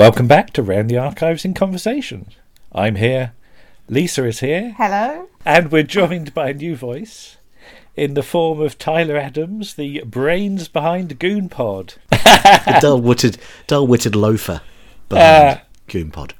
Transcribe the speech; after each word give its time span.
Welcome 0.00 0.28
back 0.28 0.54
to 0.54 0.62
Round 0.62 0.88
the 0.88 0.96
Archives 0.96 1.44
in 1.44 1.52
Conversation. 1.52 2.28
I'm 2.72 2.96
here, 2.96 3.34
Lisa 3.86 4.24
is 4.24 4.40
here, 4.40 4.74
Hello. 4.78 5.28
and 5.44 5.70
we're 5.70 5.82
joined 5.82 6.32
by 6.32 6.48
a 6.48 6.54
new 6.54 6.74
voice 6.74 7.36
in 7.96 8.14
the 8.14 8.22
form 8.22 8.62
of 8.62 8.78
Tyler 8.78 9.18
Adams, 9.18 9.74
the 9.74 10.02
brains 10.06 10.68
behind 10.68 11.20
Goonpod. 11.20 11.96
The 12.08 12.78
dull-witted, 12.80 13.36
dull-witted 13.66 14.16
loafer 14.16 14.62
behind 15.10 15.60
Goon 15.86 16.10
Pod. 16.10 16.32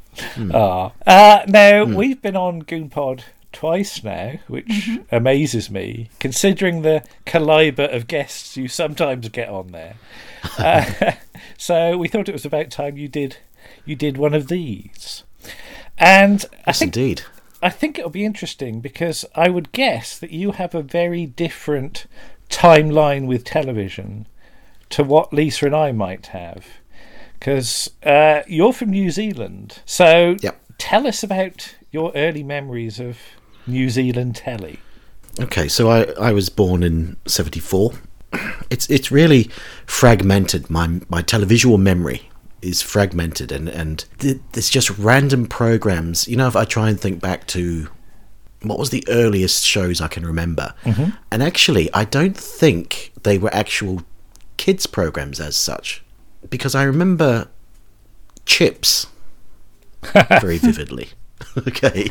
Ah. 0.55 0.93
Uh, 1.07 1.45
now, 1.47 1.85
we've 1.85 2.23
been 2.23 2.37
on 2.37 2.63
Goonpod 2.63 3.25
twice 3.53 4.03
now, 4.03 4.39
which 4.49 4.89
amazes 5.13 5.71
me, 5.71 6.09
considering 6.19 6.81
the 6.81 7.05
calibre 7.27 7.85
of 7.85 8.07
guests 8.07 8.57
you 8.57 8.69
sometimes 8.69 9.29
get 9.29 9.51
on 9.51 9.73
there. 9.73 9.97
Uh, 10.57 11.13
so 11.59 11.99
we 11.99 12.09
thought 12.09 12.27
it 12.27 12.33
was 12.33 12.47
about 12.47 12.71
time 12.71 12.97
you 12.97 13.09
did 13.09 13.37
you 13.91 13.97
did 13.97 14.17
one 14.17 14.33
of 14.33 14.49
these. 14.49 15.25
And 15.99 16.47
I 16.67 16.73
think 16.73 16.97
indeed. 16.97 17.23
I 17.61 17.69
think 17.69 17.99
it'll 17.99 18.11
be 18.11 18.25
interesting 18.25 18.81
because 18.81 19.27
I 19.35 19.51
would 19.51 19.73
guess 19.73 20.19
that 20.19 20.31
you 20.31 20.53
have 20.53 20.75
a 20.75 20.83
very 20.83 21.27
different 21.27 22.07
timeline 22.49 23.27
with 23.27 23.45
television 23.45 24.27
to 24.91 25.05
what 25.05 25.33
Lisa 25.33 25.67
and 25.67 25.77
I 25.77 25.93
might 25.93 26.29
have. 26.29 26.67
Because 27.39 27.91
uh, 28.03 28.43
you're 28.47 28.73
from 28.73 28.91
New 28.91 29.11
Zealand. 29.11 29.81
So 29.85 30.37
Yep. 30.41 30.61
tell 30.79 31.07
us 31.07 31.23
about 31.23 31.75
your 31.91 32.13
early 32.15 32.43
memories 32.43 33.01
of 33.01 33.19
New 33.67 33.91
Zealand 33.91 34.37
telly. 34.37 34.79
Okay, 35.39 35.69
so 35.69 35.91
I, 35.91 36.05
I 36.21 36.33
was 36.33 36.49
born 36.49 36.83
in 36.83 37.17
'74. 37.27 37.93
It's 38.69 38.89
it's 38.91 39.11
really 39.11 39.51
fragmented. 39.87 40.69
My 40.71 41.01
my 41.09 41.23
televisual 41.23 41.79
memory 41.79 42.30
is 42.63 42.83
fragmented, 42.83 43.53
and 43.53 43.69
and 43.69 44.05
there's 44.19 44.71
just 44.71 44.91
random 44.99 45.47
programs. 45.47 46.29
You 46.29 46.37
know, 46.37 46.49
if 46.49 46.57
I 46.57 46.65
try 46.65 46.89
and 46.89 47.01
think 47.01 47.21
back 47.21 47.47
to 47.49 47.89
what 48.63 48.79
was 48.79 48.91
the 48.91 49.05
earliest 49.09 49.65
shows 49.65 50.01
I 50.01 50.09
can 50.09 50.27
remember, 50.27 50.75
mm-hmm. 50.85 51.11
and 51.31 51.43
actually, 51.43 51.93
I 51.95 52.05
don't 52.05 52.37
think 52.37 53.13
they 53.23 53.39
were 53.39 53.55
actual 53.55 54.03
kids 54.57 54.87
programs 54.87 55.41
as 55.41 55.57
such, 55.57 56.03
because 56.49 56.75
I 56.75 56.83
remember 56.83 57.49
Chips 58.47 59.07
very 60.41 60.59
vividly. 60.59 61.11
okay. 61.69 62.11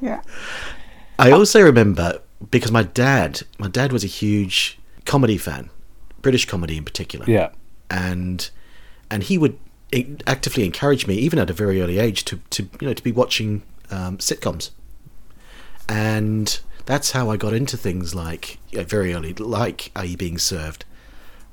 Yeah. 0.00 0.22
I 1.18 1.32
also 1.32 1.60
remember 1.60 2.20
because 2.50 2.72
my 2.72 2.82
dad, 2.82 3.42
my 3.58 3.68
dad 3.68 3.92
was 3.92 4.04
a 4.04 4.06
huge 4.06 4.78
comedy 5.04 5.36
fan, 5.36 5.68
British 6.22 6.46
comedy 6.46 6.76
in 6.76 6.84
particular. 6.84 7.26
Yeah. 7.28 7.50
And 7.90 8.48
and 9.10 9.24
he 9.24 9.36
would 9.36 9.54
i- 9.54 9.58
actively 10.26 10.64
encouraged 10.64 11.08
me, 11.08 11.14
even 11.16 11.38
at 11.38 11.50
a 11.50 11.52
very 11.52 11.80
early 11.80 11.98
age, 11.98 12.24
to, 12.26 12.40
to 12.50 12.68
you 12.80 12.88
know 12.88 12.94
to 12.94 13.02
be 13.02 13.12
watching 13.12 13.62
um, 13.90 14.18
sitcoms. 14.18 14.70
And 15.88 16.60
that's 16.86 17.10
how 17.12 17.30
I 17.30 17.36
got 17.36 17.52
into 17.52 17.76
things 17.76 18.14
like 18.14 18.58
you 18.70 18.78
know, 18.78 18.84
very 18.84 19.12
early, 19.12 19.34
like 19.34 19.90
Are 19.96 20.04
You 20.04 20.16
Being 20.16 20.38
Served, 20.38 20.84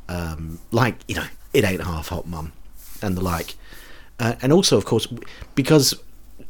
um, 0.08 0.60
like 0.72 0.96
you 1.08 1.16
know 1.16 1.28
It 1.54 1.64
Ain't 1.64 1.84
Half 1.84 2.10
Hot 2.10 2.28
Mum, 2.28 2.54
and 3.02 3.18
the 3.18 3.22
like. 3.22 3.56
Uh, 4.20 4.36
and 4.42 4.52
also, 4.52 4.78
of 4.78 4.86
course, 4.86 5.08
because 5.54 5.94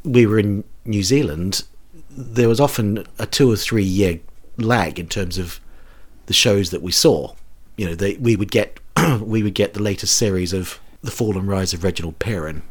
we 0.03 0.25
were 0.25 0.39
in 0.39 0.63
New 0.85 1.03
Zealand, 1.03 1.63
there 2.09 2.47
was 2.47 2.61
often 2.61 3.05
a 3.19 3.25
two 3.25 3.51
or 3.51 3.57
three 3.57 3.83
year 3.83 4.19
lag 4.57 4.99
in 4.99 5.07
terms 5.07 5.37
of 5.37 5.59
the 6.27 6.33
shows 6.33 6.71
that 6.71 6.81
we 6.81 6.91
saw. 6.91 7.33
You 7.75 7.87
know, 7.87 7.95
they, 7.95 8.15
we 8.15 8.35
would 8.35 8.51
get 8.51 8.79
we 9.21 9.43
would 9.43 9.53
get 9.53 9.73
the 9.73 9.81
latest 9.81 10.15
series 10.15 10.53
of 10.53 10.79
The 11.01 11.11
Fall 11.11 11.37
and 11.37 11.47
Rise 11.47 11.73
of 11.73 11.83
Reginald 11.83 12.19
Perrin, 12.19 12.63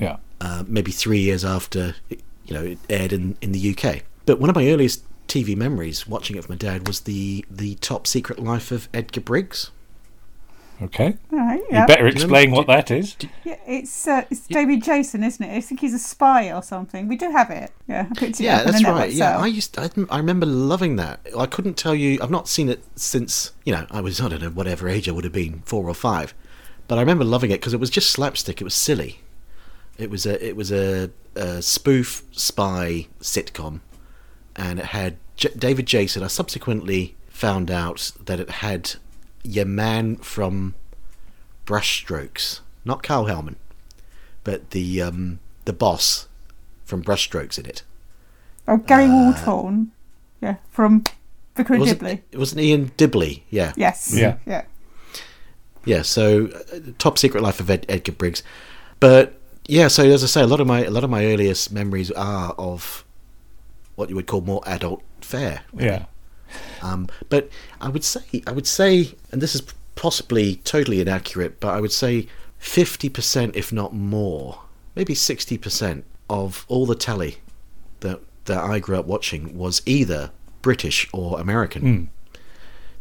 Yeah. 0.00 0.16
uh, 0.40 0.64
maybe 0.66 0.90
three 0.92 1.18
years 1.20 1.44
after 1.44 1.96
it, 2.08 2.20
you 2.46 2.54
know 2.54 2.62
it 2.64 2.78
aired 2.88 3.12
in, 3.12 3.36
in 3.42 3.52
the 3.52 3.74
UK. 3.76 4.02
But 4.26 4.38
one 4.40 4.48
of 4.50 4.56
my 4.56 4.68
earliest 4.70 5.02
TV 5.26 5.56
memories 5.56 6.06
watching 6.06 6.36
it 6.36 6.38
with 6.40 6.48
my 6.48 6.56
dad 6.56 6.86
was 6.86 7.00
the 7.00 7.44
the 7.50 7.74
Top 7.76 8.06
Secret 8.06 8.38
Life 8.38 8.70
of 8.72 8.88
Edgar 8.94 9.20
Briggs. 9.20 9.70
Okay. 10.80 11.16
All 11.32 11.38
right. 11.40 11.58
You 11.58 11.66
Yeah. 11.72 11.86
better 11.86 12.02
you 12.02 12.06
remember- 12.10 12.22
explain 12.22 12.50
what 12.52 12.68
that 12.68 12.90
is. 12.92 13.16
yeah 13.44 13.56
it's 13.66 14.06
uh, 14.06 14.22
it's 14.30 14.46
David 14.46 14.82
Jason, 14.84 15.24
isn't 15.24 15.44
it? 15.44 15.52
I 15.56 15.60
think 15.60 15.80
he's 15.80 15.92
a 15.92 15.98
spy 15.98 16.52
or 16.52 16.62
something. 16.62 17.08
We 17.08 17.16
do 17.16 17.30
have 17.32 17.50
it. 17.50 17.72
Yeah. 17.88 18.06
I 18.08 18.14
picked 18.14 18.38
it 18.40 18.44
Yeah, 18.44 18.58
up 18.58 18.66
that's 18.66 18.84
right. 18.84 18.94
network 18.94 19.10
Yeah, 19.12 19.32
sale. 19.34 19.40
I 19.42 19.46
used 19.48 19.76
I, 19.78 19.90
I 20.08 20.18
remember 20.18 20.46
loving 20.46 20.94
that. 20.96 21.18
I 21.36 21.46
couldn't 21.46 21.74
tell 21.76 21.96
you. 21.96 22.18
I've 22.22 22.30
not 22.30 22.46
seen 22.48 22.68
it 22.68 22.84
since 22.94 23.52
you 23.64 23.72
know 23.72 23.86
I 23.90 24.00
was 24.00 24.20
I 24.20 24.28
don't 24.28 24.40
know 24.40 24.50
whatever 24.50 24.88
age 24.88 25.08
I 25.08 25.12
would 25.12 25.24
have 25.24 25.32
been 25.32 25.62
four 25.66 25.88
or 25.88 25.94
five, 25.94 26.32
but 26.88 26.98
I 26.98 27.00
remember 27.02 27.24
loving 27.24 27.50
it 27.50 27.60
because 27.60 27.74
it 27.74 27.80
was 27.80 27.90
just 27.90 28.10
slapstick. 28.10 28.60
It 28.60 28.64
was 28.64 28.74
silly. 28.74 29.20
It 29.96 30.10
was 30.10 30.26
a 30.26 30.44
it 30.44 30.56
was 30.56 30.72
a, 30.72 31.10
a 31.36 31.62
spoof 31.62 32.22
spy 32.32 33.06
sitcom, 33.20 33.80
and 34.56 34.78
it 34.78 34.86
had 34.86 35.16
J- 35.36 35.54
David 35.56 35.86
Jason. 35.86 36.22
I 36.22 36.28
subsequently 36.28 37.14
found 37.28 37.70
out 37.70 38.12
that 38.24 38.40
it 38.40 38.50
had 38.50 38.94
your 39.44 39.64
man 39.66 40.16
from 40.16 40.74
Brushstrokes, 41.66 42.60
not 42.84 43.02
Karl 43.02 43.26
Howman, 43.26 43.56
but 44.44 44.70
the 44.70 45.02
um, 45.02 45.40
the 45.64 45.72
boss 45.72 46.28
from 46.84 47.02
Brushstrokes 47.02 47.58
in 47.58 47.66
it. 47.66 47.82
Oh, 48.66 48.78
Gary 48.78 49.04
Waldhorn. 49.06 49.88
Yeah. 50.40 50.56
From 50.70 51.04
Vicar 51.56 51.74
and 51.74 51.80
Was 51.80 51.90
Dibley. 51.90 52.12
it, 52.12 52.24
it 52.32 52.38
wasn't 52.38 52.60
Ian 52.60 52.92
Dibley, 52.96 53.44
yeah. 53.50 53.72
Yes. 53.76 54.14
Yeah. 54.14 54.36
Yeah. 54.46 54.64
Yeah, 55.84 56.02
so 56.02 56.48
uh, 56.72 56.78
Top 56.98 57.18
Secret 57.18 57.42
Life 57.42 57.60
of 57.60 57.70
Ed, 57.70 57.86
Edgar 57.88 58.12
Briggs. 58.12 58.42
But 59.00 59.38
yeah, 59.66 59.88
so 59.88 60.04
as 60.04 60.24
I 60.24 60.26
say, 60.26 60.42
a 60.42 60.46
lot 60.46 60.60
of 60.60 60.66
my 60.66 60.84
a 60.84 60.90
lot 60.90 61.04
of 61.04 61.10
my 61.10 61.26
earliest 61.26 61.72
memories 61.72 62.10
are 62.12 62.52
of 62.52 63.04
what 63.94 64.08
you 64.08 64.16
would 64.16 64.26
call 64.26 64.40
more 64.40 64.62
adult 64.66 65.02
fare. 65.20 65.62
Yeah. 65.76 66.06
Um, 66.82 67.08
but 67.28 67.50
I 67.80 67.88
would 67.88 68.04
say 68.04 68.42
I 68.46 68.52
would 68.52 68.66
say 68.66 69.14
and 69.30 69.42
this 69.42 69.54
is 69.54 69.62
possibly 69.94 70.56
totally 70.56 71.00
inaccurate, 71.00 71.60
but 71.60 71.74
I 71.74 71.80
would 71.80 71.92
say 71.92 72.28
50% 72.60 73.54
if 73.54 73.72
not 73.72 73.92
more, 73.94 74.62
maybe 74.94 75.14
60% 75.14 76.02
of 76.30 76.64
all 76.68 76.86
the 76.86 76.94
telly 76.94 77.38
that 78.00 78.20
that 78.46 78.58
I 78.58 78.78
grew 78.78 78.96
up 78.98 79.06
watching 79.06 79.56
was 79.56 79.82
either 79.84 80.30
British 80.62 81.08
or 81.12 81.38
American. 81.40 81.84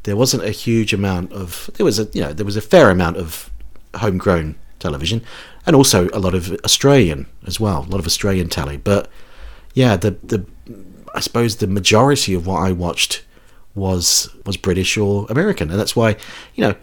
There 0.07 0.15
wasn't 0.15 0.45
a 0.45 0.51
huge 0.51 0.93
amount 0.93 1.33
of 1.33 1.69
there 1.75 1.85
was 1.85 1.99
a 1.99 2.07
you 2.13 2.21
know 2.21 2.31
there 2.31 2.45
was 2.45 2.55
a 2.55 2.61
fair 2.61 2.89
amount 2.89 3.17
of 3.17 3.51
homegrown 3.95 4.55
television 4.79 5.21
and 5.65 5.75
also 5.75 6.07
a 6.13 6.19
lot 6.19 6.33
of 6.33 6.49
Australian 6.63 7.25
as 7.45 7.59
well, 7.59 7.79
a 7.79 7.91
lot 7.91 7.99
of 7.99 8.05
Australian 8.05 8.47
telly, 8.47 8.77
but 8.77 9.09
yeah, 9.73 9.97
the 9.97 10.11
the 10.23 10.45
I 11.13 11.19
suppose 11.19 11.57
the 11.57 11.67
majority 11.67 12.33
of 12.33 12.47
what 12.47 12.61
I 12.61 12.71
watched 12.71 13.25
was 13.75 14.33
was 14.45 14.55
British 14.55 14.97
or 14.97 15.27
American, 15.29 15.69
and 15.69 15.77
that's 15.77 15.93
why 15.93 16.15
you 16.55 16.63
know 16.63 16.75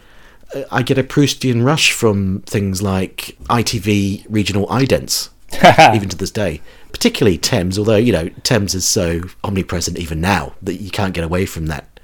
I 0.71 0.83
get 0.83 0.99
a 0.99 1.03
Proustian 1.03 1.65
rush 1.65 1.91
from 1.91 2.41
things 2.45 2.83
like 2.83 3.35
ITV 3.49 4.27
regional 4.29 4.67
idents, 4.67 5.29
even 5.95 6.09
to 6.09 6.15
this 6.15 6.31
day. 6.31 6.61
Particularly 6.91 7.39
Thames, 7.39 7.79
although 7.79 7.97
you 7.97 8.13
know 8.13 8.29
Thames 8.43 8.75
is 8.75 8.85
so 8.85 9.21
omnipresent 9.43 9.97
even 9.97 10.21
now 10.21 10.53
that 10.61 10.75
you 10.75 10.91
can't 10.91 11.15
get 11.15 11.23
away 11.23 11.47
from 11.47 11.65
that. 11.65 11.94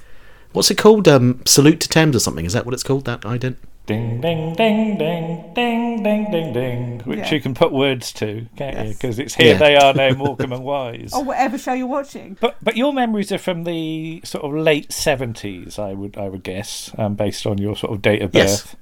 What's 0.53 0.69
it 0.71 0.77
called? 0.77 1.07
Um, 1.07 1.41
Salute 1.45 1.79
to 1.81 1.89
Thames 1.89 2.15
or 2.15 2.19
something? 2.19 2.45
Is 2.45 2.53
that 2.53 2.65
what 2.65 2.73
it's 2.73 2.83
called? 2.83 3.05
That 3.05 3.21
ident? 3.21 3.55
Ding, 3.87 4.21
ding, 4.21 4.53
ding, 4.53 4.97
ding, 4.97 5.53
ding, 5.55 6.03
ding, 6.03 6.31
ding, 6.31 6.53
ding. 6.53 6.99
Which 7.03 7.19
Yeah. 7.19 7.33
you 7.33 7.41
can 7.41 7.53
put 7.55 7.71
words 7.71 8.11
to, 8.13 8.45
can't 8.55 8.87
you? 8.87 8.93
Because 8.93 9.17
it's 9.17 9.33
here 9.35 9.53
Yeah. 9.53 9.57
they 9.57 9.75
are 9.75 9.93
now, 9.93 10.11
Morecambe 10.17 10.53
and 10.53 10.63
Wise. 10.63 11.11
Or 11.13 11.23
whatever 11.23 11.57
show 11.57 11.73
you're 11.73 11.87
watching. 11.87 12.37
But 12.39 12.57
but 12.61 12.77
your 12.77 12.93
memories 12.93 13.31
are 13.31 13.37
from 13.39 13.63
the 13.63 14.21
sort 14.23 14.43
of 14.45 14.53
late 14.53 14.91
seventies, 14.93 15.79
I 15.79 15.93
would 15.93 16.15
I 16.17 16.29
would 16.29 16.43
guess, 16.43 16.91
um, 16.97 17.15
based 17.15 17.45
on 17.47 17.57
your 17.57 17.75
sort 17.75 17.91
of 17.93 18.01
date 18.01 18.21
of 18.21 18.35
Yes. 18.35 18.61
birth. 18.61 18.75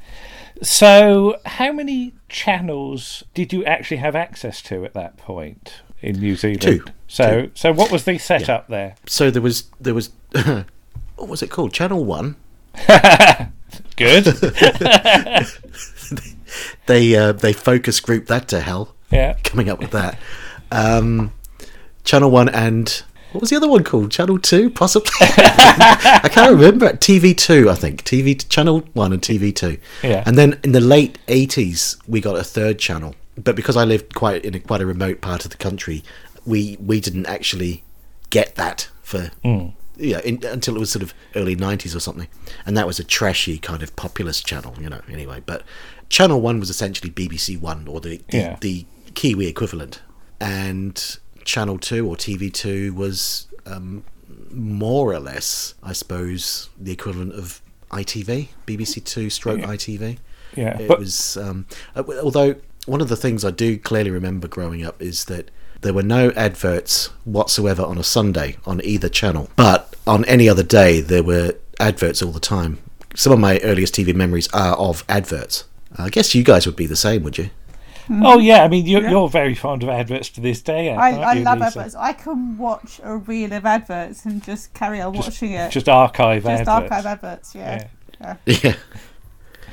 So, 0.61 1.37
how 1.45 1.71
many 1.71 2.13
channels 2.27 3.23
did 3.33 3.53
you 3.53 3.63
actually 3.63 3.97
have 3.97 4.15
access 4.15 4.61
to 4.63 4.83
at 4.83 4.93
that 4.95 5.15
point 5.15 5.75
in 6.01 6.19
New 6.19 6.35
Zealand? 6.35 6.61
Two. 6.61 6.83
So, 7.07 7.43
Two. 7.43 7.51
so 7.55 7.71
what 7.71 7.89
was 7.89 8.03
the 8.03 8.17
setup 8.17 8.67
there? 8.67 8.95
So 9.07 9.31
there 9.31 9.41
was 9.41 9.63
there 9.79 9.93
was 9.93 10.09
what 11.19 11.29
was 11.29 11.41
it 11.41 11.49
called? 11.49 11.73
Channel 11.73 12.03
One. 12.05 12.35
Good. 13.95 14.25
They 16.87 17.15
uh, 17.15 17.33
they 17.33 17.53
focus 17.53 17.99
group 17.99 18.25
that 18.25 18.47
to 18.47 18.61
hell. 18.61 18.95
yeah. 19.11 19.35
coming 19.43 19.69
up 19.69 19.77
with 19.77 19.91
that. 19.91 20.17
Um, 20.71 21.31
Channel 22.03 22.31
One 22.31 22.49
and 22.49 23.03
what 23.31 23.41
was 23.41 23.51
the 23.51 23.57
other 23.57 23.69
one 23.69 23.83
called? 23.83 24.09
Channel 24.09 24.39
Two, 24.39 24.71
possibly. 24.71 25.11
I 25.21 26.29
can't 26.31 26.55
remember. 26.55 26.89
TV 26.93 27.37
Two, 27.37 27.69
I 27.69 27.75
think. 27.75 28.03
TV 28.03 28.47
Channel 28.49 28.79
One 28.93 29.13
and 29.13 29.21
TV 29.21 29.55
Two. 29.55 29.77
Yeah. 30.01 30.23
And 30.25 30.35
then 30.35 30.59
in 30.63 30.71
the 30.71 30.81
late 30.81 31.19
eighties, 31.27 31.97
we 32.07 32.21
got 32.21 32.35
a 32.35 32.43
third 32.43 32.79
channel. 32.79 33.13
But 33.37 33.55
because 33.55 33.77
I 33.77 33.83
lived 33.85 34.15
quite 34.15 34.43
in 34.43 34.55
a 34.55 34.59
quite 34.59 34.81
a 34.81 34.87
remote 34.87 35.21
part 35.21 35.45
of 35.45 35.51
the 35.51 35.57
country, 35.57 36.03
we 36.45 36.77
we 36.79 36.99
didn't 36.99 37.27
actually 37.27 37.83
get 38.31 38.55
that 38.55 38.89
for 39.03 39.29
yeah 39.99 40.19
in, 40.21 40.43
until 40.45 40.75
it 40.75 40.79
was 40.79 40.91
sort 40.91 41.03
of 41.03 41.13
early 41.35 41.55
nineties 41.55 41.95
or 41.95 41.99
something. 41.99 42.27
And 42.65 42.75
that 42.77 42.87
was 42.87 42.99
a 42.99 43.03
trashy 43.03 43.57
kind 43.57 43.83
of 43.83 43.95
populist 43.95 44.45
channel, 44.45 44.73
you 44.79 44.89
know. 44.89 45.01
Anyway, 45.11 45.41
but 45.45 45.63
Channel 46.09 46.41
One 46.41 46.59
was 46.59 46.69
essentially 46.69 47.11
BBC 47.11 47.59
One 47.59 47.87
or 47.87 47.99
the 48.01 48.21
the, 48.29 48.37
Yeah. 48.37 48.57
the 48.61 48.85
Kiwi 49.13 49.47
equivalent, 49.47 50.01
and 50.39 51.17
Channel 51.43 51.77
Two 51.77 52.07
or 52.07 52.15
TV 52.15 52.51
Two 52.53 52.93
was 52.93 53.47
um, 53.65 54.03
more 54.51 55.13
or 55.13 55.19
less, 55.19 55.75
I 55.83 55.93
suppose, 55.93 56.69
the 56.79 56.91
equivalent 56.91 57.33
of 57.33 57.61
ITV, 57.91 58.49
BBC 58.65 59.03
Two 59.03 59.29
stroke 59.29 59.59
ITV. 59.61 60.17
Yeah, 60.55 60.77
It 60.79 60.87
but- 60.87 60.99
was. 60.99 61.37
Um, 61.37 61.65
uh, 61.95 62.03
although 62.23 62.55
one 62.85 63.01
of 63.01 63.09
the 63.09 63.15
things 63.15 63.45
I 63.45 63.51
do 63.51 63.77
clearly 63.77 64.09
remember 64.09 64.47
growing 64.47 64.83
up 64.83 64.99
is 65.01 65.25
that 65.25 65.51
there 65.81 65.93
were 65.93 66.03
no 66.03 66.31
adverts 66.31 67.07
whatsoever 67.25 67.83
on 67.83 67.97
a 67.97 68.03
Sunday 68.03 68.57
on 68.65 68.81
either 68.83 69.09
channel, 69.09 69.49
but 69.55 69.95
on 70.05 70.25
any 70.25 70.49
other 70.49 70.63
day 70.63 71.01
there 71.01 71.23
were 71.23 71.55
adverts 71.79 72.21
all 72.21 72.31
the 72.31 72.39
time. 72.39 72.79
Some 73.15 73.33
of 73.33 73.39
my 73.39 73.59
earliest 73.59 73.95
TV 73.95 74.13
memories 74.13 74.47
are 74.53 74.75
of 74.75 75.03
adverts. 75.09 75.65
I 75.97 76.09
guess 76.09 76.35
you 76.35 76.43
guys 76.43 76.65
would 76.65 76.75
be 76.75 76.85
the 76.85 76.95
same, 76.95 77.23
would 77.23 77.37
you? 77.37 77.49
Hmm. 78.07 78.25
Oh 78.25 78.39
yeah, 78.39 78.63
I 78.63 78.67
mean 78.67 78.85
you're, 78.87 79.07
you're 79.07 79.29
very 79.29 79.55
fond 79.55 79.83
of 79.83 79.89
adverts 79.89 80.29
to 80.29 80.41
this 80.41 80.61
day. 80.61 80.91
I, 80.91 81.11
aren't 81.11 81.23
I 81.23 81.33
you, 81.35 81.43
love 81.43 81.59
Lisa? 81.59 81.67
adverts. 81.79 81.95
I 81.95 82.13
can 82.13 82.57
watch 82.57 82.99
a 83.03 83.17
reel 83.17 83.53
of 83.53 83.65
adverts 83.65 84.25
and 84.25 84.43
just 84.43 84.73
carry 84.73 84.99
on 84.99 85.13
watching 85.13 85.51
it. 85.51 85.71
Just 85.71 85.87
archive 85.87 86.43
Just 86.43 86.61
adverts. 86.67 86.69
archive 86.69 87.05
adverts, 87.05 87.55
yeah. 87.55 87.87
Yeah. 88.19 88.35
yeah. 88.45 88.75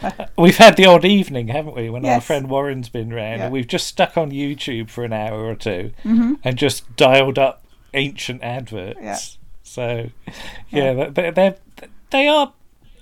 Yeah. 0.03 0.29
We've 0.39 0.57
had 0.57 0.77
the 0.77 0.87
odd 0.87 1.05
evening, 1.05 1.49
haven't 1.49 1.75
we, 1.77 1.89
when 1.91 2.05
our 2.07 2.21
friend 2.21 2.49
Warren's 2.49 2.89
been 2.89 3.11
round, 3.13 3.19
Yeah. 3.19 3.35
Mm-hmm. 3.35 3.43
and 3.45 3.53
we've 3.53 3.67
just 3.67 3.87
stuck 3.87 4.17
on 4.17 4.31
YouTube 4.31 4.91
for 4.91 5.05
an 5.05 5.13
hour 5.13 5.45
or 5.45 5.55
2 5.55 5.93
and 6.05 6.57
just 6.57 6.95
dialed 6.97 7.39
up 7.39 7.65
ancient 7.95 8.43
adverts. 8.43 8.99
Yeah. 9.03 9.19
So, 9.63 10.11
yeah, 10.71 11.11
they 11.11 11.31
they're, 11.31 11.57
they 12.11 12.29
are 12.29 12.53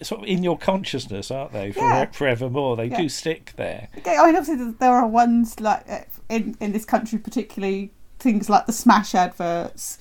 sort 0.02 0.22
of 0.22 0.28
in 0.28 0.42
your 0.42 0.58
consciousness, 0.58 1.30
aren't 1.30 1.52
they? 1.52 1.72
For, 1.72 1.80
Yeah. 1.80 2.06
Forevermore, 2.06 2.76
they 2.76 2.86
Yeah. 2.86 2.96
do 3.02 3.08
stick 3.08 3.52
there. 3.56 3.88
I 4.06 4.26
mean, 4.26 4.36
obviously, 4.36 4.72
there 4.78 4.92
are 4.92 5.06
ones 5.06 5.60
like 5.60 5.84
uh, 5.88 6.00
in 6.28 6.56
in 6.60 6.72
this 6.72 6.84
country, 6.84 7.18
particularly 7.18 7.92
things 8.18 8.48
like 8.48 8.66
the 8.66 8.72
Smash 8.72 9.14
adverts 9.14 9.98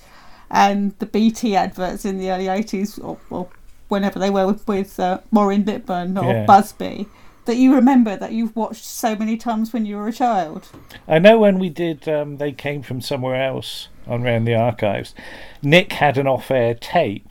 and 0.50 0.94
the 0.98 1.06
BT 1.06 1.54
adverts 1.56 2.04
in 2.04 2.18
the 2.18 2.30
early 2.30 2.48
eighties, 2.48 2.98
or, 2.98 3.18
or 3.30 3.48
whenever 3.94 4.18
they 4.18 4.30
were 4.30 4.46
with, 4.46 4.66
with 4.68 5.00
uh, 5.00 5.20
Maureen 5.30 5.64
Lipman 5.64 6.22
or 6.22 6.32
Yeah. 6.32 6.46
Buzby, 6.46 7.06
that 7.46 7.56
you 7.56 7.74
remember 7.74 8.16
that 8.16 8.32
you've 8.32 8.54
watched 8.56 8.84
so 8.84 9.14
many 9.16 9.36
times 9.36 9.72
when 9.72 9.84
you 9.86 9.96
were 9.96 10.08
a 10.08 10.12
child. 10.12 10.68
I 11.08 11.18
know 11.18 11.38
when 11.38 11.58
we 11.58 11.68
did, 11.68 12.08
um, 12.08 12.38
they 12.38 12.52
came 12.52 12.82
from 12.82 13.00
somewhere 13.00 13.36
else 13.42 13.88
on 14.06 14.22
round 14.22 14.46
the 14.46 14.54
archives. 14.54 15.14
Nick 15.62 15.92
had 15.94 16.18
an 16.18 16.26
off-air 16.26 16.74
tape 16.74 17.30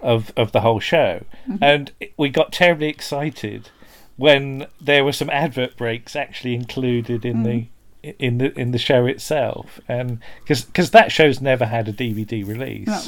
of 0.00 0.32
of 0.36 0.50
the 0.50 0.62
whole 0.62 0.80
show, 0.80 1.22
and 1.60 1.92
we 2.16 2.28
got 2.28 2.52
terribly 2.52 2.88
excited 2.88 3.70
when 4.16 4.66
there 4.80 5.04
were 5.04 5.12
some 5.12 5.30
advert 5.30 5.76
breaks 5.76 6.16
actually 6.16 6.54
included 6.54 7.24
in 7.24 7.42
the 7.44 7.66
in 8.02 8.38
the 8.38 8.58
in 8.58 8.72
the 8.72 8.78
show 8.78 9.06
itself, 9.06 9.80
um, 9.88 9.96
and 9.98 10.18
because 10.40 10.64
because 10.64 10.90
that 10.90 11.12
show's 11.12 11.40
never 11.40 11.66
had 11.66 11.88
a 11.88 11.92
DVD 11.92 12.46
release, 12.46 12.86
No. 12.88 13.02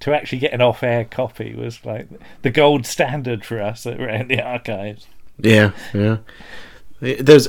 to 0.00 0.14
actually 0.14 0.38
get 0.38 0.52
an 0.52 0.60
off-air 0.60 1.04
copy 1.04 1.54
was 1.54 1.84
like 1.84 2.08
the 2.42 2.50
gold 2.50 2.84
standard 2.86 3.44
for 3.44 3.60
us 3.60 3.86
around 3.86 4.28
the 4.28 4.42
archives. 4.42 5.06
Yeah, 5.38 5.70
yeah. 5.94 6.18
There's 7.00 7.48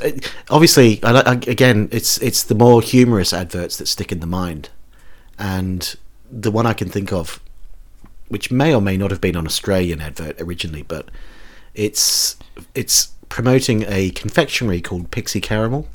obviously 0.49 1.03
I, 1.03 1.11
I, 1.21 1.33
again, 1.33 1.89
it's 1.91 2.17
it's 2.19 2.43
the 2.43 2.55
more 2.55 2.81
humorous 2.81 3.33
adverts 3.33 3.77
that 3.77 3.87
stick 3.87 4.11
in 4.11 4.19
the 4.19 4.27
mind, 4.27 4.69
and 5.37 5.95
the 6.31 6.51
one 6.51 6.65
I 6.65 6.73
can 6.73 6.87
think 6.87 7.11
of, 7.11 7.41
which 8.29 8.51
may 8.51 8.73
or 8.73 8.81
may 8.81 8.95
not 8.95 9.11
have 9.11 9.19
been 9.19 9.35
an 9.35 9.45
Australian 9.45 9.99
advert 10.01 10.39
originally, 10.39 10.83
but 10.83 11.09
it's 11.73 12.37
it's 12.75 13.07
promoting 13.27 13.83
a 13.87 14.11
confectionery 14.11 14.81
called 14.81 15.09
Pixie 15.11 15.41
Caramel, 15.41 15.87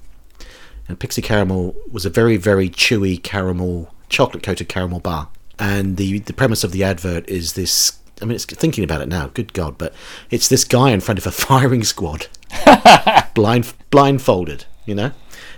and 0.88 0.98
Pixie 0.98 1.22
Caramel 1.22 1.74
was 1.90 2.06
a 2.06 2.10
very 2.10 2.36
very 2.36 2.68
chewy 2.68 3.22
caramel 3.22 3.92
chocolate 4.08 4.42
coated 4.42 4.68
caramel 4.68 5.00
bar, 5.00 5.28
and 5.58 5.96
the 5.96 6.20
the 6.20 6.32
premise 6.32 6.64
of 6.64 6.72
the 6.72 6.84
advert 6.84 7.28
is 7.28 7.54
this. 7.54 7.98
I 8.22 8.24
mean, 8.24 8.34
it's 8.34 8.46
thinking 8.46 8.82
about 8.82 9.02
it 9.02 9.08
now. 9.08 9.28
Good 9.28 9.52
God! 9.52 9.76
But 9.78 9.94
it's 10.30 10.48
this 10.48 10.64
guy 10.64 10.90
in 10.90 11.00
front 11.00 11.18
of 11.18 11.26
a 11.26 11.30
firing 11.46 11.84
squad, 11.84 12.28
blind 13.34 13.72
blindfolded, 13.90 14.64
you 14.84 14.94
know, 14.94 15.12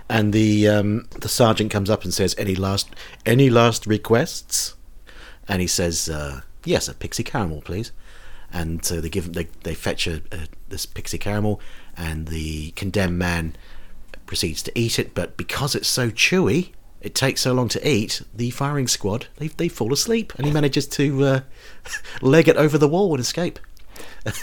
and 0.08 0.32
the 0.32 0.69
um, 0.69 1.06
the 1.20 1.28
sergeant 1.28 1.70
comes 1.70 1.90
up 1.90 2.04
and 2.04 2.12
says, 2.12 2.34
"Any 2.38 2.54
last 2.54 2.88
any 3.26 3.50
last 3.50 3.86
requests?" 3.86 4.75
And 5.46 5.60
he 5.60 5.66
says, 5.66 6.08
uh, 6.08 6.42
"Yes, 6.64 6.88
a 6.88 6.94
pixie 6.94 7.25
caramel, 7.25 7.62
please." 7.62 7.92
And 8.50 8.84
so 8.84 9.00
they 9.00 9.10
give 9.10 9.34
they 9.34 9.48
they 9.62 9.75
fetch 9.75 10.06
a, 10.06 10.22
a, 10.32 10.48
this 10.69 10.86
pixie 10.86 11.19
caramel, 11.19 11.60
and 11.96 12.28
the 12.28 12.70
condemned 12.72 13.19
man 13.19 13.56
proceeds 14.28 14.62
to 14.62 14.78
eat 14.78 15.00
it. 15.00 15.14
But 15.14 15.36
because 15.36 15.75
it's 15.75 15.88
so 15.88 16.10
chewy, 16.10 16.70
it 17.00 17.14
takes 17.14 17.40
so 17.40 17.52
long 17.52 17.69
to 17.69 17.88
eat. 17.88 18.22
The 18.34 18.50
firing 18.50 18.86
squad 18.86 19.26
they 19.38 19.48
they 19.48 19.69
fall 19.69 19.92
asleep, 19.92 20.32
and 20.36 20.46
he 20.46 20.52
manages 20.52 20.86
to 20.88 21.25
uh, 21.25 21.40
leg 22.22 22.46
it 22.46 22.56
over 22.56 22.78
the 22.78 22.88
wall 22.88 23.12
and 23.12 23.20
escape. 23.20 23.58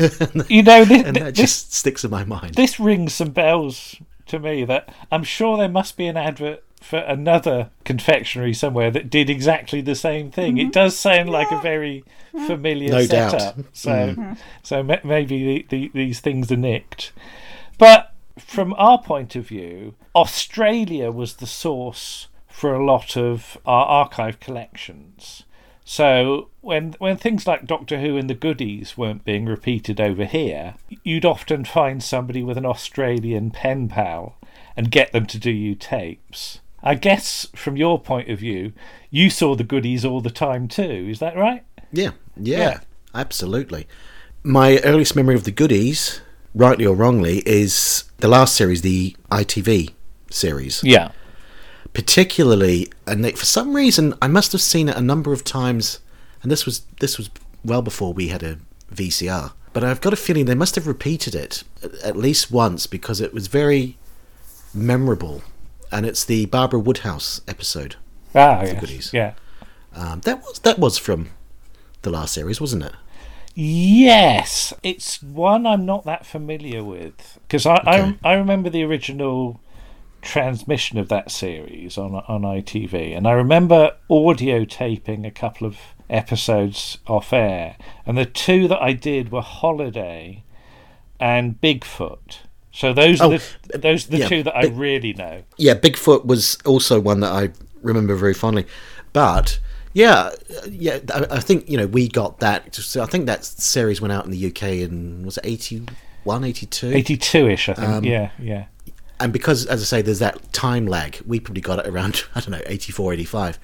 You 0.50 0.64
know, 0.64 0.84
this, 0.84 1.04
and 1.04 1.16
that 1.16 1.36
this 1.36 1.38
just 1.38 1.74
sticks 1.74 2.04
in 2.04 2.12
my 2.12 2.26
mind. 2.26 2.56
this 2.56 2.80
rings 2.80 3.14
some 3.14 3.30
bells 3.30 3.96
to 4.28 4.40
me 4.40 4.66
that 4.66 4.90
I'm 5.12 5.24
sure 5.24 5.58
there 5.58 5.70
must 5.70 5.96
be 5.96 6.08
an 6.08 6.18
advert 6.18 6.64
for 6.82 7.00
another 7.00 7.70
confectionery 7.84 8.54
somewhere 8.54 8.92
that 8.92 9.10
did 9.10 9.30
exactly 9.30 9.82
the 9.82 9.96
same 9.96 10.32
thing. 10.32 10.58
It 10.58 10.64
mm-hmm. 10.64 10.72
does 10.72 10.98
sound 10.98 11.30
like 11.30 11.52
a 11.52 11.60
very 11.60 12.04
mm-hmm. 12.34 12.48
familiar 12.48 12.92
No 12.92 13.08
doubt. 13.08 13.32
setup. 13.32 13.58
So, 13.74 13.92
mm. 13.92 14.38
so 14.62 14.84
maybe 14.84 15.44
the, 15.44 15.66
the, 15.70 15.92
these 15.94 16.20
things 16.20 16.52
are 16.52 16.58
nicked. 16.58 17.12
But 17.78 18.14
from 18.38 18.74
our 18.78 19.02
point 19.02 19.36
of 19.36 19.48
view, 19.48 19.96
Australia 20.16 21.12
was 21.12 21.36
the 21.36 21.48
source 21.48 22.28
for 22.48 22.74
a 22.74 22.86
lot 22.86 23.16
of 23.18 23.58
our 23.66 23.86
archive 23.86 24.40
collections. 24.40 25.44
So 25.84 26.50
when 26.62 26.96
when 27.00 27.18
things 27.18 27.46
like 27.46 27.68
Doctor 27.68 28.00
Who 28.00 28.18
and 28.18 28.30
the 28.30 28.34
Goodies 28.34 28.98
weren't 28.98 29.24
being 29.24 29.46
repeated 29.46 30.02
over 30.02 30.26
here, 30.26 30.76
you'd 31.04 31.26
often 31.26 31.64
find 31.64 32.02
somebody 32.02 32.42
with 32.42 32.58
an 32.58 32.66
Australian 32.66 33.52
pen 33.52 33.88
pal 33.88 34.38
and 34.76 34.90
get 34.90 35.12
them 35.12 35.26
to 35.28 35.38
do 35.38 35.52
you 35.52 35.76
tapes. 35.76 36.60
I 36.82 36.96
guess 36.96 37.48
from 37.56 37.78
your 37.78 38.00
point 38.02 38.30
of 38.30 38.40
view, 38.40 38.74
you 39.12 39.30
saw 39.30 39.56
the 39.56 39.64
Goodies 39.64 40.04
all 40.06 40.22
the 40.22 40.30
time 40.32 40.68
too. 40.68 41.08
Is 41.10 41.20
that 41.20 41.36
right? 41.38 41.64
Yeah, 41.92 42.12
yeah, 42.36 42.58
Yeah. 42.58 42.80
absolutely. 43.14 43.88
My 44.44 44.80
earliest 44.84 45.16
memory 45.16 45.36
of 45.36 45.44
the 45.44 45.52
goodies, 45.52 46.22
rightly 46.56 46.86
or 46.86 46.96
wrongly, 46.96 47.44
is 47.46 48.06
the 48.18 48.28
last 48.28 48.56
series, 48.56 48.82
the 48.82 49.16
ITV 49.30 49.94
series. 50.32 50.82
Yeah. 50.84 51.12
Particularly, 51.94 52.92
and 53.06 53.24
they, 53.24 53.34
for 53.34 53.46
some 53.46 53.76
reason, 53.76 54.16
I 54.22 54.28
must 54.28 54.52
have 54.54 54.62
seen 54.62 54.90
it 54.90 54.96
a 54.96 55.02
number 55.02 55.32
of 55.34 55.44
times. 55.44 56.00
And 56.42 56.52
this 56.52 56.66
was 56.66 56.82
this 57.00 57.18
was 57.18 57.30
well 57.64 57.82
before 57.82 58.14
we 58.14 58.30
had 58.30 58.44
a 58.44 58.58
VCR. 58.94 59.54
But 59.74 59.84
I've 59.84 60.02
got 60.02 60.14
a 60.14 60.18
feeling 60.18 60.46
they 60.46 60.56
must 60.56 60.76
have 60.76 60.88
repeated 60.88 61.36
it 61.36 61.64
at, 62.04 62.16
least 62.16 62.50
once 62.50 62.88
because 62.88 63.20
it 63.20 63.34
was 63.34 63.48
very 63.48 63.98
memorable. 64.74 65.42
And 65.92 66.06
it's 66.06 66.24
the 66.24 66.46
Barbara 66.46 66.80
Woodhouse 66.80 67.42
episode. 67.48 67.96
Ah, 68.34 68.64
yes. 68.64 69.14
Yeah. 69.14 69.34
Um, 69.94 70.22
that 70.22 70.42
was 70.42 70.60
that 70.60 70.80
was 70.80 70.98
from 70.98 71.30
the 72.02 72.10
last 72.10 72.34
series, 72.34 72.62
wasn't 72.62 72.84
it? 72.84 72.94
Yes, 73.56 74.74
it's 74.84 75.24
one 75.24 75.66
I'm 75.66 75.86
not 75.86 76.04
that 76.06 76.26
familiar 76.26 76.84
with 76.84 77.40
because 77.48 77.66
I, 77.66 77.76
Okay. 77.76 78.16
I 78.24 78.32
I 78.32 78.34
remember 78.34 78.70
the 78.70 78.84
original 78.84 79.62
transmission 80.22 80.98
of 80.98 81.08
that 81.10 81.32
series 81.32 81.98
on 81.98 82.16
on 82.16 82.42
ITV, 82.42 83.16
and 83.16 83.26
I 83.28 83.32
remember 83.32 83.96
audio 84.10 84.66
taping 84.66 85.26
a 85.26 85.32
couple 85.32 85.66
of 85.68 85.78
episodes 86.10 86.98
off 87.08 87.32
air, 87.32 87.78
and 88.06 88.18
the 88.18 88.26
two 88.26 88.68
that 88.68 88.82
I 88.82 88.92
did 88.92 89.32
were 89.32 89.42
Holiday 89.42 90.44
and 91.20 91.60
Bigfoot. 91.62 92.40
So 92.74 92.92
those 92.94 93.24
are 93.24 93.28
Oh, 93.28 93.38
the 93.70 93.78
those 93.78 94.08
are 94.08 94.12
the 94.12 94.18
yeah, 94.18 94.28
two 94.28 94.44
that 94.44 94.56
I 94.56 94.64
really 94.66 95.14
know. 95.14 95.44
yeah, 95.58 95.76
Bigfoot 95.76 96.26
was 96.26 96.58
also 96.66 97.00
one 97.00 97.22
that 97.22 97.32
I 97.32 97.52
remember 97.82 98.16
very 98.16 98.34
fondly. 98.34 98.66
But 99.14 99.60
yeah, 99.96 100.14
uh, 100.14 100.68
yeah, 100.70 101.00
I, 101.14 101.38
I 101.38 101.40
think 101.40 101.70
you 101.70 101.78
know 101.78 101.88
we 101.88 102.10
got 102.10 102.42
that. 102.42 102.76
So 102.76 103.02
I 103.02 103.06
think 103.06 103.28
that 103.28 103.46
series 103.46 104.02
went 104.02 104.12
out 104.12 104.26
in 104.26 104.32
the 104.32 104.48
UK 104.48 104.64
in 104.64 105.24
was 105.24 105.38
it 105.38 105.46
81, 105.46 106.44
82? 106.44 106.88
Eighty 106.90 107.16
two 107.16 107.48
ish, 107.48 107.70
I 107.70 107.74
think. 107.76 107.88
Um, 107.88 108.04
yeah, 108.04 108.32
yeah. 108.38 108.66
and 109.22 109.32
because, 109.32 109.66
as 109.66 109.82
I 109.82 109.86
say, 109.86 110.02
there's 110.02 110.20
that 110.20 110.52
time 110.52 110.86
lag, 110.86 111.22
we 111.26 111.40
probably 111.40 111.62
got 111.62 111.80
it 111.80 111.88
around, 111.88 112.26
I 112.36 112.42
don't 112.42 112.52
know, 112.52 112.62
84, 112.66 113.14
85. 113.14 113.58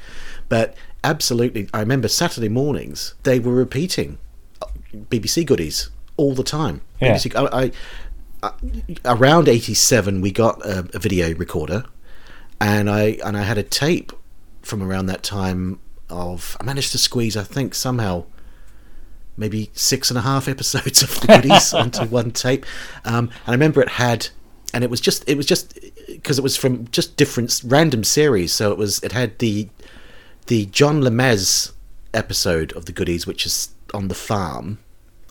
But 0.47 0.75
absolutely, 1.03 1.67
I 1.73 1.81
remember 1.81 2.07
Saturday 2.07 2.47
mornings, 2.47 3.13
they 3.23 3.37
were 3.37 3.53
repeating 3.53 4.17
uh, 4.61 4.67
BBC 4.93 5.45
goodies 5.45 5.89
all 6.15 6.33
the 6.33 6.43
time. 6.43 6.79
Yeah. 7.01 7.15
BBC, 7.15 7.35
I, 7.35 7.63
I, 7.63 7.71
I, 8.41 8.53
around 9.03 9.49
87, 9.49 10.21
we 10.21 10.31
got 10.31 10.65
a, 10.65 10.87
a 10.93 10.99
video 10.99 11.35
recorder, 11.35 11.83
and 12.61 12.89
I 12.89 13.17
and 13.25 13.35
I 13.35 13.41
had 13.41 13.57
a 13.57 13.63
tape 13.63 14.13
from 14.61 14.81
around 14.81 15.07
that 15.07 15.23
time 15.23 15.79
of 16.11 16.55
I 16.59 16.63
managed 16.63 16.91
to 16.91 16.97
squeeze 16.97 17.35
I 17.37 17.43
think 17.43 17.73
somehow 17.73 18.25
maybe 19.37 19.69
six 19.73 20.11
and 20.11 20.17
a 20.17 20.21
half 20.21 20.47
episodes 20.47 21.01
of 21.01 21.19
the 21.21 21.27
goodies 21.27 21.73
onto 21.73 22.05
one 22.05 22.31
tape. 22.31 22.65
Um, 23.05 23.29
and 23.45 23.47
I 23.47 23.51
remember 23.51 23.81
it 23.81 23.89
had 23.89 24.27
and 24.73 24.83
it 24.83 24.89
was 24.89 25.01
just 25.01 25.27
it 25.27 25.35
was 25.37 25.45
just 25.45 25.77
because 26.07 26.37
it 26.37 26.41
was 26.43 26.55
from 26.57 26.87
just 26.91 27.17
different 27.17 27.61
random 27.65 28.03
series. 28.03 28.51
So 28.53 28.71
it 28.71 28.77
was 28.77 29.01
it 29.03 29.11
had 29.13 29.39
the 29.39 29.69
the 30.47 30.65
John 30.67 31.01
Lemez 31.01 31.71
episode 32.13 32.73
of 32.73 32.85
the 32.85 32.91
goodies 32.91 33.25
which 33.25 33.45
is 33.45 33.69
on 33.93 34.07
the 34.09 34.15
farm 34.15 34.79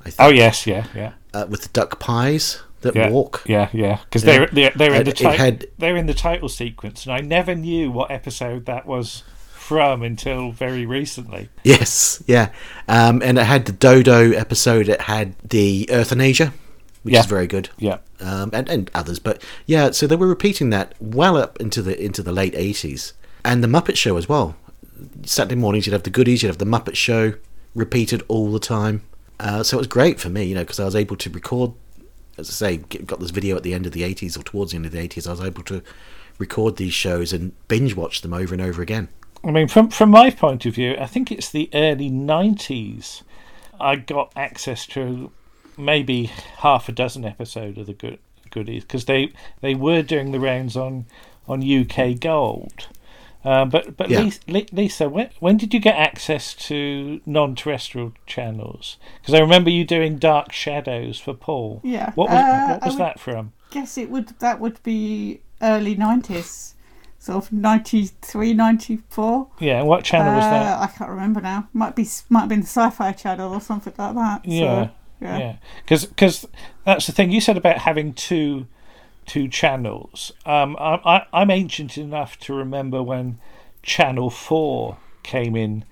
I 0.00 0.04
think. 0.04 0.16
Oh 0.18 0.28
yes, 0.30 0.66
yeah, 0.66 0.86
yeah. 0.94 1.12
uh, 1.34 1.46
with 1.48 1.62
the 1.62 1.68
duck 1.68 1.98
pies 2.00 2.62
that 2.80 2.96
Yeah, 2.96 3.10
walk. 3.10 3.42
yeah, 3.46 3.68
yeah, 3.74 3.98
because 4.04 4.22
they're 4.22 4.46
they're, 4.46 4.72
they're 4.74 4.94
in 4.94 5.04
the 5.04 5.12
ti- 5.12 5.24
had- 5.24 5.66
they're 5.76 5.96
in 5.96 6.06
the 6.06 6.14
title 6.14 6.48
sequence, 6.48 7.04
and 7.04 7.12
I 7.12 7.20
never 7.20 7.54
knew 7.54 7.90
what 7.90 8.10
episode 8.10 8.64
that 8.64 8.86
was 8.86 9.22
from 9.70 10.02
until 10.02 10.50
very 10.50 10.84
recently. 10.84 11.48
Yes, 11.62 12.20
yeah. 12.26 12.48
Um, 12.88 13.22
and 13.22 13.38
it 13.38 13.44
had 13.44 13.66
the 13.66 13.72
Dodo 13.72 14.32
episode. 14.32 14.88
It 14.88 15.02
had 15.02 15.36
the 15.48 15.86
Earthanasia, 15.92 16.52
which 17.04 17.14
Yeah. 17.14 17.20
is 17.20 17.26
very 17.26 17.46
good. 17.46 17.68
Yeah, 17.78 17.98
Um, 18.20 18.50
and, 18.52 18.68
and 18.68 18.90
others, 18.94 19.20
but 19.20 19.40
yeah. 19.66 19.92
So 19.92 20.08
they 20.08 20.16
were 20.16 20.26
repeating 20.26 20.70
that 20.70 20.96
well 21.00 21.36
up 21.36 21.60
into 21.60 21.82
the 21.82 21.94
into 22.04 22.20
the 22.20 22.32
late 22.32 22.54
eighties, 22.56 23.12
and 23.44 23.62
the 23.62 23.68
Muppet 23.68 23.96
Show 23.96 24.16
as 24.16 24.28
well. 24.28 24.56
Saturday 25.24 25.54
mornings 25.54 25.86
you'd 25.86 25.92
have 25.92 26.02
the 26.02 26.10
goodies, 26.10 26.42
you'd 26.42 26.48
have 26.48 26.58
the 26.58 26.64
Muppet 26.64 26.96
Show 26.96 27.34
repeated 27.76 28.24
all 28.26 28.50
the 28.50 28.58
time. 28.58 29.02
Uh, 29.38 29.62
so 29.62 29.76
it 29.76 29.80
was 29.80 29.86
great 29.86 30.18
for 30.18 30.30
me, 30.30 30.42
you 30.46 30.54
know, 30.56 30.62
because 30.64 30.80
I 30.80 30.84
was 30.84 30.96
able 30.96 31.14
to 31.16 31.30
record. 31.30 31.70
As 32.38 32.50
I 32.50 32.52
say, 32.52 32.76
get, 32.78 33.06
got 33.06 33.20
this 33.20 33.30
video 33.30 33.54
at 33.56 33.62
the 33.62 33.72
end 33.72 33.86
of 33.86 33.92
the 33.92 34.02
eighties 34.02 34.36
or 34.36 34.42
towards 34.42 34.72
the 34.72 34.76
end 34.78 34.86
of 34.86 34.90
the 34.92 34.98
eighties. 34.98 35.28
I 35.28 35.30
was 35.30 35.40
able 35.40 35.62
to 35.64 35.80
record 36.38 36.76
these 36.76 36.92
shows 36.94 37.32
and 37.32 37.52
binge 37.68 37.94
watch 37.94 38.22
them 38.22 38.32
over 38.32 38.52
and 38.52 38.62
over 38.62 38.82
again. 38.82 39.06
I 39.42 39.50
mean, 39.50 39.68
from 39.68 39.88
from 39.90 40.10
my 40.10 40.30
point 40.30 40.66
of 40.66 40.74
view, 40.74 40.96
I 41.00 41.06
think 41.06 41.32
it's 41.32 41.50
the 41.50 41.70
early 41.72 42.10
'90s. 42.10 43.22
I 43.80 43.96
got 43.96 44.32
access 44.36 44.86
to 44.88 45.30
maybe 45.78 46.24
half 46.58 46.88
a 46.88 46.92
dozen 46.92 47.24
episodes 47.24 47.78
of 47.78 47.86
the 47.86 47.94
good 47.94 48.18
goodies 48.50 48.82
because 48.84 49.06
they 49.06 49.32
they 49.62 49.74
were 49.74 50.02
doing 50.02 50.32
the 50.32 50.40
rounds 50.40 50.76
on 50.76 51.06
on 51.48 51.62
UK 51.62 52.20
Gold. 52.20 52.88
Um, 53.42 53.70
but 53.70 53.96
but 53.96 54.10
Yeah. 54.10 54.20
Lisa, 54.20 54.40
Lisa, 54.72 55.08
when 55.08 55.30
when 55.38 55.56
did 55.56 55.72
you 55.72 55.80
get 55.80 55.96
access 55.96 56.52
to 56.68 57.22
non-terrestrial 57.24 58.12
channels? 58.26 58.98
Because 59.22 59.32
I 59.32 59.40
remember 59.40 59.70
you 59.70 59.84
doing 59.86 60.18
Dark 60.18 60.52
Shadows 60.52 61.18
for 61.18 61.32
Paul. 61.32 61.80
Yeah. 61.82 62.12
What 62.12 62.28
was 62.28 62.38
Uh, 62.38 62.66
what 62.74 62.82
I 62.82 62.86
was 62.86 62.98
that 62.98 63.18
from? 63.18 63.52
guess 63.70 63.96
it 63.96 64.10
would 64.10 64.28
that 64.40 64.60
would 64.60 64.82
be 64.82 65.40
early 65.62 65.94
90s 65.96 66.74
sort 67.20 67.44
of 67.44 67.52
93 67.52 68.54
94 68.54 69.48
Yeah, 69.60 69.82
what 69.82 70.02
channel 70.02 70.34
was 70.34 70.44
that? 70.44 70.78
Uh, 70.78 70.82
i 70.82 70.86
can't 70.88 71.10
remember 71.10 71.40
now 71.40 71.68
might 71.72 71.94
be 71.94 72.08
might 72.28 72.40
have 72.40 72.48
been 72.48 72.62
the 72.62 72.66
sci-fi 72.66 73.12
channel 73.12 73.52
or 73.52 73.60
something 73.60 73.92
like 73.96 74.14
that 74.14 74.44
so, 74.44 74.50
Yeah, 74.50 74.88
yeah 75.20 75.38
yeah, 75.38 75.56
because 75.84 76.46
that's 76.84 77.06
the 77.06 77.12
thing 77.12 77.30
you 77.30 77.40
said 77.40 77.56
about 77.56 77.78
having 77.78 78.14
two 78.14 78.66
two 79.30 79.46
channels. 79.46 80.32
Um, 80.44 80.76
I, 80.80 81.00
I, 81.04 81.26
I'm 81.32 81.52
ancient 81.52 81.96
enough 81.96 82.36
to 82.40 82.52
remember 82.52 83.00
when 83.00 83.38
Channel 83.80 84.28
Four 84.28 84.96
came 85.22 85.54
in 85.54 85.84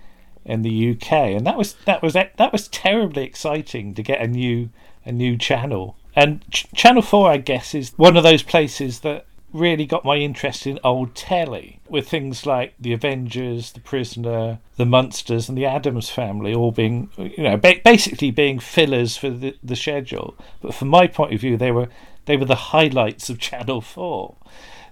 in 0.44 0.62
the 0.62 0.90
UK, 0.90 1.12
and 1.12 1.46
that 1.46 1.56
was 1.56 1.74
that 1.84 2.02
was 2.02 2.14
that 2.14 2.52
was 2.52 2.66
terribly 2.68 3.22
exciting 3.24 3.94
to 3.94 4.02
get 4.02 4.20
a 4.20 4.26
new 4.26 4.70
a 5.04 5.12
new 5.12 5.36
channel. 5.36 5.96
And 6.16 6.44
Ch- 6.50 6.66
Channel 6.74 7.02
Four, 7.02 7.30
I 7.30 7.36
guess, 7.36 7.74
is 7.74 7.92
one 7.96 8.16
of 8.16 8.24
those 8.24 8.42
places 8.42 9.00
that 9.00 9.26
really 9.58 9.86
got 9.86 10.04
my 10.04 10.16
interest 10.16 10.66
in 10.66 10.78
old 10.84 11.14
telly, 11.14 11.80
with 11.88 12.08
things 12.08 12.46
like 12.46 12.74
The 12.78 12.92
Avengers, 12.92 13.72
The 13.72 13.80
Prisoner, 13.80 14.58
The 14.76 14.86
Munsters, 14.86 15.48
and 15.48 15.58
The 15.58 15.66
Addams 15.66 16.10
Family 16.10 16.54
all 16.54 16.72
being, 16.72 17.10
you 17.16 17.42
know, 17.42 17.56
ba- 17.56 17.80
basically 17.84 18.30
being 18.30 18.58
fillers 18.58 19.16
for 19.16 19.30
the, 19.30 19.56
the 19.62 19.76
schedule. 19.76 20.36
But 20.60 20.74
from 20.74 20.88
my 20.88 21.06
point 21.06 21.34
of 21.34 21.40
view, 21.40 21.56
they 21.56 21.72
were 21.72 21.88
they 22.26 22.36
were 22.36 22.44
the 22.44 22.54
highlights 22.54 23.30
of 23.30 23.38
Channel 23.38 23.80
Four. 23.80 24.36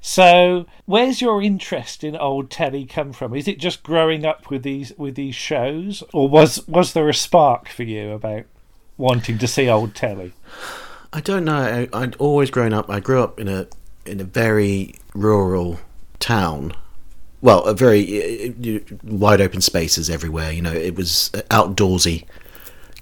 So, 0.00 0.66
where's 0.84 1.20
your 1.20 1.42
interest 1.42 2.04
in 2.04 2.16
old 2.16 2.50
telly 2.50 2.86
come 2.86 3.12
from? 3.12 3.34
Is 3.34 3.48
it 3.48 3.58
just 3.58 3.82
growing 3.82 4.24
up 4.24 4.50
with 4.50 4.62
these 4.62 4.92
with 4.96 5.16
these 5.16 5.34
shows, 5.34 6.02
or 6.12 6.28
was 6.28 6.66
was 6.68 6.92
there 6.92 7.08
a 7.08 7.14
spark 7.14 7.68
for 7.68 7.82
you 7.82 8.12
about 8.12 8.44
wanting 8.96 9.38
to 9.38 9.46
see 9.46 9.68
old 9.68 9.94
telly? 9.94 10.32
I 11.12 11.20
don't 11.20 11.44
know. 11.44 11.88
I, 11.92 12.02
I'd 12.02 12.16
always 12.16 12.50
grown 12.50 12.72
up. 12.72 12.88
I 12.88 13.00
grew 13.00 13.22
up 13.22 13.40
in 13.40 13.48
a 13.48 13.66
in 14.06 14.20
a 14.20 14.24
very 14.24 14.94
rural 15.14 15.80
town. 16.18 16.72
Well, 17.40 17.64
a 17.64 17.74
very 17.74 18.48
uh, 18.48 18.52
uh, 18.76 18.80
wide 19.04 19.40
open 19.40 19.60
spaces 19.60 20.08
everywhere. 20.08 20.50
You 20.52 20.62
know, 20.62 20.72
it 20.72 20.96
was 20.96 21.30
outdoorsy 21.50 22.24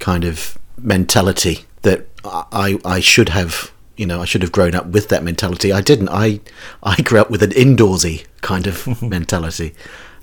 kind 0.00 0.24
of 0.24 0.58
mentality 0.78 1.64
that 1.82 2.06
I 2.24 2.78
I 2.84 3.00
should 3.00 3.30
have. 3.30 3.70
You 3.96 4.06
know, 4.06 4.20
I 4.20 4.24
should 4.24 4.42
have 4.42 4.50
grown 4.50 4.74
up 4.74 4.86
with 4.86 5.08
that 5.10 5.22
mentality. 5.22 5.72
I 5.72 5.80
didn't. 5.80 6.08
I 6.08 6.40
I 6.82 7.00
grew 7.02 7.20
up 7.20 7.30
with 7.30 7.42
an 7.42 7.50
indoorsy 7.50 8.26
kind 8.40 8.66
of 8.66 9.02
mentality. 9.02 9.74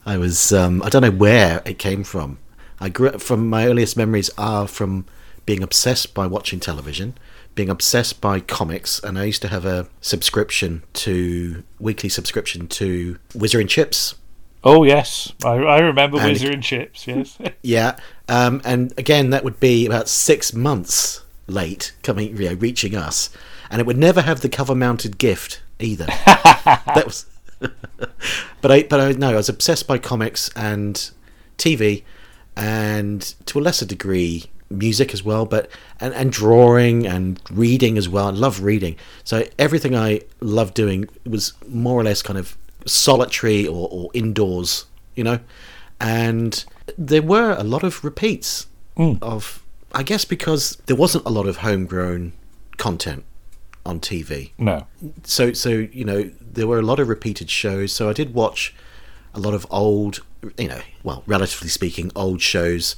I 0.05 0.17
was. 0.17 0.51
Um, 0.51 0.81
I 0.83 0.89
don't 0.89 1.03
know 1.03 1.11
where 1.11 1.61
it 1.65 1.79
came 1.79 2.03
from. 2.03 2.37
I 2.79 2.89
grew 2.89 3.09
up 3.09 3.21
from 3.21 3.47
my 3.47 3.67
earliest 3.67 3.95
memories 3.95 4.29
are 4.37 4.67
from 4.67 5.05
being 5.45 5.63
obsessed 5.63 6.13
by 6.13 6.27
watching 6.27 6.59
television, 6.59 7.15
being 7.55 7.69
obsessed 7.69 8.21
by 8.21 8.39
comics, 8.39 8.99
and 8.99 9.17
I 9.19 9.25
used 9.25 9.41
to 9.41 9.47
have 9.49 9.65
a 9.65 9.87
subscription 10.01 10.83
to 10.93 11.63
weekly 11.79 12.09
subscription 12.09 12.67
to 12.69 13.17
Whizzer 13.33 13.59
and 13.59 13.69
Chips. 13.69 14.15
Oh 14.63 14.83
yes, 14.83 15.33
I, 15.43 15.53
I 15.53 15.79
remember 15.79 16.17
And- 16.19 16.31
Whizzer 16.31 16.51
and 16.51 16.63
Chips. 16.63 17.07
Yes, 17.07 17.37
Yeah, 17.61 17.97
um, 18.29 18.61
and 18.63 18.93
again 18.97 19.31
that 19.31 19.43
would 19.43 19.59
be 19.59 19.85
about 19.85 20.07
six 20.07 20.53
months 20.53 21.23
late 21.47 21.93
coming, 22.03 22.37
you 22.37 22.49
know, 22.49 22.55
reaching 22.55 22.95
us, 22.95 23.29
and 23.69 23.79
it 23.79 23.85
would 23.85 23.97
never 23.97 24.21
have 24.21 24.41
the 24.41 24.49
cover-mounted 24.49 25.17
gift 25.17 25.61
either. 25.79 26.05
that 26.25 27.03
was, 27.05 27.25
but 28.61 28.71
I, 28.71 28.83
but 28.83 28.99
I 28.99 29.11
no, 29.13 29.31
I 29.31 29.35
was 29.35 29.49
obsessed 29.49 29.87
by 29.87 29.97
comics 29.97 30.49
and 30.55 31.09
TV, 31.57 32.03
and 32.55 33.21
to 33.47 33.59
a 33.59 33.61
lesser 33.61 33.85
degree 33.85 34.45
music 34.77 35.13
as 35.13 35.23
well, 35.23 35.45
but 35.45 35.69
and, 35.99 36.13
and 36.13 36.31
drawing 36.31 37.05
and 37.05 37.39
reading 37.51 37.97
as 37.97 38.07
well. 38.09 38.27
I 38.27 38.31
love 38.31 38.61
reading, 38.61 38.95
so 39.23 39.45
everything 39.59 39.95
I 39.95 40.21
loved 40.39 40.73
doing 40.73 41.07
was 41.25 41.53
more 41.67 41.99
or 41.99 42.03
less 42.03 42.21
kind 42.21 42.39
of 42.39 42.57
solitary 42.85 43.67
or, 43.67 43.87
or 43.91 44.09
indoors, 44.13 44.85
you 45.15 45.23
know. 45.23 45.39
And 45.99 46.63
there 46.97 47.21
were 47.21 47.53
a 47.53 47.63
lot 47.63 47.83
of 47.83 48.03
repeats 48.03 48.67
mm. 48.97 49.21
of, 49.21 49.63
I 49.93 50.03
guess, 50.03 50.25
because 50.25 50.77
there 50.87 50.95
wasn't 50.95 51.25
a 51.25 51.29
lot 51.29 51.47
of 51.47 51.57
homegrown 51.57 52.33
content 52.77 53.23
on 53.85 53.99
TV 53.99 54.51
no, 54.57 54.85
so 55.23 55.53
so 55.53 55.69
you 55.69 56.05
know 56.05 56.29
there 56.39 56.67
were 56.67 56.77
a 56.77 56.83
lot 56.83 56.99
of 56.99 57.09
repeated 57.09 57.49
shows. 57.49 57.91
So 57.91 58.09
i 58.09 58.13
did 58.13 58.33
watch 58.33 58.75
a 59.33 59.39
lot 59.39 59.53
of 59.53 59.65
old 59.69 60.21
you 60.57 60.67
know 60.67 60.81
well 61.03 61.23
relatively 61.25 61.69
speaking 61.69 62.11
old 62.15 62.41
shows 62.41 62.95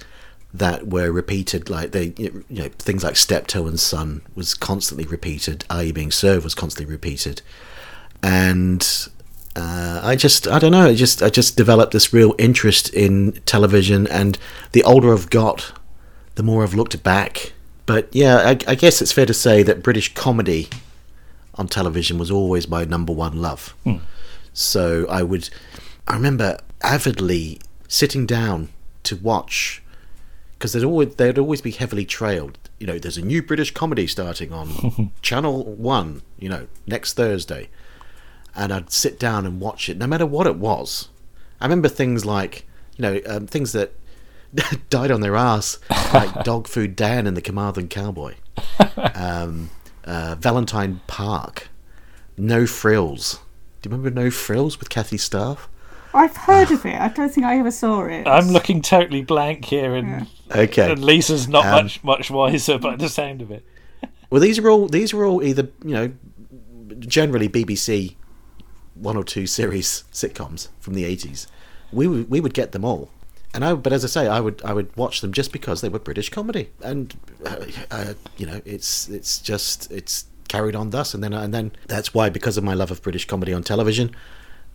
that 0.54 0.88
were 0.88 1.12
repeated 1.12 1.70
like 1.70 1.92
they 1.92 2.14
you 2.18 2.44
know 2.50 2.70
things 2.78 3.04
like 3.04 3.16
steptoe 3.16 3.66
and 3.66 3.80
son 3.80 4.22
was 4.36 4.54
constantly 4.54 5.06
repeated 5.06 5.66
are 5.70 5.84
you 5.84 5.94
being 5.94 6.12
served 6.12 6.44
was 6.44 6.56
constantly 6.56 6.92
repeated. 6.92 7.42
And 8.22 8.88
uh, 9.56 10.00
I 10.04 10.16
just 10.16 10.48
I 10.48 10.60
don't 10.60 10.72
know 10.72 10.88
I 10.88 10.96
just 10.96 11.22
I 11.24 11.30
just 11.30 11.58
developed 11.58 11.92
this 11.92 12.14
real 12.14 12.36
interest 12.38 12.94
in 12.94 13.34
television 13.46 14.08
and 14.08 14.38
the 14.72 14.84
older 14.84 15.14
I've 15.14 15.30
got 15.30 15.74
the 16.36 16.44
more 16.44 16.64
I've 16.64 16.74
looked 16.74 17.02
back. 17.04 17.54
But 17.86 18.08
yeah 18.12 18.38
I, 18.38 18.50
I 18.68 18.76
guess 18.76 19.02
it's 19.02 19.12
fair 19.12 19.26
to 19.26 19.34
say 19.34 19.64
that 19.64 19.84
British 19.84 20.14
comedy 20.14 20.70
on 21.56 21.68
television 21.68 22.18
was 22.18 22.32
always 22.32 22.68
my 22.68 22.86
number 22.86 23.14
one 23.14 23.42
love. 23.42 23.76
So 24.54 25.08
I 25.10 25.24
would, 25.24 25.50
I 26.08 26.14
remember 26.14 26.58
avidly 26.82 27.60
sitting 27.88 28.26
down 28.26 28.70
to 29.04 29.16
watch 29.16 29.82
because 30.64 30.72
there'd 30.72 30.86
always 30.86 31.16
they'd 31.16 31.38
always 31.38 31.60
be 31.60 31.72
heavily 31.72 32.06
trailed. 32.06 32.58
You 32.80 32.88
know, 32.88 32.98
there's 32.98 33.18
a 33.18 33.22
new 33.22 33.44
British 33.44 33.72
comedy 33.72 34.08
starting 34.08 34.54
on 34.54 35.12
Channel 35.22 35.66
One. 35.66 36.22
You 36.40 36.48
know, 36.48 36.68
next 36.88 37.16
Thursday, 37.16 37.68
and 38.56 38.72
I'd 38.72 38.90
sit 38.90 39.20
down 39.20 39.46
and 39.46 39.60
watch 39.60 39.90
it, 39.90 39.98
no 39.98 40.08
matter 40.08 40.26
what 40.26 40.48
it 40.48 40.56
was. 40.56 41.10
I 41.60 41.66
remember 41.66 41.90
things 41.90 42.24
like, 42.24 42.66
you 42.96 43.02
know, 43.02 43.20
um, 43.28 43.46
things 43.46 43.74
that 43.74 43.92
died 44.90 45.12
on 45.12 45.20
their 45.20 45.36
ass, 45.36 45.80
like 46.14 46.34
Dog 46.46 46.70
Food 46.70 46.96
Dan 46.96 47.28
and 47.28 47.36
the 47.36 47.42
Carmarthen 47.42 47.90
Cowboy 47.90 48.36
um, 49.16 49.70
uh, 50.06 50.38
Valentine 50.40 51.02
Park, 51.08 51.68
No 52.38 52.66
Frills. 52.66 53.42
Do 53.82 53.90
you 53.90 53.98
remember 53.98 54.18
No 54.18 54.32
Frills 54.32 54.80
with 54.80 54.90
Kathy 54.90 55.18
Staff? 55.18 55.68
I've 56.14 56.36
heard 56.38 56.72
of 56.72 56.86
it. 56.86 57.00
I 57.00 57.08
don't 57.10 57.30
think 57.30 57.46
I 57.46 57.58
ever 57.60 57.72
saw 57.72 58.04
it. 58.06 58.28
I'm 58.28 58.50
looking 58.50 58.82
totally 58.82 59.24
blank 59.24 59.66
here, 59.66 59.96
and, 59.96 60.28
Okay. 60.56 60.92
and 60.92 61.04
Lisa's 61.04 61.48
not 61.48 61.66
Um, 61.66 61.84
much 61.86 62.04
much 62.04 62.30
wiser 62.32 62.78
by 62.78 62.96
the 62.96 63.10
sound 63.10 63.42
of 63.42 63.52
it. 63.52 63.66
Well, 64.30 64.42
these 64.42 64.58
are 64.58 64.68
all 64.70 64.88
these 64.88 65.14
are 65.14 65.24
all 65.26 65.44
either 65.44 65.70
you 65.86 65.94
know, 65.94 66.12
generally 67.00 67.48
BBC 67.48 68.16
one 68.96 69.16
or 69.16 69.24
two 69.24 69.46
series 69.46 70.04
sitcoms 70.12 70.70
from 70.80 70.94
the 70.96 71.06
eighties. 71.06 71.48
We 71.92 72.08
would, 72.08 72.30
we 72.32 72.40
would 72.40 72.56
get 72.56 72.72
them 72.72 72.84
all, 72.84 73.12
and 73.54 73.64
I. 73.64 73.76
But 73.76 73.94
as 73.94 74.04
I 74.04 74.08
say, 74.08 74.28
I 74.28 74.40
would 74.40 74.60
I 74.66 74.74
would 74.74 74.96
watch 74.98 75.22
them 75.22 75.34
just 75.34 75.52
because 75.52 75.82
they 75.82 75.90
were 75.90 76.00
British 76.00 76.30
comedy, 76.30 76.70
and 76.82 77.14
uh, 77.46 77.58
uh, 77.92 78.14
you 78.38 78.48
know, 78.48 78.60
it's 78.66 79.08
it's 79.08 79.38
just 79.40 79.92
it's 79.92 80.26
carried 80.48 80.76
on 80.76 80.90
thus, 80.90 81.14
and 81.14 81.24
then 81.24 81.34
and 81.34 81.54
then 81.54 81.72
that's 81.88 82.14
why 82.16 82.30
because 82.30 82.58
of 82.58 82.64
my 82.64 82.74
love 82.74 82.90
of 82.90 83.04
British 83.04 83.26
comedy 83.26 83.54
on 83.54 83.62
television, 83.62 84.16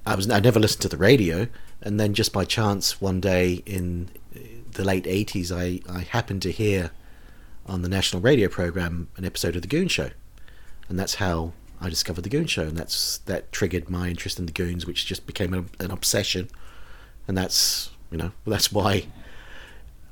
I 0.08 0.14
was 0.14 0.30
I 0.30 0.40
never 0.40 0.58
listened 0.58 0.80
to 0.82 0.88
the 0.88 0.96
radio, 0.96 1.48
and 1.82 2.00
then 2.00 2.14
just 2.14 2.32
by 2.32 2.46
chance 2.46 2.98
one 2.98 3.20
day 3.20 3.62
in 3.66 4.08
the 4.72 4.82
late 4.82 5.06
eighties, 5.06 5.52
I 5.52 5.80
I 5.88 6.00
happened 6.00 6.40
to 6.42 6.50
hear 6.50 6.92
on 7.66 7.82
the 7.82 7.90
national 7.90 8.22
radio 8.22 8.48
program 8.48 9.08
an 9.18 9.26
episode 9.26 9.54
of 9.54 9.60
the 9.60 9.68
Goon 9.68 9.86
Show, 9.86 10.10
and 10.88 10.98
that's 10.98 11.16
how 11.16 11.52
I 11.78 11.90
discovered 11.90 12.22
the 12.22 12.30
Goon 12.30 12.46
Show, 12.46 12.62
and 12.62 12.76
that's 12.76 13.18
that 13.18 13.52
triggered 13.52 13.90
my 13.90 14.08
interest 14.08 14.38
in 14.38 14.46
the 14.46 14.52
Goons, 14.52 14.86
which 14.86 15.04
just 15.04 15.26
became 15.26 15.52
an, 15.52 15.68
an 15.78 15.90
obsession, 15.90 16.48
and 17.26 17.36
that's 17.36 17.90
you 18.10 18.16
know 18.16 18.32
that's 18.46 18.72
why. 18.72 19.06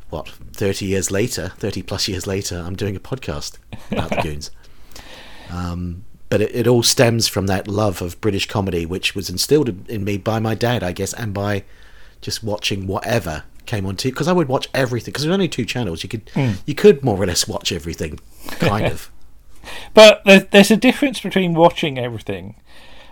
What 0.08 0.28
thirty 0.28 0.86
years 0.86 1.10
later, 1.10 1.52
thirty 1.56 1.82
plus 1.82 2.06
years 2.06 2.28
later, 2.28 2.62
I'm 2.64 2.76
doing 2.76 2.94
a 2.94 3.00
podcast 3.00 3.58
about 3.90 4.10
the 4.10 4.22
Goons. 4.22 4.50
Um, 5.48 6.04
but 6.28 6.40
it, 6.40 6.54
it 6.54 6.66
all 6.66 6.83
stems 6.83 7.28
from 7.28 7.47
that 7.47 7.68
love 7.68 8.02
of 8.02 8.21
British 8.21 8.47
comedy, 8.47 8.87
which 8.87 9.14
was 9.14 9.30
instilled 9.30 9.88
in- 9.88 10.04
me 10.04 10.16
by 10.16 10.38
my 10.38 10.54
dad, 10.54 10.83
I 10.83 10.92
guess, 10.92 11.12
and 11.12 11.33
by 11.33 11.64
just 12.21 12.42
watching 12.42 12.87
whatever 12.87 13.45
came 13.66 13.87
on 13.87 13.97
TV. 13.97 14.11
Because 14.11 14.28
I 14.28 14.33
would 14.33 14.49
watch 14.49 14.68
everything. 14.75 15.12
Because 15.12 15.23
there 15.23 15.30
were 15.30 15.35
only 15.35 15.49
two 15.49 15.64
channels, 15.64 16.02
you 16.02 16.09
could 16.09 16.30
hmm. 16.35 16.52
you 16.64 16.75
could 16.75 17.04
more 17.04 17.21
or 17.21 17.26
less 17.26 17.47
watch 17.47 17.73
everything, 17.73 18.18
kind 18.49 18.87
of. 18.87 19.11
But 19.95 20.23
there, 20.25 20.38
there's 20.38 20.71
a 20.71 20.76
difference 20.76 21.18
between 21.18 21.52
watching 21.52 21.99
everything 21.99 22.54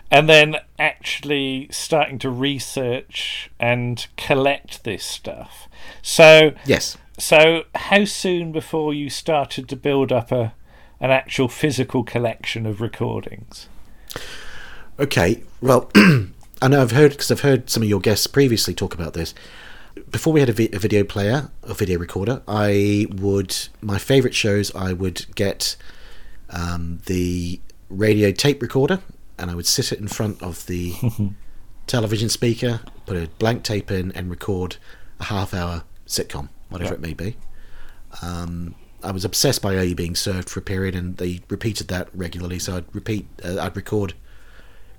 and 0.08 0.28
then 0.28 0.56
actually 0.78 1.68
starting 1.72 2.18
to 2.20 2.30
research 2.30 3.50
and 3.58 4.06
collect 4.16 4.84
this 4.84 5.04
stuff. 5.04 5.68
So, 6.00 6.52
Yes. 6.64 6.96
so 7.18 7.64
how 7.74 8.04
soon 8.04 8.52
before 8.52 8.94
you 8.94 9.10
started 9.10 9.68
to 9.68 9.76
build 9.76 10.12
up 10.12 10.30
a 10.30 10.54
an 11.00 11.10
actual 11.10 11.48
physical 11.48 12.04
collection 12.04 12.66
of 12.66 12.80
recordings? 12.80 13.68
Okay. 14.98 15.42
Well, 15.60 15.90
I 16.62 16.68
know 16.68 16.80
I've 16.82 16.92
heard 16.92 17.12
because 17.12 17.30
I've 17.30 17.40
heard 17.40 17.68
some 17.68 17.82
of 17.82 17.88
your 17.88 18.00
guests 18.00 18.26
previously 18.26 18.74
talk 18.74 18.94
about 18.94 19.12
this. 19.14 19.34
Before 20.10 20.32
we 20.32 20.40
had 20.40 20.48
a, 20.48 20.52
vi- 20.52 20.70
a 20.72 20.78
video 20.78 21.04
player, 21.04 21.50
a 21.62 21.74
video 21.74 21.98
recorder, 21.98 22.42
I 22.48 23.06
would 23.10 23.56
my 23.80 23.98
favourite 23.98 24.34
shows. 24.34 24.74
I 24.74 24.92
would 24.92 25.26
get 25.34 25.76
um, 26.50 27.00
the 27.06 27.60
radio 27.88 28.30
tape 28.32 28.60
recorder, 28.62 29.00
and 29.38 29.50
I 29.50 29.54
would 29.54 29.66
sit 29.66 29.92
it 29.92 30.00
in 30.00 30.08
front 30.08 30.42
of 30.42 30.66
the 30.66 30.94
television 31.86 32.28
speaker, 32.28 32.80
put 33.06 33.16
a 33.16 33.28
blank 33.38 33.62
tape 33.62 33.90
in, 33.90 34.10
and 34.12 34.30
record 34.30 34.76
a 35.20 35.24
half-hour 35.24 35.84
sitcom, 36.06 36.48
whatever 36.70 36.90
Yeah. 36.90 36.94
it 36.94 37.00
may 37.00 37.14
be. 37.14 37.36
Um, 38.22 38.74
I 39.04 39.10
was 39.12 39.24
obsessed 39.24 39.62
by 39.62 39.76
Are 39.76 39.82
You 39.82 39.94
Being 39.94 40.14
Served 40.14 40.48
for 40.48 40.60
a 40.60 40.62
period, 40.62 40.94
and 40.94 41.16
they 41.16 41.40
repeated 41.48 41.88
that 41.88 42.08
regularly. 42.14 42.58
So 42.58 42.78
I'd 42.78 42.94
repeat, 42.94 43.26
uh, 43.44 43.60
I'd 43.60 43.76
record 43.76 44.14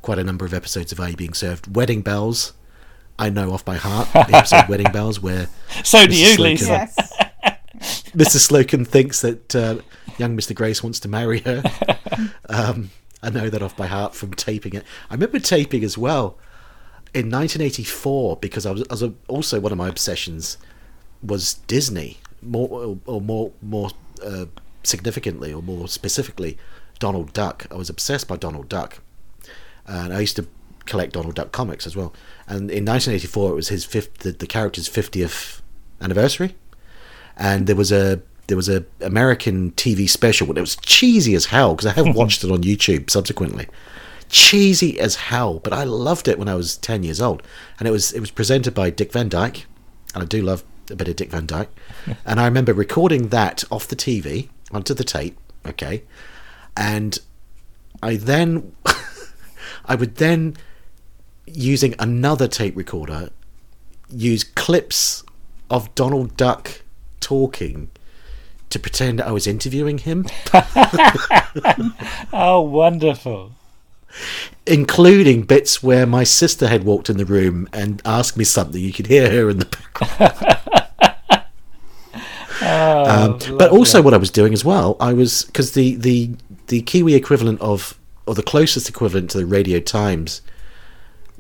quite 0.02 0.20
a 0.20 0.24
number 0.24 0.46
of 0.46 0.54
episodes 0.54 0.92
of 0.92 1.00
Are 1.00 1.10
You 1.10 1.18
Being 1.18 1.34
Served. 1.34 1.76
Wedding 1.76 2.02
Bells, 2.02 2.54
I 3.18 3.30
know 3.30 3.52
off 3.52 3.66
by 3.66 3.76
heart. 3.78 4.08
The 4.14 4.36
episode 4.36 4.68
Wedding 4.70 4.92
Bells, 4.92 5.20
where 5.20 5.48
So 5.84 6.06
do 6.06 6.16
you, 6.16 6.38
Slocombe. 6.38 6.40
Lisa? 6.40 6.66
yes. 6.68 6.96
Mr. 8.16 8.38
Slocombe 8.38 8.88
thinks 8.88 9.22
that 9.22 9.56
uh, 9.56 9.78
young 10.18 10.38
Mr. 10.38 10.56
Grace 10.56 10.82
wants 10.84 11.00
to 11.02 11.08
marry 11.08 11.40
her. 11.42 11.64
um, 12.50 12.92
I 13.22 13.30
know 13.30 13.50
that 13.50 13.62
off 13.62 13.76
by 13.76 13.88
heart 13.88 14.16
from 14.16 14.34
taping 14.34 14.74
it. 14.76 14.84
I 15.10 15.16
remember 15.16 15.40
taping 15.40 15.84
as 15.84 15.98
well 15.98 16.38
in 17.14 17.30
1984 17.32 18.38
because 18.38 18.66
I 18.66 18.72
was, 18.72 18.84
I 18.90 18.94
was 18.94 19.04
also 19.28 19.60
one 19.60 19.72
of 19.72 19.78
my 19.78 19.90
obsessions 19.90 20.58
was 21.24 21.56
Disney, 21.68 22.18
more 22.42 22.70
or, 22.70 23.00
or 23.06 23.22
more 23.22 23.52
more 23.62 23.90
uh, 24.24 24.46
significantly 24.84 25.54
or 25.54 25.62
more 25.62 25.88
specifically 25.88 26.58
Donald 27.00 27.34
Duck. 27.34 27.68
I 27.72 27.76
was 27.76 27.90
obsessed 27.90 28.28
by 28.28 28.38
Donald 28.38 28.70
Duck, 28.70 29.00
and 29.86 30.14
I 30.14 30.20
used 30.20 30.36
to 30.38 30.48
collect 30.86 31.14
Donald 31.14 31.36
Duck 31.36 31.52
comics 31.52 31.88
as 31.88 31.96
well. 31.96 32.14
And 32.48 32.70
in 32.72 32.86
1984, 32.86 33.52
it 33.52 33.56
was 33.56 33.70
his 33.70 33.86
fifth, 33.86 34.20
the, 34.20 34.32
the 34.32 34.48
character's 34.48 34.88
50th 34.88 35.62
anniversary, 36.02 36.56
and 37.38 37.68
there 37.68 37.76
was 37.76 37.92
a 37.92 38.22
there 38.48 38.58
was 38.58 38.70
a 38.70 38.86
American 39.02 39.72
TV 39.72 40.08
special, 40.08 40.56
it 40.56 40.62
was 40.62 40.76
cheesy 40.76 41.34
as 41.34 41.48
hell 41.48 41.74
because 41.74 41.88
I 41.88 41.94
have 41.94 42.16
watched 42.16 42.44
it 42.44 42.52
on 42.52 42.62
YouTube 42.62 43.10
subsequently. 43.10 43.68
Cheesy 44.30 45.00
as 45.00 45.16
hell, 45.16 45.60
but 45.60 45.74
I 45.74 45.84
loved 45.84 46.28
it 46.28 46.38
when 46.38 46.48
I 46.48 46.56
was 46.56 46.78
10 46.78 47.04
years 47.04 47.22
old, 47.22 47.42
and 47.80 47.88
it 47.88 47.92
was 47.92 48.12
it 48.14 48.20
was 48.20 48.32
presented 48.32 48.74
by 48.74 48.90
Dick 48.90 49.12
Van 49.12 49.30
Dyke, 49.30 49.66
and 50.14 50.24
I 50.24 50.26
do 50.26 50.42
love 50.42 50.64
a 50.90 50.96
bit 50.96 51.08
of 51.08 51.16
Dick 51.16 51.30
Van 51.32 51.46
Dyke, 51.46 51.70
and 52.26 52.40
I 52.40 52.46
remember 52.46 52.74
recording 52.74 53.30
that 53.30 53.64
off 53.72 53.88
the 53.88 53.96
TV 53.96 54.50
onto 54.72 54.94
the 54.94 55.04
tape, 55.04 55.38
okay, 55.66 56.04
and 56.76 57.18
I 58.02 58.16
then 58.18 58.74
I 59.86 59.96
would 59.96 60.16
then 60.16 60.56
using 61.48 61.96
another 62.00 62.48
tape 62.48 62.76
recorder 62.76 63.30
use 64.10 64.44
clips 64.44 65.24
of 65.70 65.94
Donald 65.96 66.38
Duck 66.38 66.82
talking 67.20 67.90
to 68.70 68.80
pretend 68.80 69.22
I 69.22 69.32
was 69.32 69.48
interviewing 69.48 70.00
him, 70.00 70.26
Oh, 72.34 72.62
wonderful. 72.62 73.52
Including 74.66 75.44
bits 75.44 75.84
where 75.84 76.06
my 76.06 76.24
sister 76.24 76.68
had 76.68 76.84
walked 76.84 77.10
in 77.10 77.18
the 77.18 77.26
room 77.26 77.68
and 77.74 78.02
asked 78.06 78.38
me 78.38 78.44
something. 78.44 78.82
You 78.82 78.94
could 78.94 79.08
hear 79.08 79.30
her 79.30 79.50
in 79.50 79.60
the 79.60 79.66
background. 79.66 80.62
Oh, 82.62 83.42
Um, 83.52 83.58
but 83.58 83.72
also, 83.72 84.02
what 84.02 84.14
I 84.14 84.18
was 84.18 84.32
doing 84.32 84.54
as 84.54 84.64
well, 84.64 84.96
I 85.00 85.12
was 85.14 85.44
because 85.44 85.74
the, 85.74 85.96
the 85.96 86.32
the 86.68 86.82
Kiwi 86.82 87.14
equivalent 87.14 87.60
of 87.62 88.00
or 88.26 88.34
the 88.34 88.42
closest 88.44 88.90
equivalent 88.90 89.30
to 89.32 89.38
the 89.38 89.46
Radio 89.46 89.80
Times 89.80 90.42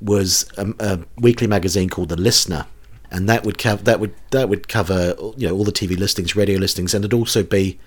was 0.01 0.45
a, 0.57 0.73
a 0.79 0.99
weekly 1.17 1.47
magazine 1.47 1.89
called 1.89 2.09
The 2.09 2.17
Listener, 2.17 2.65
and 3.11 3.29
that 3.29 3.43
would 3.45 3.57
cover 3.57 3.81
that 3.83 3.99
would 3.99 4.13
that 4.31 4.49
would 4.49 4.67
cover 4.67 5.15
you 5.37 5.47
know 5.47 5.55
all 5.55 5.63
the 5.63 5.71
TV 5.71 5.97
listings, 5.97 6.35
radio 6.35 6.59
listings, 6.59 6.93
and 6.93 7.03
it'd 7.05 7.17
also 7.17 7.43
be 7.43 7.79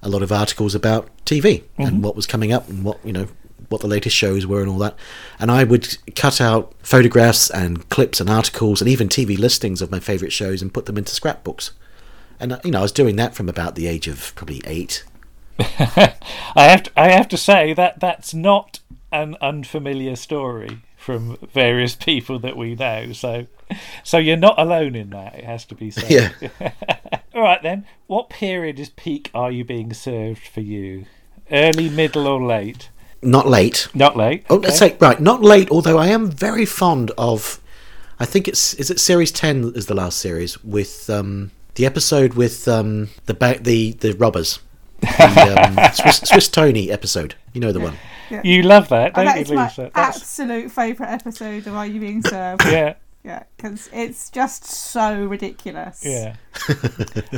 a 0.00 0.08
lot 0.08 0.22
of 0.22 0.30
articles 0.30 0.74
about 0.74 1.08
TV 1.26 1.64
and 1.76 2.04
what 2.04 2.14
was 2.14 2.26
coming 2.26 2.52
up 2.52 2.68
and 2.68 2.84
what 2.84 3.04
you 3.04 3.12
know 3.12 3.26
what 3.68 3.80
the 3.80 3.86
latest 3.86 4.16
shows 4.16 4.46
were 4.46 4.60
and 4.60 4.70
all 4.70 4.78
that. 4.78 4.96
And 5.38 5.50
I 5.50 5.64
would 5.64 5.98
cut 6.14 6.40
out 6.40 6.72
photographs 6.82 7.50
and 7.50 7.88
clips 7.88 8.20
and 8.20 8.30
articles 8.30 8.80
and 8.80 8.88
even 8.88 9.08
TV 9.08 9.38
listings 9.38 9.82
of 9.82 9.90
my 9.90 10.00
favourite 10.00 10.32
shows 10.32 10.62
and 10.62 10.72
put 10.72 10.86
them 10.86 10.98
into 10.98 11.14
scrapbooks. 11.14 11.72
And 12.40 12.52
uh, 12.52 12.60
you 12.64 12.70
know 12.70 12.80
I 12.80 12.82
was 12.82 12.92
doing 12.92 13.16
that 13.16 13.34
from 13.34 13.48
about 13.48 13.74
the 13.74 13.86
age 13.86 14.08
of 14.08 14.34
probably 14.34 14.62
eight. 14.64 15.04
I 15.58 16.14
have 16.54 16.84
to, 16.84 16.90
I 16.96 17.08
have 17.08 17.28
to 17.28 17.36
say 17.36 17.72
that 17.74 18.00
that's 18.00 18.32
not 18.32 18.80
an 19.10 19.36
unfamiliar 19.40 20.16
story 20.16 20.82
from 20.96 21.36
various 21.52 21.94
people 22.10 22.38
that 22.40 22.56
we 22.56 22.74
know. 22.74 23.12
So, 23.12 23.46
so 24.04 24.18
you're 24.18 24.36
not 24.36 24.58
alone 24.58 24.94
in 24.94 25.10
that. 25.10 25.34
It 25.34 25.44
has 25.44 25.64
to 25.66 25.74
be 25.74 25.90
said. 25.90 26.34
Yeah. 26.40 26.72
All 27.34 27.42
right 27.42 27.62
then. 27.62 27.86
What 28.06 28.30
period 28.30 28.78
is 28.78 28.90
peak? 28.90 29.30
Are 29.34 29.50
you 29.50 29.64
being 29.64 29.92
served 29.94 30.46
for 30.46 30.60
you? 30.60 31.06
Early, 31.50 31.88
middle, 31.88 32.26
or 32.26 32.44
late? 32.44 32.90
Not 33.22 33.48
late. 33.48 33.88
Not 33.94 34.16
late. 34.16 34.44
Oh, 34.48 34.56
okay. 34.56 34.68
let's 34.68 34.78
say 34.78 34.96
right, 35.00 35.20
not 35.20 35.42
late. 35.42 35.70
Although 35.70 35.98
I 35.98 36.08
am 36.08 36.30
very 36.30 36.64
fond 36.64 37.10
of, 37.18 37.60
I 38.20 38.24
think 38.24 38.46
it's 38.48 38.74
is 38.74 38.90
it 38.90 39.00
series 39.00 39.32
ten 39.32 39.72
is 39.74 39.86
the 39.86 39.94
last 39.94 40.18
series 40.18 40.62
with 40.64 41.10
um, 41.10 41.50
the 41.74 41.84
episode 41.86 42.34
with 42.34 42.68
um, 42.68 43.08
the 43.26 43.34
ba- 43.34 43.58
the 43.60 43.92
the 43.92 44.12
robbers, 44.12 44.60
the 45.00 45.54
um, 45.58 45.92
Swiss, 45.94 46.18
Swiss 46.28 46.48
Tony 46.48 46.90
episode. 46.90 47.34
You 47.52 47.60
know 47.60 47.72
the 47.72 47.80
one. 47.80 47.96
You 48.44 48.62
love 48.62 48.88
that, 48.90 49.06
And 49.06 49.14
don't 49.14 49.24
that 49.24 49.36
you, 49.36 49.42
is 49.42 49.52
my 49.52 49.64
Lisa? 49.64 49.90
That's, 49.94 50.18
absolute 50.18 50.70
favourite 50.70 51.10
episode 51.10 51.66
of 51.66 51.74
Are 51.74 51.86
You 51.86 51.98
Being 51.98 52.22
Served? 52.22 52.62
yeah. 52.66 52.94
Yeah, 53.24 53.42
because 53.56 53.88
it's 53.92 54.30
just 54.30 54.64
so 54.64 55.24
ridiculous. 55.26 56.04
Yeah, 56.04 56.36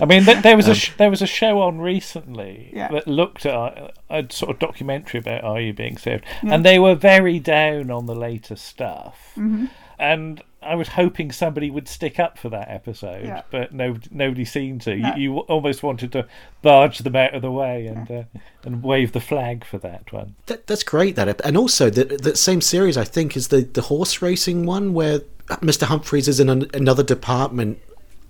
I 0.00 0.04
mean, 0.06 0.24
th- 0.24 0.42
there 0.42 0.56
was 0.56 0.68
a 0.68 0.72
um, 0.72 0.76
sh- 0.76 0.92
there 0.98 1.10
was 1.10 1.22
a 1.22 1.26
show 1.26 1.60
on 1.62 1.80
recently 1.80 2.70
Yeah. 2.74 2.88
that 2.88 3.06
looked 3.08 3.46
at 3.46 3.54
a, 3.54 3.92
a 4.10 4.26
sort 4.30 4.50
of 4.52 4.58
documentary 4.58 5.20
about 5.20 5.42
Are 5.44 5.60
You 5.60 5.72
Being 5.72 5.96
Served, 5.96 6.24
and 6.42 6.64
they 6.64 6.78
were 6.78 6.94
very 6.94 7.38
down 7.38 7.90
on 7.90 8.06
the 8.06 8.14
later 8.14 8.56
stuff. 8.56 9.32
Mm-hmm. 9.36 9.66
And 10.00 10.42
I 10.62 10.74
was 10.74 10.88
hoping 10.88 11.30
somebody 11.30 11.70
would 11.70 11.86
stick 11.86 12.18
up 12.18 12.38
for 12.38 12.48
that 12.48 12.70
episode, 12.70 13.24
Yeah. 13.24 13.42
but 13.50 13.72
no, 13.72 13.96
nobody 14.10 14.44
seemed 14.44 14.80
to. 14.82 14.96
No. 14.96 15.14
You, 15.14 15.22
you 15.34 15.38
almost 15.40 15.82
wanted 15.82 16.10
to 16.12 16.26
barge 16.62 16.98
them 16.98 17.14
out 17.16 17.34
of 17.34 17.42
the 17.42 17.50
way 17.50 17.86
and 17.86 18.10
uh, 18.10 18.22
and 18.64 18.82
wave 18.82 19.12
the 19.12 19.20
flag 19.20 19.64
for 19.64 19.78
that 19.78 20.10
one. 20.12 20.34
That, 20.46 20.66
that's 20.66 20.82
great. 20.82 21.16
That 21.16 21.40
and 21.44 21.56
also 21.56 21.90
that 21.90 22.22
that 22.22 22.38
same 22.38 22.60
series 22.60 22.96
I 22.96 23.04
think 23.04 23.36
is 23.36 23.48
the 23.48 23.60
the 23.60 23.82
horse 23.82 24.22
racing 24.22 24.64
one 24.66 24.94
where 24.94 25.20
Mr. 25.48 25.82
Humphreys 25.82 26.28
is 26.28 26.40
in 26.40 26.48
an, 26.48 26.70
another 26.72 27.02
department 27.02 27.78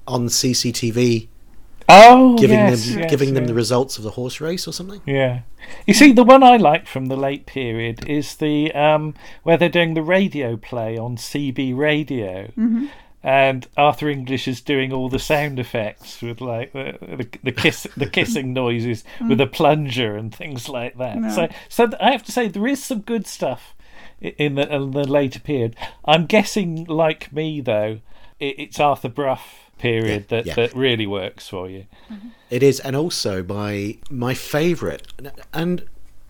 on 0.09 0.27
CCTV 0.27 1.29
Oh, 1.91 2.37
giving 2.39 2.59
yes, 2.59 2.87
them 2.87 3.01
yes, 3.01 3.11
giving 3.11 3.35
them 3.35 3.47
the 3.47 3.55
results 3.55 3.99
of 3.99 4.05
the 4.05 4.11
horse 4.11 4.41
race 4.41 4.69
or 4.69 4.73
something. 4.73 5.01
Yeah. 5.07 5.43
You 5.87 5.95
see, 5.95 6.13
the 6.13 6.25
one 6.25 6.43
I 6.43 6.57
like 6.57 6.87
from 6.87 7.07
the 7.07 7.17
late 7.17 7.47
period 7.47 8.09
is 8.09 8.37
the 8.37 8.73
um, 8.73 9.15
where 9.43 9.57
they're 9.57 9.69
doing 9.69 9.95
the 9.95 10.03
radio 10.03 10.57
play 10.57 10.97
on 10.97 11.17
CB 11.17 11.77
radio. 11.77 12.51
And 13.23 13.69
Arthur 13.77 14.09
English 14.09 14.49
is 14.49 14.63
doing 14.63 14.95
all 14.95 15.11
the 15.11 15.19
sound 15.19 15.59
effects 15.59 16.23
with 16.23 16.41
like 16.41 16.73
the 16.73 16.97
the, 17.01 17.29
the 17.43 17.53
kiss 17.53 17.87
the 17.95 18.07
kissing 18.19 18.55
noises 18.55 19.05
with 19.29 19.41
a 19.43 19.47
plunger 19.47 20.17
and 20.17 20.35
things 20.35 20.69
like 20.71 20.97
that. 20.97 21.19
No. 21.19 21.29
So 21.29 21.49
so 21.69 21.91
I 22.01 22.13
have 22.13 22.23
to 22.25 22.33
say 22.33 22.49
there 22.49 22.67
is 22.67 22.83
some 22.83 23.01
good 23.01 23.27
stuff 23.27 23.75
in 24.21 24.55
the 24.55 24.75
in 24.75 24.93
the 24.93 25.07
later 25.07 25.41
period. 25.41 25.77
I'm 26.05 26.27
guessing 26.27 26.85
like 26.85 27.33
me 27.33 27.61
though, 27.61 28.01
it, 28.41 28.59
it's 28.59 28.81
Arthur 28.81 29.09
Brough 29.09 29.39
period 29.79 30.27
Yeah, 30.29 30.37
that 30.37 30.47
yeah. 30.47 30.55
that 30.55 30.75
really 30.75 31.07
works 31.07 31.49
for 31.49 31.69
you. 31.69 31.87
Mm-hmm. 32.11 32.29
It 32.51 32.63
is, 32.63 32.81
and 32.81 32.97
also 32.97 33.43
my 33.43 33.99
my 34.11 34.35
favourite, 34.35 35.07
and 35.53 35.85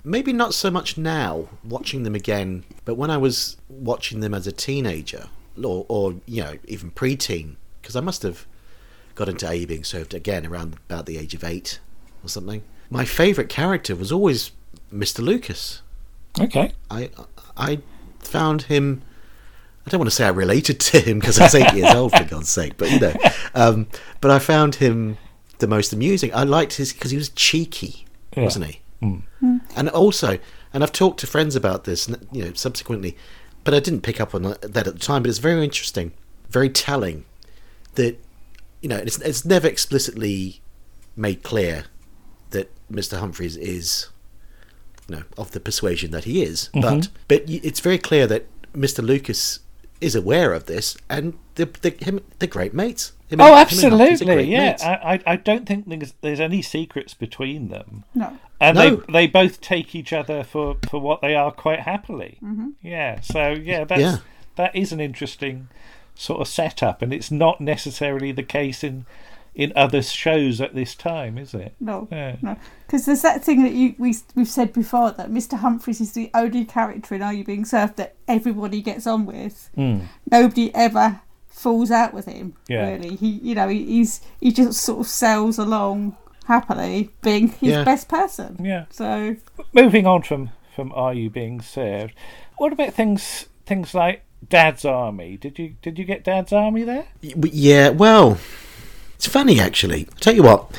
maybe 0.05 0.33
not 0.33 0.55
so 0.55 0.71
much 0.71 0.97
now 0.97 1.49
watching 1.65 2.03
them 2.05 2.15
again, 2.15 2.65
but 2.85 2.95
when 2.97 3.11
I 3.11 3.17
was 3.17 3.57
watching 3.69 4.21
them 4.21 4.35
as 4.35 4.47
a 4.47 4.53
teenager, 4.53 5.29
or, 5.63 5.87
or 5.89 6.15
you 6.27 6.43
know 6.43 6.59
even 6.67 6.91
preteen, 6.91 7.57
because 7.81 7.97
I 7.97 8.01
must 8.01 8.23
have 8.23 8.47
got 9.15 9.29
into 9.29 9.49
A 9.51 9.65
being 9.65 9.85
served 9.85 10.15
again 10.15 10.47
around 10.47 10.77
about 10.89 11.07
the 11.07 11.19
age 11.19 11.35
of 11.35 11.45
eight 11.45 11.81
or 12.25 12.29
something. 12.29 12.63
My 12.89 13.05
favourite 13.05 13.51
character 13.51 13.95
was 13.95 14.11
always 14.11 14.53
Mr. 14.93 15.21
Lucas. 15.21 15.83
Okay. 16.41 16.73
I 16.91 17.11
I 17.57 17.81
found 18.21 18.63
him. 18.63 19.03
I 19.91 19.95
don't 19.95 19.99
want 20.03 20.11
to 20.11 20.15
say 20.15 20.25
I 20.25 20.29
related 20.29 20.79
to 20.79 21.01
him 21.01 21.19
because 21.19 21.41
I 21.41 21.43
was 21.47 21.55
eight 21.57 21.75
years 21.75 21.93
old 21.93 22.13
for 22.13 22.23
God's 22.23 22.49
sake, 22.49 22.77
but 22.77 22.89
you 22.93 23.01
know, 23.01 23.13
um, 23.57 23.89
but 24.21 24.31
I 24.31 24.39
found 24.39 24.77
him 24.77 25.19
the 25.59 25.67
most 25.67 25.93
amusing. 25.93 26.33
I 26.33 26.45
liked 26.45 26.75
his 26.75 26.93
because 26.93 27.11
he 27.11 27.17
was 27.17 27.31
cheeky, 27.31 28.07
Yeah. 28.37 28.45
wasn't 28.45 28.67
he? 28.67 28.81
And 29.75 29.89
also, 29.89 30.39
and 30.73 30.85
I've 30.85 30.93
talked 30.93 31.19
to 31.21 31.27
friends 31.27 31.57
about 31.57 31.83
this, 31.85 32.09
you 32.31 32.45
know, 32.45 32.53
subsequently, 32.55 33.17
but 33.65 33.75
I 33.75 33.81
didn't 33.81 34.03
pick 34.03 34.21
up 34.21 34.33
on 34.33 34.43
that 34.43 34.65
at 34.65 34.85
the 34.85 34.93
time. 34.93 35.23
But 35.25 35.31
it's 35.31 35.39
very 35.39 35.65
interesting, 35.65 36.13
very 36.51 36.71
telling 36.71 37.25
that 37.97 38.17
you 38.83 38.89
know 38.89 38.97
it's 38.99 39.19
it's 39.23 39.45
never 39.45 39.67
explicitly 39.67 40.61
made 41.17 41.43
clear 41.43 41.87
that 42.51 42.71
Mr. 42.89 43.19
Humphreys 43.19 43.57
is 43.57 44.09
you 45.09 45.17
know, 45.17 45.23
of 45.37 45.51
the 45.51 45.59
persuasion 45.59 46.13
that 46.13 46.23
he 46.23 46.43
is. 46.45 46.71
But 46.75 47.09
but 47.27 47.43
it's 47.49 47.81
very 47.81 47.99
clear 47.99 48.29
that 48.29 48.47
Mr. 48.73 49.03
Lucas 49.03 49.59
is 50.01 50.15
aware 50.15 50.53
of 50.53 50.67
this, 50.67 50.97
and 51.09 51.35
the 51.57 51.67
the 51.83 51.91
him 52.05 52.21
they're 52.39 52.49
great 52.49 52.75
mates. 52.75 53.13
Him 53.29 53.41
Oh, 53.41 53.45
and 53.47 53.55
absolutely. 53.61 54.27
great 54.27 54.49
Yeah, 54.49 54.71
mates. 54.71 54.83
I, 54.83 54.95
I, 55.27 55.33
I 55.33 55.37
don't 55.37 55.65
think 55.65 55.89
there's, 55.89 56.15
there's 56.21 56.41
any 56.41 56.63
secrets 56.63 57.15
between 57.15 57.69
them, 57.69 58.03
No. 58.13 58.37
and 58.61 58.77
No. 58.77 58.97
they 58.97 59.13
they 59.13 59.27
both 59.29 59.61
take 59.61 59.95
each 59.95 60.13
other 60.13 60.43
for, 60.43 60.77
for 60.89 61.01
what 61.01 61.21
they 61.21 61.37
are 61.37 61.53
quite 61.53 61.81
happily. 61.81 62.39
Mm-hmm. 62.43 62.71
Yeah. 62.83 63.21
So 63.21 63.51
yeah, 63.51 63.85
that's 63.85 64.01
Yeah. 64.01 64.17
that 64.57 64.75
is 64.75 64.91
an 64.93 65.01
interesting 65.01 65.69
sort 66.17 66.41
of 66.41 66.49
setup, 66.49 67.03
and 67.03 67.13
it's 67.15 67.31
not 67.31 67.61
necessarily 67.61 68.33
the 68.33 68.43
case 68.43 68.83
in 68.83 69.07
in 69.61 69.73
other 69.77 70.03
shows 70.03 70.61
at 70.61 70.75
this 70.75 70.95
time, 70.95 71.37
is 71.39 71.53
it? 71.55 71.75
No, 71.81 72.09
Yeah. 72.11 72.37
no, 72.43 72.57
because 72.87 73.05
there's 73.07 73.23
that 73.23 73.45
thing 73.45 73.63
that 73.63 73.73
you 73.73 73.95
we 73.99 74.15
we've 74.35 74.49
said 74.49 74.73
before 74.73 75.11
that 75.13 75.31
Mr. 75.31 75.59
Humphreys 75.59 76.01
is 76.01 76.13
the 76.13 76.31
only 76.35 76.65
character 76.65 77.15
in 77.15 77.23
Are 77.23 77.33
You 77.35 77.45
Being 77.45 77.65
Served 77.65 77.97
that 77.97 78.15
everybody 78.27 78.81
gets 78.83 79.07
on 79.07 79.27
with. 79.27 79.69
Mm. 79.77 80.07
Nobody 80.31 80.75
ever 80.75 81.21
falls 81.49 81.91
out 81.91 82.15
with 82.15 82.27
him. 82.27 82.55
Yeah. 82.69 82.89
Really, 82.91 83.17
he 83.17 83.29
you 83.43 83.55
know 83.55 83.69
he, 83.69 83.85
he's 83.85 84.21
he 84.41 84.51
just 84.53 84.81
sort 84.81 85.01
of 85.01 85.07
sails 85.07 85.59
along 85.59 86.17
happily, 86.47 87.11
being 87.23 87.49
his 87.49 87.71
Yeah. 87.73 87.85
best 87.85 88.09
person. 88.09 88.57
Yeah. 88.65 88.87
So 88.91 89.37
Moving 89.73 90.07
on 90.07 90.23
from 90.23 90.51
from 90.75 90.91
Are 90.93 91.13
You 91.13 91.29
Being 91.31 91.61
Served? 91.61 92.15
What 92.57 92.73
about 92.73 92.95
things 92.95 93.47
things 93.67 93.95
like 93.95 94.23
Dad's 94.49 94.85
Army? 94.87 95.37
Did 95.37 95.59
you 95.59 95.75
did 95.83 95.99
you 95.99 96.05
get 96.07 96.25
Dad's 96.25 96.53
Army 96.53 96.83
there? 96.83 97.05
Yeah, 97.21 97.91
well, 97.91 98.39
it's 99.21 99.27
funny 99.27 99.61
actually. 99.61 100.07
I'll 100.11 100.19
tell 100.19 100.35
you 100.35 100.43
what, 100.43 100.75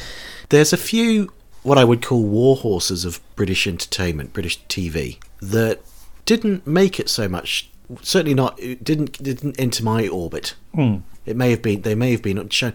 there's 0.50 0.74
a 0.74 0.78
few 0.78 1.32
what 1.62 1.78
I 1.78 1.84
would 1.84 2.02
call 2.02 2.24
war 2.24 2.56
horses 2.56 3.06
of 3.06 3.20
British 3.36 3.68
entertainment, 3.68 4.34
British 4.34 4.60
TV, 4.66 5.20
that 5.44 5.80
didn't 6.26 6.66
make 6.66 7.00
it 7.00 7.08
so 7.08 7.30
much. 7.30 7.70
Certainly 8.02 8.34
not. 8.34 8.58
Didn't 8.58 9.22
didn't 9.22 9.60
enter 9.60 9.84
my 9.84 10.08
orbit. 10.08 10.56
Hmm. 10.74 10.98
It 11.24 11.38
may 11.38 11.52
have 11.52 11.62
been. 11.62 11.84
They 11.84 11.94
may 11.94 12.14
have 12.14 12.24
been 12.24 12.50
shown, 12.50 12.74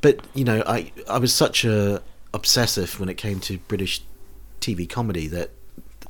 but 0.00 0.20
you 0.34 0.44
know, 0.44 0.62
I 0.64 0.92
I 1.08 1.18
was 1.18 1.34
such 1.34 1.64
a 1.64 2.00
obsessive 2.32 3.00
when 3.00 3.08
it 3.08 3.16
came 3.16 3.40
to 3.40 3.58
British 3.58 4.02
TV 4.60 4.88
comedy 4.88 5.26
that 5.26 5.50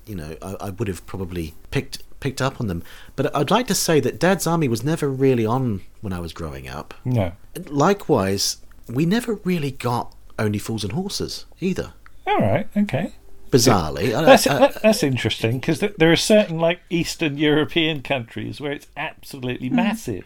you 0.04 0.16
know 0.16 0.36
I, 0.42 0.56
I 0.60 0.70
would 0.70 0.86
have 0.88 1.06
probably 1.06 1.54
picked 1.70 2.02
picked 2.20 2.42
up 2.42 2.60
on 2.60 2.66
them. 2.66 2.82
But 3.16 3.34
I'd 3.34 3.50
like 3.50 3.68
to 3.68 3.74
say 3.74 4.00
that 4.00 4.20
Dad's 4.20 4.46
Army 4.46 4.68
was 4.68 4.84
never 4.84 5.08
really 5.08 5.46
on 5.46 5.80
when 6.02 6.12
I 6.12 6.20
was 6.20 6.34
growing 6.34 6.68
up. 6.68 6.92
No. 7.06 7.32
Likewise, 7.70 8.58
we 8.88 9.06
never 9.06 9.34
really 9.44 9.70
got 9.70 10.14
Only 10.38 10.58
Fools 10.58 10.84
and 10.84 10.92
Horses 10.92 11.46
either. 11.60 11.92
All 12.26 12.38
right. 12.40 12.68
Okay. 12.76 13.12
Bizarrely, 13.50 14.14
I- 14.14 14.22
That's 14.24 14.46
I- 14.46 14.58
that, 14.58 14.82
that's 14.82 15.02
interesting 15.02 15.58
because 15.58 15.78
th- 15.78 15.94
there 15.98 16.12
are 16.12 16.16
certain 16.16 16.58
like 16.58 16.80
Eastern 16.90 17.38
European 17.38 18.02
countries 18.02 18.60
where 18.60 18.72
it's 18.72 18.86
Mm. 18.86 18.90
absolutely 18.96 19.70
massive. 19.70 20.24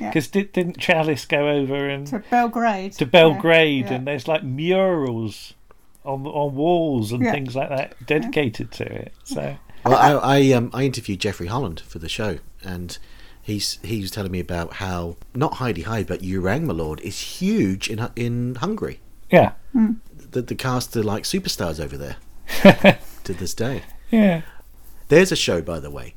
Yeah. 0.00 0.08
Because 0.08 0.28
did, 0.28 0.52
didn't 0.52 0.78
Challis 0.78 1.28
go 1.28 1.48
over 1.50 1.86
and 1.88 2.06
to 2.06 2.20
Belgrade. 2.30 2.92
to 2.94 3.04
Belgrade 3.04 3.84
Yeah, 3.84 3.90
yeah. 3.90 3.96
and 3.96 4.06
there's 4.06 4.26
like 4.26 4.42
murals 4.42 5.52
on 6.04 6.26
on 6.26 6.54
walls 6.54 7.12
and 7.12 7.22
Yeah. 7.22 7.32
things 7.32 7.54
like 7.54 7.68
that 7.68 7.94
dedicated 8.06 8.72
to 8.72 8.84
it. 8.84 9.12
So 9.24 9.56
Well, 9.84 9.94
I 10.22 10.38
I, 10.38 10.52
um, 10.52 10.70
I 10.72 10.84
interviewed 10.84 11.20
Jeffrey 11.20 11.48
Holland 11.48 11.80
for 11.86 11.98
the 11.98 12.08
show, 12.08 12.38
and 12.64 12.96
he's 13.42 13.78
he 13.82 14.00
was 14.00 14.10
telling 14.10 14.32
me 14.32 14.40
about 14.40 14.74
how 14.74 15.16
not 15.34 15.54
Hi-de-Hi, 15.54 16.04
but 16.04 16.22
You 16.22 16.40
Rang 16.40 16.66
my 16.66 16.72
Lord 16.74 17.00
is 17.00 17.18
huge 17.40 17.90
in 17.90 18.08
in 18.16 18.54
Hungary. 18.56 19.00
yeah, 19.30 19.52
The 20.30 20.42
the 20.42 20.54
cast 20.54 20.96
are 20.96 21.02
like 21.02 21.24
superstars 21.24 21.78
over 21.80 21.96
there 21.96 22.16
to 23.24 23.32
this 23.34 23.54
day. 23.54 23.82
yeah, 24.10 24.42
There's 25.08 25.32
a 25.32 25.36
show, 25.36 25.60
by 25.62 25.80
the 25.80 25.90
way, 25.90 26.14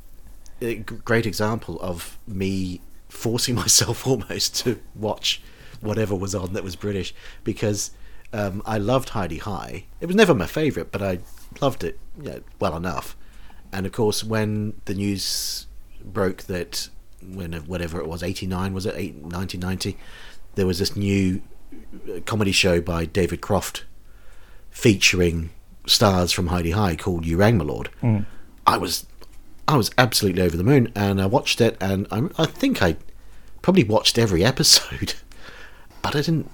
a 0.62 0.76
g- 0.76 0.84
great 0.84 1.26
example 1.26 1.80
of 1.82 2.18
me 2.28 2.82
forcing 3.10 3.56
myself 3.64 4.06
almost 4.08 4.56
to 4.64 4.80
watch 4.96 5.42
whatever 5.82 6.16
was 6.16 6.34
on 6.36 6.54
that 6.54 6.64
was 6.64 6.76
British 6.76 7.14
because 7.44 7.92
um, 8.34 8.62
I 8.66 8.78
loved 8.78 9.10
Hi-de-Hi. 9.10 9.86
It 10.02 10.06
was 10.08 10.16
never 10.16 10.34
my 10.34 10.48
favourite, 10.48 10.92
but 10.92 11.02
I 11.02 11.20
loved 11.62 11.84
it 11.84 12.00
you 12.22 12.30
know, 12.32 12.42
well 12.60 12.76
enough. 12.76 13.16
And 13.72 13.86
of 13.86 13.92
course, 13.92 14.24
when 14.24 14.74
the 14.86 14.94
news 14.94 15.68
broke 16.04 16.44
that 16.44 16.90
when 17.34 17.54
whatever 17.54 18.00
it 18.00 18.08
was, 18.08 18.24
eighty 18.24 18.46
nine 18.48 18.74
was 18.74 18.86
it, 18.86 18.96
eight, 18.96 19.16
1990, 19.16 19.98
there 20.56 20.68
was 20.68 20.80
this 20.80 20.96
new 20.96 21.42
uh, 22.10 22.20
comedy 22.26 22.52
show 22.52 22.82
by 22.82 23.06
David 23.06 23.42
Croft 23.42 23.86
featuring 24.70 25.50
stars 25.88 26.32
from 26.32 26.48
Hi-de-Hi 26.48 26.96
called 26.96 27.26
You 27.26 27.38
Rang 27.38 27.58
My 27.58 27.64
Lord. 27.66 27.90
I 28.68 28.78
was 28.78 29.06
I 29.68 29.78
was 29.78 29.92
absolutely 29.98 30.42
over 30.42 30.58
the 30.58 30.64
moon, 30.64 30.92
and 30.96 31.22
I 31.22 31.26
watched 31.26 31.60
it, 31.62 31.76
and 31.82 32.08
I, 32.12 32.28
I 32.38 32.46
think 32.46 32.82
I 32.84 32.98
probably 33.62 33.84
watched 33.84 34.18
every 34.18 34.44
episode, 34.54 35.16
but 36.02 36.16
I 36.16 36.22
didn't. 36.22 36.52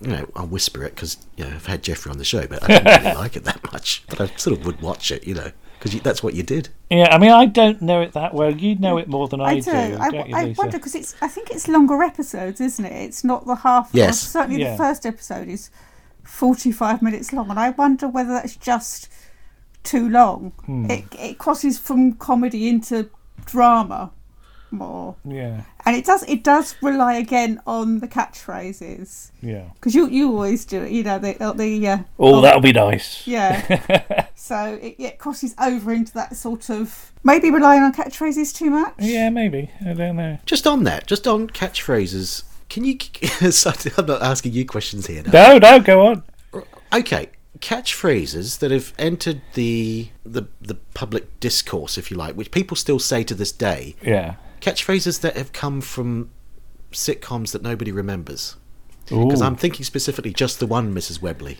You 0.00 0.08
know, 0.10 0.28
I'll 0.36 0.46
whisper 0.46 0.84
it 0.84 0.94
because 0.94 1.18
you 1.36 1.44
know 1.44 1.50
I've 1.50 1.66
had 1.66 1.82
Jeffrey 1.82 2.10
on 2.12 2.18
the 2.18 2.24
show, 2.24 2.46
but 2.46 2.62
I 2.62 2.66
didn't 2.78 3.02
really 3.04 3.16
like 3.22 3.36
it 3.36 3.44
that 3.44 3.72
much. 3.72 4.04
But 4.08 4.20
I 4.20 4.26
sort 4.36 4.56
of 4.58 4.64
would 4.64 4.80
watch 4.80 5.10
it, 5.10 5.26
you 5.26 5.34
know, 5.34 5.50
because 5.78 6.00
that's 6.00 6.22
what 6.22 6.34
you 6.34 6.42
did. 6.42 6.68
yeah. 6.90 7.08
I 7.14 7.18
mean, 7.18 7.30
I 7.30 7.46
don't 7.46 7.80
know 7.82 8.00
it 8.00 8.12
that 8.12 8.34
well. 8.34 8.50
You 8.54 8.76
know 8.76 8.98
it 8.98 9.08
more 9.08 9.28
than 9.28 9.40
I, 9.40 9.44
I 9.44 9.60
do. 9.60 9.70
I, 9.70 10.10
don't 10.10 10.28
you, 10.28 10.36
I 10.36 10.54
wonder 10.56 10.78
because 10.78 10.94
it's. 10.94 11.14
I 11.22 11.28
think 11.28 11.50
it's 11.50 11.68
longer 11.68 12.02
episodes, 12.02 12.60
isn't 12.60 12.84
it? 12.84 12.92
It's 12.92 13.24
not 13.24 13.46
the 13.46 13.56
half. 13.56 13.90
Yes. 13.92 14.22
or 14.24 14.26
certainly, 14.28 14.60
Yeah. 14.60 14.72
the 14.72 14.78
first 14.78 15.06
episode 15.06 15.48
is 15.48 15.70
forty-five 16.24 17.02
minutes 17.02 17.32
long, 17.32 17.50
and 17.50 17.58
I 17.58 17.70
wonder 17.70 18.08
whether 18.08 18.30
that's 18.30 18.56
just 18.56 19.08
too 19.84 20.08
long. 20.08 20.52
Hmm. 20.66 20.90
It 20.90 21.04
it 21.18 21.38
crosses 21.38 21.78
from 21.78 22.14
comedy 22.14 22.68
into 22.68 23.10
drama 23.44 24.10
more. 24.70 25.16
Yeah. 25.24 25.62
And 25.84 25.96
it 25.96 26.04
does 26.04 26.22
it 26.24 26.44
does 26.44 26.74
rely 26.82 27.14
again 27.14 27.60
on 27.66 28.00
the 28.00 28.08
catchphrases 28.08 29.30
Yeah. 29.42 29.64
because 29.74 29.94
you 29.94 30.08
you 30.08 30.30
always 30.32 30.64
do 30.64 30.82
it. 30.82 30.90
You 30.92 31.02
know 31.02 31.18
the 31.18 31.34
the 31.56 31.88
uh, 31.88 31.98
Oh, 32.18 32.40
that'll 32.40 32.60
be 32.60 32.72
nice. 32.72 33.26
yeah. 33.26 34.26
so 34.34 34.78
it, 34.80 34.96
it 34.98 35.18
crosses 35.18 35.54
over 35.60 35.92
into 35.92 36.12
that 36.14 36.36
sort 36.36 36.70
of 36.70 37.12
maybe 37.24 37.50
relying 37.50 37.82
on 37.82 37.92
catchphrases 37.92 38.54
too 38.54 38.70
much. 38.70 38.94
Yeah, 38.98 39.30
maybe. 39.30 39.70
I 39.86 39.92
don't 39.94 40.16
know. 40.16 40.38
Just 40.46 40.66
on 40.66 40.84
that, 40.84 41.06
just 41.06 41.26
on 41.26 41.48
catchphrases, 41.48 42.42
can 42.68 42.84
you? 42.84 42.98
I'm 43.98 44.06
not 44.06 44.22
asking 44.22 44.52
you 44.52 44.64
questions 44.66 45.06
here. 45.06 45.22
Now. 45.22 45.30
No, 45.32 45.58
no, 45.58 45.80
go 45.80 46.06
on. 46.06 46.22
Okay, 46.92 47.28
catchphrases 47.60 48.58
that 48.60 48.70
have 48.70 48.92
entered 48.98 49.40
the 49.54 50.08
the 50.24 50.44
the 50.60 50.74
public 50.94 51.38
discourse, 51.40 51.98
if 51.98 52.10
you 52.10 52.16
like, 52.16 52.34
which 52.34 52.50
people 52.50 52.76
still 52.76 52.98
say 52.98 53.22
to 53.24 53.34
this 53.34 53.52
day. 53.52 53.94
Yeah. 54.02 54.36
Catchphrases 54.60 55.20
that 55.20 55.36
have 55.36 55.52
come 55.52 55.80
from 55.80 56.30
sitcoms 56.92 57.52
that 57.52 57.62
nobody 57.62 57.92
remembers. 57.92 58.56
Because 59.06 59.40
I'm 59.40 59.56
thinking 59.56 59.84
specifically 59.84 60.32
just 60.34 60.60
the 60.60 60.66
one, 60.66 60.94
Mrs. 60.94 61.22
Webley. 61.22 61.58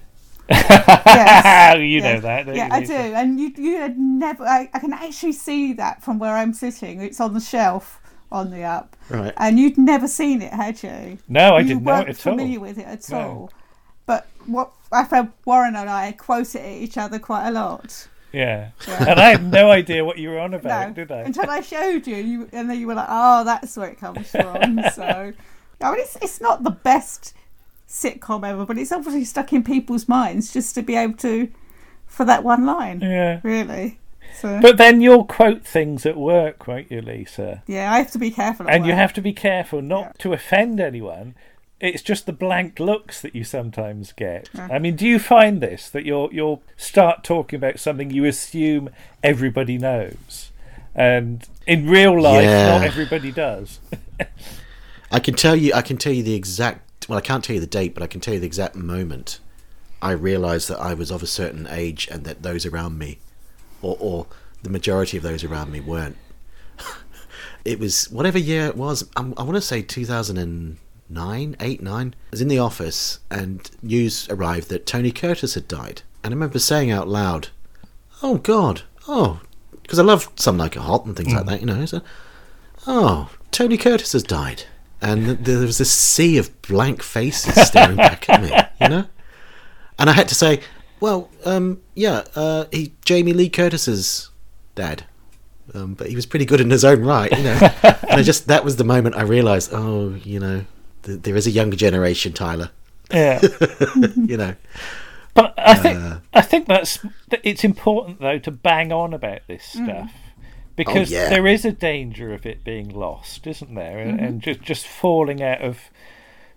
Yes. 0.50 1.76
you 1.78 1.82
Yeah. 2.00 2.14
know 2.14 2.20
that, 2.20 2.46
yeah, 2.54 2.66
you, 2.66 2.72
I 2.72 2.84
do, 2.84 2.92
and 2.94 3.40
you 3.40 3.52
you 3.56 3.76
had 3.76 3.98
never. 3.98 4.44
I, 4.44 4.68
I 4.72 4.78
can 4.78 4.92
actually 4.92 5.32
see 5.32 5.72
that 5.74 6.02
from 6.02 6.18
where 6.18 6.34
I'm 6.34 6.52
sitting. 6.52 7.00
It's 7.00 7.20
on 7.20 7.34
the 7.34 7.40
shelf 7.40 8.00
on 8.30 8.50
the 8.50 8.61
app, 8.61 8.96
Right. 9.08 9.32
and 9.38 9.58
you'd 9.58 9.78
never 9.78 10.06
seen 10.06 10.42
it, 10.42 10.52
had 10.52 10.82
you? 10.82 11.18
No, 11.28 11.56
I 11.56 11.61
you 11.61 11.68
didn't 11.68 11.82
know 11.84 11.92
weren't 11.92 12.08
it 12.08 12.18
at 12.20 12.26
all. 12.26 12.32
familiar 12.34 12.61
with 12.61 12.78
it 12.78 12.87
at 12.87 13.08
No. 13.11 13.18
all. 13.20 13.50
But 14.04 14.26
what 14.46 14.72
my 14.92 15.04
friend 15.04 15.32
Warren 15.46 15.76
and 15.76 15.88
I 15.88 16.12
quote 16.12 16.54
it 16.54 16.61
at 16.61 16.72
each 16.82 16.98
other 16.98 17.18
quite 17.18 17.48
a 17.48 17.50
lot. 17.50 18.08
Yeah. 18.32 18.70
and 18.86 19.18
I 19.18 19.30
had 19.30 19.50
no 19.50 19.70
idea 19.70 20.04
what 20.04 20.18
you 20.18 20.28
were 20.30 20.38
on 20.38 20.52
about, 20.54 20.88
No, 20.88 20.94
did 20.94 21.10
I? 21.12 21.20
until 21.22 21.48
I 21.48 21.60
showed 21.60 22.06
you, 22.06 22.16
you, 22.16 22.48
and 22.52 22.68
then 22.68 22.78
you 22.78 22.86
were 22.86 22.94
like, 22.94 23.08
"Oh, 23.08 23.44
that's 23.44 23.76
where 23.76 23.88
it 23.88 23.98
comes 23.98 24.30
from." 24.30 24.80
so, 24.94 25.32
I 25.80 25.90
mean, 25.90 26.00
it's 26.00 26.16
it's 26.20 26.40
not 26.40 26.62
the 26.62 26.70
best 26.70 27.34
sitcom 27.88 28.46
ever, 28.46 28.66
but 28.66 28.76
it's 28.78 28.92
obviously 28.92 29.24
stuck 29.24 29.52
in 29.52 29.64
people's 29.64 30.08
minds 30.08 30.52
just 30.52 30.74
to 30.74 30.82
be 30.82 30.94
able 30.94 31.16
to 31.18 31.48
for 32.06 32.24
that 32.26 32.44
one 32.44 32.66
line, 32.66 33.00
Yeah. 33.00 33.40
really. 33.42 33.98
So, 34.40 34.60
But 34.60 34.76
then 34.76 35.00
you'll 35.00 35.24
quote 35.24 35.64
things 35.64 36.04
at 36.04 36.16
work, 36.16 36.66
won't 36.66 36.90
you, 36.90 37.00
Lisa? 37.00 37.62
yeah, 37.66 37.92
I 37.92 37.98
have 37.98 38.10
to 38.12 38.18
be 38.18 38.30
careful. 38.30 38.66
And 38.68 38.84
you 38.86 38.92
have 38.92 39.12
to 39.14 39.20
be 39.22 39.32
careful 39.32 39.80
not 39.82 40.02
Yeah. 40.04 40.12
to 40.18 40.32
offend 40.34 40.80
anyone. 40.80 41.34
It's 41.80 42.02
just 42.02 42.26
the 42.26 42.32
blank 42.32 42.80
looks 42.80 43.20
that 43.22 43.36
you 43.36 43.44
sometimes 43.44 44.12
get. 44.12 44.50
Yeah. 44.52 44.68
I 44.72 44.78
mean, 44.80 44.96
do 44.96 45.06
you 45.06 45.18
find 45.20 45.60
this 45.60 45.88
that 45.90 46.04
you'll 46.04 46.32
you'll 46.32 46.62
start 46.76 47.22
talking 47.22 47.56
about 47.56 47.78
something 47.78 48.10
you 48.10 48.24
assume 48.24 48.90
everybody 49.22 49.78
knows, 49.78 50.50
and 50.94 51.46
in 51.66 51.88
real 51.88 52.20
life, 52.20 52.42
Yeah. 52.44 52.78
not 52.78 52.82
everybody 52.82 53.30
does. 53.30 53.78
I 55.12 55.20
can 55.20 55.34
tell 55.34 55.54
you. 55.54 55.72
I 55.72 55.82
can 55.82 55.96
tell 55.96 56.12
you 56.12 56.22
the 56.22 56.34
exact. 56.34 57.08
Well, 57.08 57.16
I 57.16 57.22
can't 57.22 57.44
tell 57.44 57.54
you 57.54 57.60
the 57.60 57.66
date, 57.66 57.94
but 57.94 58.02
I 58.02 58.06
can 58.08 58.20
tell 58.20 58.34
you 58.34 58.40
the 58.40 58.46
exact 58.46 58.74
moment 58.74 59.38
I 60.02 60.10
realised 60.12 60.68
that 60.68 60.78
I 60.80 60.94
was 60.94 61.10
of 61.10 61.22
a 61.22 61.26
certain 61.26 61.66
age 61.70 62.08
and 62.10 62.24
that 62.24 62.42
those 62.42 62.66
around 62.66 62.98
me, 62.98 63.18
or, 63.82 63.96
or 64.00 64.26
the 64.62 64.70
majority 64.70 65.16
of 65.16 65.22
those 65.22 65.44
around 65.44 65.70
me, 65.72 65.80
weren't. 65.80 66.16
it 67.64 67.78
was 67.78 68.10
whatever 68.10 68.38
year 68.38 68.66
it 68.66 68.76
was. 68.76 69.08
i 69.16 69.20
I 69.20 69.42
want 69.42 69.54
to 69.54 69.60
say 69.60 69.80
two 69.80 70.04
thousand 70.04 70.38
and 70.38 70.76
nine, 71.08 71.56
eight, 71.60 71.82
nine. 71.82 72.14
I 72.14 72.30
was 72.32 72.40
in 72.40 72.48
the 72.48 72.58
office 72.58 73.20
and 73.30 73.70
news 73.82 74.28
arrived 74.28 74.68
that 74.68 74.86
Tony 74.86 75.10
Curtis 75.10 75.54
had 75.54 75.68
died, 75.68 76.02
and 76.22 76.32
I 76.32 76.34
remember 76.34 76.58
saying 76.58 76.90
out 76.90 77.08
loud, 77.08 77.48
"Oh 78.22 78.38
God, 78.38 78.82
oh," 79.06 79.40
because 79.88 79.98
I 79.98 80.02
love 80.02 80.30
Some 80.36 80.58
Like 80.58 80.76
It 80.76 80.82
Hot 80.82 81.06
and 81.06 81.16
things 81.16 81.32
like 81.32 81.46
that, 81.46 81.60
you 81.60 81.66
know. 81.66 81.86
So, 81.86 82.02
oh, 82.86 83.30
Tony 83.50 83.78
Curtis 83.78 84.12
has 84.12 84.22
died. 84.22 84.64
And 85.00 85.26
there 85.44 85.60
was 85.60 85.78
this 85.78 85.90
sea 85.90 86.38
of 86.38 86.60
blank 86.62 87.02
faces 87.02 87.54
staring 87.68 87.96
back 87.96 88.28
at 88.28 88.42
me, 88.42 88.52
you 88.80 88.88
know? 88.88 89.06
And 89.98 90.10
I 90.10 90.12
had 90.12 90.28
to 90.28 90.34
say, 90.34 90.60
well, 91.00 91.30
um, 91.44 91.80
yeah, 91.94 92.24
uh, 92.34 92.66
he 92.70 92.92
Jamie 93.04 93.32
Lee 93.32 93.48
Curtis's 93.48 94.30
dad. 94.74 95.04
Um, 95.72 95.94
but 95.94 96.08
he 96.08 96.16
was 96.16 96.26
pretty 96.26 96.44
good 96.44 96.60
in 96.60 96.70
his 96.70 96.84
own 96.84 97.02
right, 97.02 97.30
you 97.30 97.44
know. 97.44 97.58
and 97.82 98.20
I 98.20 98.22
just, 98.22 98.46
that 98.48 98.64
was 98.64 98.76
the 98.76 98.84
moment 98.84 99.16
I 99.16 99.22
realised, 99.22 99.70
oh, 99.72 100.14
you 100.22 100.40
know, 100.40 100.64
th- 101.08 101.22
there 101.22 101.36
is 101.36 101.46
a 101.46 101.50
younger 101.50 101.76
generation, 101.76 102.32
Tyler, 102.32 102.70
Yeah. 103.12 103.40
you 104.16 104.36
know. 104.36 104.54
But 105.34 105.54
I 105.56 105.74
think 105.74 105.98
Uh. 105.98 106.18
I 106.34 106.40
think 106.40 106.66
that's 106.66 106.98
it's 107.44 107.64
important 107.64 108.20
though 108.20 108.38
to 108.38 108.50
bang 108.50 108.92
on 108.92 109.14
about 109.14 109.40
this 109.46 109.74
mm. 109.74 109.84
stuff 109.84 110.12
oh, 110.12 110.42
because 110.74 111.10
yeah. 111.10 111.28
there 111.28 111.46
is 111.46 111.64
a 111.64 111.72
danger 111.72 112.34
of 112.34 112.44
it 112.44 112.64
being 112.64 112.88
lost, 112.88 113.46
isn't 113.46 113.74
there, 113.74 113.98
and, 113.98 114.14
mm-hmm. 114.14 114.24
and 114.24 114.42
just 114.42 114.62
just 114.62 114.86
falling 114.86 115.42
out 115.42 115.60
of 115.60 115.78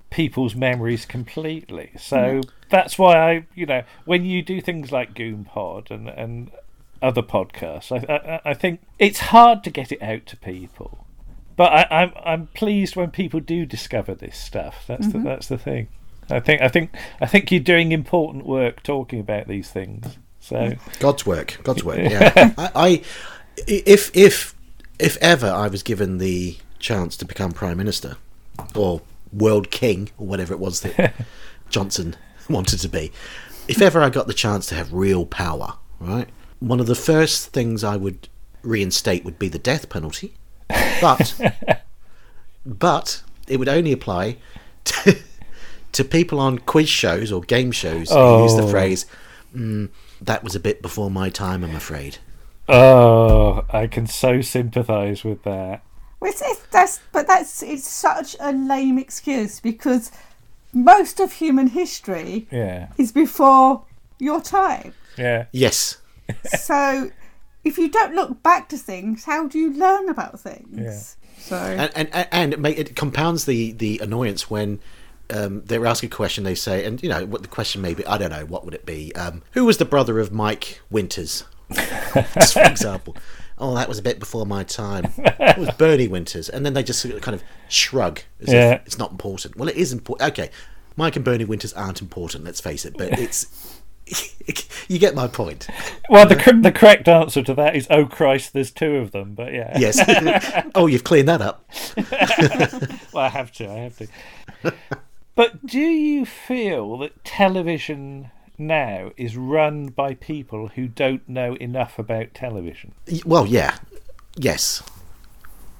people's 0.09 0.55
memories 0.55 1.05
completely. 1.05 1.91
So 1.97 2.17
mm-hmm. 2.17 2.49
that's 2.69 2.97
why 2.97 3.17
I, 3.17 3.45
you 3.55 3.65
know, 3.65 3.83
when 4.05 4.25
you 4.25 4.41
do 4.41 4.61
things 4.61 4.91
like 4.91 5.13
Goon 5.13 5.45
Pod 5.45 5.91
and 5.91 6.09
and 6.09 6.51
other 7.01 7.21
podcasts, 7.21 7.91
I, 7.91 8.13
I 8.13 8.51
I 8.51 8.53
think 8.53 8.81
it's 8.99 9.19
hard 9.19 9.63
to 9.63 9.69
get 9.69 9.91
it 9.91 10.01
out 10.01 10.25
to 10.27 10.37
people. 10.37 11.05
But 11.55 11.71
I, 11.71 11.87
I'm 12.03 12.13
I'm 12.23 12.47
pleased 12.47 12.95
when 12.95 13.11
people 13.11 13.39
do 13.39 13.65
discover 13.65 14.15
this 14.15 14.37
stuff. 14.37 14.85
That's 14.87 15.07
the, 15.07 15.17
mm-hmm. 15.17 15.27
that's 15.27 15.47
the 15.47 15.57
thing. 15.57 15.87
I 16.29 16.39
think 16.39 16.61
I 16.61 16.67
think 16.67 16.95
I 17.19 17.25
think 17.25 17.51
you're 17.51 17.59
doing 17.59 17.91
important 17.91 18.45
work 18.45 18.83
talking 18.83 19.19
about 19.19 19.47
these 19.47 19.69
things. 19.69 20.17
So 20.39 20.55
mm. 20.55 20.99
God's 20.99 21.25
work, 21.25 21.59
God's 21.63 21.83
work. 21.83 21.97
Yeah, 21.99 22.53
I, 22.57 22.71
I, 22.75 23.01
if 23.67 24.15
if 24.15 24.55
if 24.99 25.17
ever 25.17 25.47
I 25.47 25.67
was 25.67 25.83
given 25.83 26.17
the 26.17 26.57
chance 26.79 27.15
to 27.17 27.25
become 27.25 27.51
prime 27.51 27.77
minister 27.77 28.17
or 28.75 29.01
world 29.31 29.71
king 29.71 30.09
or 30.17 30.27
whatever 30.27 30.53
it 30.53 30.59
was 30.59 30.81
that 30.81 31.13
Johnson 31.69 32.15
wanted 32.49 32.79
to 32.79 32.89
be, 32.89 33.11
if 33.67 33.81
ever 33.81 34.01
I 34.01 34.09
got 34.09 34.27
the 34.27 34.33
chance 34.33 34.65
to 34.67 34.75
have 34.75 34.93
real 34.93 35.25
power, 35.25 35.75
right, 35.99 36.29
one 36.59 36.79
of 36.79 36.87
the 36.87 36.95
first 36.95 37.49
things 37.49 37.83
I 37.83 37.97
would 37.97 38.27
reinstate 38.63 39.23
would 39.25 39.39
be 39.39 39.47
the 39.49 39.59
death 39.59 39.89
penalty, 39.89 40.35
but 41.01 41.39
but 42.65 43.23
it 43.47 43.57
would 43.57 43.69
only 43.69 43.91
apply 43.91 44.37
to, 44.83 45.17
to 45.91 46.03
people 46.03 46.39
on 46.39 46.57
quiz 46.59 46.89
shows 46.89 47.31
or 47.31 47.41
game 47.41 47.71
shows 47.71 48.09
who 48.11 48.43
use 48.43 48.55
the 48.55 48.63
Oh. 48.63 48.67
phrase 48.69 49.05
mm, 49.55 49.89
that 50.21 50.43
was 50.43 50.55
a 50.55 50.59
bit 50.59 50.81
before 50.81 51.09
my 51.11 51.29
time 51.29 51.63
i'm 51.63 51.75
afraid 51.75 52.17
oh, 52.69 53.65
I 53.73 53.87
can 53.87 54.07
so 54.07 54.39
sympathise 54.39 55.25
with 55.25 55.43
that. 55.43 55.81
Well, 56.21 56.31
it's, 56.31 56.41
it's, 56.41 56.61
that's 56.71 56.99
but 57.11 57.27
that's 57.27 57.61
it's 57.63 57.85
such 57.87 58.35
a 58.39 58.53
lame 58.53 58.97
excuse 58.97 59.59
because 59.59 60.09
most 60.71 61.19
of 61.19 61.33
human 61.33 61.67
history 61.67 62.47
Yeah, 62.49 62.87
is 62.97 63.11
before 63.11 63.83
your 64.19 64.39
time. 64.39 64.93
yeah, 65.17 65.45
yes 65.51 65.97
so 66.45 67.11
if 67.63 67.77
you 67.77 67.89
don't 67.89 68.15
look 68.15 68.41
back 68.43 68.69
to 68.69 68.77
things, 68.77 69.25
how 69.25 69.47
do 69.47 69.57
you 69.59 69.73
learn 69.73 70.09
about 70.09 70.39
things? 70.39 71.17
So 71.37 71.55
and 71.55 71.91
and, 71.95 72.09
and- 72.13 72.27
and 72.31 72.53
it, 72.53 72.59
ma- 72.59 72.69
it 72.69 72.95
compounds 72.95 73.45
the 73.45 73.71
the 73.73 73.99
annoyance 73.99 74.49
when 74.49 74.79
um, 75.33 75.61
they 75.65 75.77
ask 75.83 76.03
a 76.03 76.07
question 76.07 76.43
they 76.43 76.55
say 76.55 76.83
and 76.85 77.01
you 77.01 77.07
know 77.09 77.25
what 77.25 77.41
the 77.41 77.47
question 77.47 77.81
may 77.81 77.93
be 77.93 78.05
i 78.05 78.17
don't 78.17 78.31
know 78.31 78.45
what 78.45 78.65
would 78.65 78.73
it 78.73 78.85
be? 78.85 79.15
Um, 79.15 79.41
who 79.51 79.63
was 79.65 79.77
the 79.77 79.85
brother 79.85 80.19
of 80.19 80.31
mike 80.31 80.81
winters? 80.89 81.45
Just 81.73 82.53
for 82.55 82.63
example. 82.63 83.15
Oh 83.57 83.73
that 83.75 83.87
was 83.87 83.97
a 83.97 84.01
bit 84.01 84.19
before 84.19 84.45
my 84.45 84.63
time. 84.63 85.11
It 85.17 85.57
was 85.57 85.69
bernie 85.71 86.07
winters. 86.07 86.49
And 86.49 86.65
then 86.65 86.73
they 86.73 86.83
just 86.83 87.03
kind 87.21 87.33
of 87.35 87.43
shrug 87.69 88.21
as 88.41 88.51
Yeah. 88.51 88.73
if 88.73 88.85
it's 88.87 88.97
not 88.97 89.11
important. 89.11 89.55
Well 89.55 89.69
it 89.69 89.75
is 89.77 89.93
important 89.93 90.31
okay. 90.37 90.49
Mike 90.97 91.15
and 91.15 91.23
bernie 91.23 91.45
winters 91.45 91.71
aren't 91.73 92.01
important 92.01 92.43
let's 92.43 92.59
face 92.61 92.83
it 92.85 92.95
but 92.97 93.17
it's 93.17 93.80
you 94.87 94.99
get 94.99 95.15
my 95.15 95.27
point 95.27 95.67
Well, 96.09 96.27
the 96.27 96.35
the 96.61 96.71
correct 96.71 97.07
answer 97.07 97.41
to 97.43 97.53
that 97.53 97.75
is 97.75 97.87
oh 97.89 98.05
Christ, 98.05 98.53
there's 98.53 98.71
two 98.71 98.97
of 98.97 99.11
them. 99.11 99.33
But 99.33 99.53
yeah, 99.53 99.77
yes 99.77 99.99
oh 100.75 100.87
you've 100.87 101.03
cleaned 101.03 101.27
that 101.27 101.41
up 101.41 101.65
well, 103.13 103.25
I 103.25 103.29
have 103.29 103.51
to. 103.53 103.69
I 103.69 103.77
have 103.79 103.97
to. 103.97 104.07
but 105.35 105.65
do 105.65 105.79
you 105.79 106.25
feel 106.25 106.97
that 106.99 107.23
television 107.23 108.31
now 108.57 109.11
is 109.17 109.35
run 109.35 109.87
by 109.87 110.13
people 110.13 110.69
who 110.69 110.87
don't 110.87 111.27
know 111.27 111.55
enough 111.55 111.99
about 111.99 112.33
television? 112.33 112.93
Well, 113.25 113.45
yeah, 113.45 113.77
yes. 114.35 114.83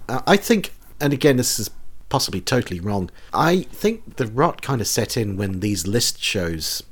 Uh, 0.09 0.21
I 0.27 0.37
think, 0.37 0.73
and 0.99 1.13
again, 1.13 1.37
this 1.37 1.59
is 1.59 1.69
possibly 2.09 2.41
totally 2.41 2.79
wrong. 2.79 3.09
I 3.33 3.61
think 3.71 4.17
the 4.17 4.27
rot 4.27 4.61
kind 4.61 4.81
of 4.81 4.87
set 4.87 5.15
in 5.15 5.37
when 5.37 5.61
these 5.61 5.87
list 5.87 6.21
shows 6.21 6.83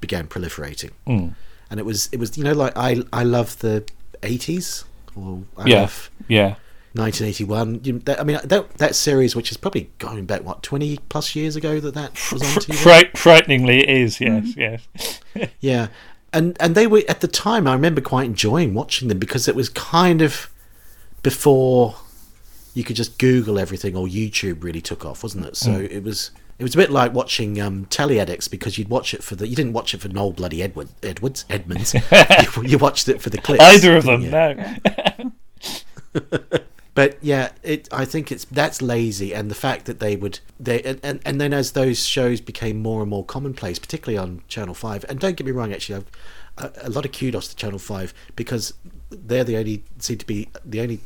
began 0.00 0.26
proliferating, 0.26 0.90
hmm. 1.06 1.28
and 1.70 1.80
it 1.80 1.86
was 1.86 2.08
it 2.12 2.20
was 2.20 2.36
you 2.36 2.44
know 2.44 2.52
like 2.52 2.76
I 2.76 3.02
I 3.12 3.22
love 3.24 3.58
the 3.58 3.84
eighties 4.22 4.84
or 5.14 5.42
I 5.56 5.68
Yeah. 5.68 5.80
love 5.82 6.10
Yeah, 6.28 6.54
1981. 6.94 7.80
You, 7.84 7.98
that, 8.00 8.20
I 8.20 8.24
mean 8.24 8.38
that 8.44 8.74
that 8.78 8.94
series, 8.94 9.36
which 9.36 9.50
is 9.50 9.56
probably 9.56 9.90
going 9.98 10.26
back 10.26 10.42
what 10.44 10.62
20 10.62 10.98
plus 11.08 11.34
years 11.34 11.56
ago 11.56 11.80
that 11.80 11.94
that 11.94 12.12
was 12.32 12.42
on 12.42 12.48
TV. 12.62 12.74
fright- 12.74 13.16
frighteningly, 13.18 13.80
it 13.80 13.88
is. 13.88 14.18
Mm-hmm. 14.18 14.60
Yes, 14.60 14.86
yes. 14.94 15.50
Yeah, 15.60 15.88
and 16.32 16.56
and 16.60 16.74
they 16.74 16.86
were 16.86 17.02
at 17.08 17.20
the 17.20 17.28
time. 17.28 17.66
I 17.66 17.72
remember 17.72 18.00
quite 18.00 18.26
enjoying 18.26 18.74
watching 18.74 19.08
them 19.08 19.18
because 19.18 19.48
it 19.48 19.54
was 19.54 19.68
kind 19.68 20.22
of 20.22 20.50
before 21.22 21.96
you 22.74 22.84
could 22.84 22.96
just 22.96 23.18
Google 23.18 23.58
everything, 23.58 23.96
or 23.96 24.06
YouTube 24.06 24.62
really 24.62 24.80
took 24.80 25.04
off, 25.04 25.22
wasn't 25.22 25.46
it? 25.46 25.56
So 25.56 25.70
mm. 25.70 25.90
it 25.90 26.02
was 26.02 26.30
it 26.58 26.62
was 26.62 26.74
a 26.74 26.78
bit 26.78 26.90
like 26.90 27.12
watching 27.12 27.60
um, 27.60 27.86
Telly 27.86 28.18
Addicts 28.18 28.48
because 28.48 28.78
you'd 28.78 28.88
watch 28.88 29.14
it 29.14 29.22
for 29.22 29.36
the 29.36 29.46
you 29.46 29.56
didn't 29.56 29.72
watch 29.72 29.94
it 29.94 30.00
for 30.00 30.08
Noel 30.08 30.32
bloody 30.32 30.62
Edward 30.62 30.88
Edwards 31.02 31.44
Edmonds. 31.50 31.94
you, 32.12 32.62
you 32.64 32.78
watched 32.78 33.08
it 33.08 33.20
for 33.20 33.30
the 33.30 33.38
clips. 33.38 33.62
Either 33.62 33.96
of 33.96 34.04
them, 34.04 34.22
you? 34.22 34.30
no. 34.30 34.74
But 36.96 37.18
yeah, 37.20 37.50
it. 37.62 37.88
I 37.92 38.06
think 38.06 38.32
it's 38.32 38.46
that's 38.46 38.80
lazy, 38.80 39.34
and 39.34 39.50
the 39.50 39.54
fact 39.54 39.84
that 39.84 40.00
they 40.00 40.16
would 40.16 40.40
they 40.58 40.80
and, 40.82 40.98
and, 41.02 41.20
and 41.26 41.38
then 41.38 41.52
as 41.52 41.72
those 41.72 42.06
shows 42.06 42.40
became 42.40 42.80
more 42.80 43.02
and 43.02 43.10
more 43.10 43.22
commonplace, 43.22 43.78
particularly 43.78 44.16
on 44.16 44.40
Channel 44.48 44.72
Five, 44.72 45.04
and 45.06 45.20
don't 45.20 45.36
get 45.36 45.44
me 45.44 45.52
wrong, 45.52 45.74
actually, 45.74 45.96
I've, 45.96 46.06
a, 46.56 46.88
a 46.88 46.88
lot 46.88 47.04
of 47.04 47.12
kudos 47.12 47.48
to 47.48 47.56
Channel 47.56 47.78
Five 47.78 48.14
because 48.34 48.72
they're 49.10 49.44
the 49.44 49.58
only 49.58 49.84
seem 49.98 50.16
to 50.16 50.24
be 50.24 50.48
the 50.64 50.80
only 50.80 51.00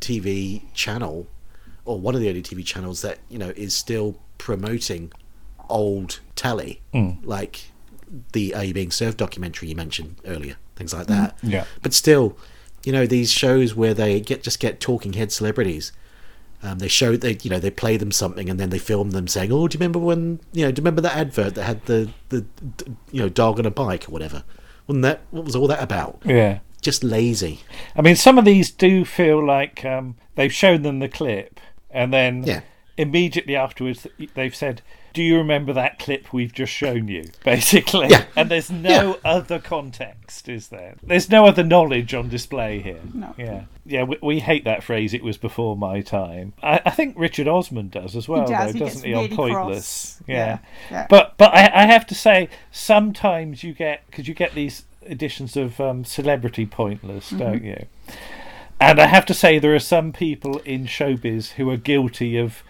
TV 0.00 0.62
channel, 0.74 1.28
or 1.84 2.00
one 2.00 2.16
of 2.16 2.20
the 2.20 2.28
only 2.28 2.42
TV 2.42 2.66
channels 2.66 3.02
that 3.02 3.20
you 3.28 3.38
know 3.38 3.50
is 3.50 3.72
still 3.72 4.18
promoting 4.46 5.10
old 5.68 6.20
telly, 6.36 6.80
like 7.24 7.72
the 8.32 8.54
Are 8.54 8.62
You 8.62 8.72
Being 8.72 8.92
Served 8.92 9.16
documentary 9.18 9.68
you 9.68 9.74
mentioned 9.74 10.14
earlier, 10.24 10.56
things 10.76 10.94
like 10.94 11.08
that. 11.08 11.36
Yeah. 11.42 11.64
But 11.82 11.92
still, 11.92 12.38
you 12.84 12.92
know, 12.92 13.06
these 13.06 13.32
shows 13.32 13.74
where 13.74 13.92
they 13.92 14.20
get 14.20 14.44
just 14.44 14.60
get 14.60 14.78
talking 14.78 15.14
head 15.14 15.32
celebrities. 15.32 15.90
Um, 16.62 16.78
they 16.78 16.88
show 16.88 17.16
they 17.16 17.36
you 17.42 17.50
know 17.50 17.58
they 17.58 17.70
play 17.70 17.96
them 17.96 18.12
something 18.12 18.48
and 18.48 18.58
then 18.60 18.70
they 18.70 18.78
film 18.78 19.10
them 19.10 19.26
saying, 19.26 19.50
"Oh, 19.52 19.66
do 19.66 19.74
you 19.74 19.80
remember 19.80 19.98
when 19.98 20.38
you 20.52 20.64
know? 20.64 20.70
Do 20.70 20.80
you 20.80 20.84
remember 20.84 21.00
that 21.02 21.16
advert 21.16 21.54
that 21.56 21.64
had 21.64 21.84
the 21.86 22.08
the 22.28 22.42
d- 22.42 22.96
you 23.10 23.20
know 23.20 23.28
dog 23.28 23.58
on 23.58 23.66
a 23.66 23.70
bike 23.70 24.08
or 24.08 24.12
whatever? 24.12 24.44
Wasn't 24.86 25.02
that 25.02 25.22
what 25.32 25.44
was 25.44 25.56
all 25.56 25.66
that 25.66 25.82
about? 25.82 26.22
Yeah. 26.24 26.60
Just 26.80 27.02
lazy. 27.02 27.60
I 27.96 28.02
mean, 28.02 28.14
some 28.14 28.38
of 28.38 28.44
these 28.44 28.70
do 28.70 29.04
feel 29.04 29.44
like 29.44 29.84
um, 29.84 30.14
they've 30.36 30.52
shown 30.54 30.82
them 30.82 31.00
the 31.00 31.08
clip, 31.08 31.58
and 31.90 32.12
then 32.14 32.44
Yeah. 32.44 32.60
Immediately 32.98 33.54
afterwards 33.56 34.06
they've 34.34 34.54
said, 34.54 34.82
"Do 35.12 35.22
you 35.22 35.36
remember 35.36 35.72
that 35.74 35.98
clip 35.98 36.32
we've 36.32 36.52
just 36.52 36.72
shown 36.72 37.08
you?" 37.08 37.24
Basically, 37.44 38.08
Yeah. 38.08 38.24
and 38.36 38.48
there's 38.50 38.70
no 38.70 39.18
other 39.24 39.58
context, 39.58 40.48
is 40.48 40.68
there? 40.68 40.94
There's 41.02 41.28
no 41.30 41.46
other 41.46 41.62
knowledge 41.64 42.14
on 42.14 42.28
display 42.28 42.80
here. 42.80 43.00
No. 43.12 43.34
Yeah, 43.36 43.64
yeah. 43.84 44.02
We, 44.04 44.18
we 44.22 44.40
hate 44.40 44.64
that 44.64 44.82
phrase. 44.82 45.12
It 45.14 45.22
was 45.22 45.36
before 45.36 45.76
my 45.76 46.00
time. 46.00 46.52
I, 46.62 46.80
I 46.86 46.90
think 46.90 47.18
Richard 47.18 47.48
Osman 47.48 47.88
does 47.88 48.16
as 48.16 48.28
well, 48.28 48.46
does, 48.46 48.50
though, 48.50 48.72
he 48.72 48.78
doesn't 48.78 49.02
gets 49.02 49.02
he? 49.02 49.14
On 49.14 49.28
Pointless. 49.28 50.22
Yeah. 50.26 50.36
Yeah, 50.36 50.58
yeah. 50.90 51.06
But 51.10 51.34
but 51.36 51.54
I, 51.54 51.70
I 51.82 51.86
have 51.86 52.06
to 52.08 52.14
say, 52.14 52.48
sometimes 52.70 53.62
you 53.64 53.72
get 53.74 54.06
because 54.10 54.28
you 54.28 54.34
get 54.34 54.54
these 54.54 54.84
editions 55.08 55.56
of 55.56 55.80
um, 55.80 56.04
Celebrity 56.04 56.66
Pointless, 56.66 57.26
Mm-hmm. 57.30 57.38
don't 57.38 57.64
you? 57.64 57.86
And 58.78 59.00
I 59.00 59.06
have 59.06 59.24
to 59.26 59.34
say, 59.34 59.58
there 59.58 59.74
are 59.74 59.78
some 59.78 60.12
people 60.12 60.58
in 60.58 60.84
showbiz 60.86 61.52
who 61.52 61.70
are 61.70 61.78
guilty 61.78 62.36
of 62.36 62.62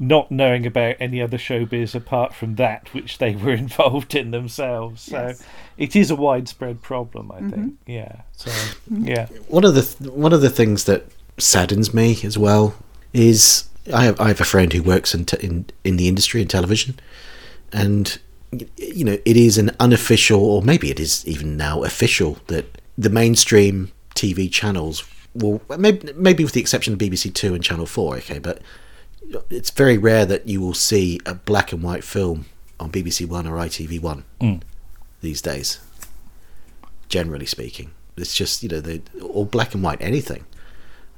not 0.00 0.30
knowing 0.30 0.64
about 0.66 0.94
any 1.00 1.20
other 1.20 1.38
showbiz 1.38 1.94
apart 1.94 2.34
from 2.34 2.54
that 2.56 2.92
which 2.94 3.18
they 3.18 3.34
were 3.34 3.52
involved 3.64 4.14
in 4.14 4.30
themselves. 4.30 5.02
So 5.02 5.28
Yes. 5.28 5.42
it 5.76 5.96
is 5.96 6.10
a 6.10 6.16
widespread 6.16 6.82
problem, 6.82 7.32
I 7.32 7.40
Mm-hmm. 7.40 7.50
think. 7.50 7.74
Yeah. 7.86 8.20
So 8.36 8.50
yeah. 8.90 9.26
One 9.48 9.64
of 9.64 9.74
the 9.74 9.82
th- 9.82 10.10
one 10.12 10.32
of 10.32 10.40
the 10.40 10.50
things 10.50 10.84
that 10.84 11.06
saddens 11.38 11.92
me 11.94 12.18
as 12.24 12.36
well 12.38 12.74
is 13.12 13.68
I 13.92 14.04
have 14.04 14.20
I 14.20 14.28
have 14.28 14.40
a 14.40 14.44
friend 14.44 14.72
who 14.72 14.82
works 14.82 15.14
in 15.14 15.24
te- 15.24 15.44
in 15.44 15.66
in 15.84 15.96
the 15.96 16.08
industry 16.08 16.42
in 16.42 16.48
television, 16.48 16.98
and 17.72 18.18
you 18.76 19.04
know 19.04 19.18
it 19.24 19.36
is 19.36 19.58
an 19.58 19.70
unofficial 19.80 20.40
or 20.44 20.62
maybe 20.62 20.90
it 20.90 21.00
is 21.00 21.26
even 21.26 21.56
now 21.56 21.82
official 21.84 22.38
that 22.46 22.80
the 22.96 23.10
mainstream 23.10 23.90
TV 24.14 24.50
channels 24.50 25.04
will 25.34 25.60
maybe 25.78 26.12
maybe 26.14 26.44
with 26.44 26.52
the 26.54 26.60
exception 26.60 26.92
of 26.92 26.98
BBC 26.98 27.32
Two 27.34 27.54
and 27.54 27.62
Channel 27.64 27.86
Four, 27.86 28.16
okay, 28.16 28.38
but 28.38 28.60
it's 29.50 29.70
very 29.70 29.98
rare 29.98 30.24
that 30.26 30.46
you 30.48 30.60
will 30.60 30.74
see 30.74 31.20
a 31.26 31.34
black 31.34 31.72
and 31.72 31.82
white 31.82 32.04
film 32.04 32.46
on 32.80 32.90
BBC 32.90 33.26
One 33.26 33.46
or 33.46 33.56
ITV 33.56 34.00
One 34.00 34.24
hmm. 34.40 34.56
these 35.20 35.42
days. 35.42 35.80
Generally 37.08 37.46
speaking, 37.46 37.92
it's 38.16 38.34
just 38.34 38.62
you 38.62 38.68
know 38.68 38.80
they 38.80 39.02
all 39.22 39.44
black 39.44 39.74
and 39.74 39.82
white 39.82 40.00
anything, 40.00 40.44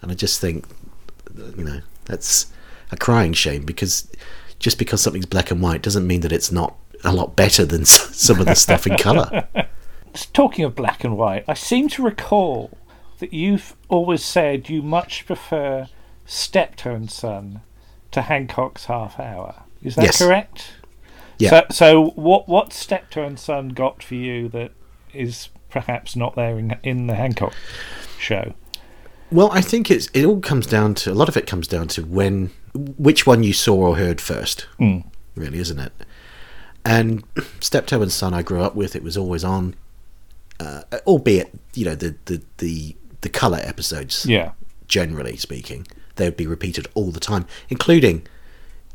and 0.02 0.10
I 0.10 0.14
just 0.14 0.40
think 0.40 0.66
you 1.56 1.64
know 1.64 1.80
that's 2.04 2.52
a 2.92 2.96
crying 2.96 3.32
shame 3.32 3.64
because 3.64 4.10
just 4.58 4.78
because 4.78 5.00
something's 5.00 5.26
black 5.26 5.50
and 5.50 5.62
white 5.62 5.82
doesn't 5.82 6.06
mean 6.06 6.20
that 6.20 6.32
it's 6.32 6.52
not 6.52 6.76
a 7.04 7.12
lot 7.12 7.34
better 7.34 7.64
than 7.64 7.84
some 7.84 8.40
of 8.40 8.46
the 8.46 8.54
stuff 8.54 8.86
in 8.86 8.96
color. 8.96 9.48
Talking 10.32 10.64
of 10.64 10.74
black 10.74 11.04
and 11.04 11.16
white, 11.16 11.44
I 11.46 11.54
seem 11.54 11.88
to 11.90 12.02
recall 12.02 12.76
that 13.20 13.32
you've 13.32 13.76
always 13.88 14.24
said 14.24 14.68
you 14.68 14.82
much 14.82 15.24
prefer 15.24 15.88
Steptoe 16.26 16.94
and 16.94 17.10
Son 17.10 17.62
to 18.12 18.22
Hancock's 18.22 18.86
Half 18.86 19.18
Hour. 19.20 19.54
Is 19.82 19.94
that 19.96 20.04
Yes. 20.04 20.18
correct? 20.18 20.72
Yeah. 21.38 21.50
So, 21.50 21.64
so 21.70 22.06
what 22.16 22.48
what 22.48 22.72
Steptoe 22.72 23.24
and 23.24 23.38
Son 23.38 23.70
got 23.70 24.02
for 24.02 24.14
you 24.14 24.48
that 24.50 24.72
is 25.14 25.48
perhaps 25.70 26.14
not 26.16 26.34
there 26.36 26.58
in 26.58 26.76
in 26.82 27.06
the 27.06 27.14
Hancock 27.14 27.54
show? 28.18 28.54
Well, 29.32 29.50
I 29.52 29.60
think 29.60 29.90
it's 29.90 30.08
it 30.12 30.24
all 30.24 30.40
comes 30.40 30.66
down 30.66 30.94
to 30.96 31.12
a 31.12 31.14
lot 31.14 31.28
of 31.28 31.36
it 31.36 31.46
comes 31.46 31.66
down 31.68 31.88
to 31.88 32.02
when 32.02 32.50
which 32.74 33.26
one 33.26 33.42
you 33.42 33.52
saw 33.52 33.74
or 33.76 33.96
heard 33.96 34.20
first, 34.20 34.66
really, 34.78 35.58
isn't 35.58 35.78
it? 35.78 35.92
And 36.84 37.24
Steptoe 37.60 38.02
and 38.02 38.10
Son, 38.12 38.34
I 38.34 38.42
grew 38.42 38.60
up 38.62 38.74
with. 38.74 38.96
It 38.96 39.02
was 39.02 39.16
always 39.16 39.44
on, 39.44 39.74
uh, 40.58 40.82
albeit 41.06 41.50
you 41.74 41.84
know 41.84 41.94
the 41.94 42.16
the 42.26 42.42
the 42.58 42.96
the 43.22 43.28
color 43.28 43.60
episodes. 43.62 44.26
Yeah. 44.26 44.52
Generally 44.90 45.36
speaking, 45.36 45.86
they 46.16 46.26
would 46.26 46.36
be 46.36 46.46
repeated 46.46 46.86
all 46.92 47.10
the 47.10 47.20
time, 47.20 47.46
including 47.70 48.26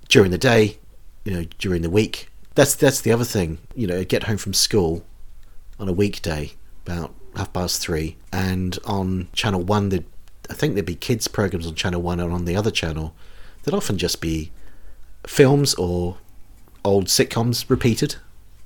during 0.10 0.30
the 0.30 0.38
day, 0.38 0.78
you 1.24 1.34
know, 1.34 1.46
during 1.58 1.82
the 1.82 1.90
week. 1.90 2.30
That's 2.54 2.76
that's 2.76 3.02
the 3.02 3.12
other 3.12 3.24
thing. 3.24 3.58
You 3.74 3.88
know, 3.88 4.04
get 4.04 4.24
home 4.24 4.38
from 4.38 4.54
school 4.54 5.04
on 5.80 5.90
a 5.90 5.94
weekday 5.94 6.52
about 6.86 7.16
half 7.36 7.52
past 7.52 7.82
three, 7.82 8.18
and 8.32 8.78
on 8.86 9.30
Channel 9.34 9.64
One, 9.64 9.90
there'd, 9.90 10.06
I 10.50 10.54
think 10.54 10.76
there'd 10.76 10.86
be 10.86 10.96
kids 10.96 11.28
programs 11.28 11.66
on 11.66 11.74
Channel 11.74 12.02
One, 12.02 12.20
and 12.20 12.32
on 12.32 12.46
the 12.46 12.56
other 12.56 12.72
channel, 12.72 13.16
there'd 13.64 13.76
often 13.76 13.98
just 13.98 14.22
be 14.22 14.52
films 15.26 15.74
or 15.76 16.18
old 16.84 17.08
sitcoms 17.08 17.70
repeated, 17.70 18.18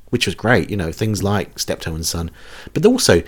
which 0.09 0.25
was 0.25 0.35
great. 0.35 0.69
You 0.69 0.77
know, 0.77 0.91
things 0.91 1.23
like 1.23 1.57
Steptoe 1.59 1.95
and 1.95 2.05
Son, 2.05 2.31
but 2.73 2.85
also 2.85 3.23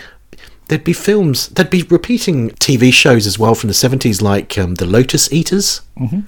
there'd 0.72 0.86
be 0.86 0.94
films. 0.94 1.50
There'd 1.50 1.70
be 1.70 1.84
repeating 1.84 2.52
TV 2.52 2.94
shows 2.94 3.28
as 3.28 3.38
well 3.38 3.56
from 3.56 3.68
the 3.68 3.74
seventies, 3.74 4.22
like 4.22 4.58
um, 4.58 4.76
the 4.76 4.86
Lotus 4.86 5.32
Eaters. 5.32 5.82
Mm-hmm. 6.00 6.22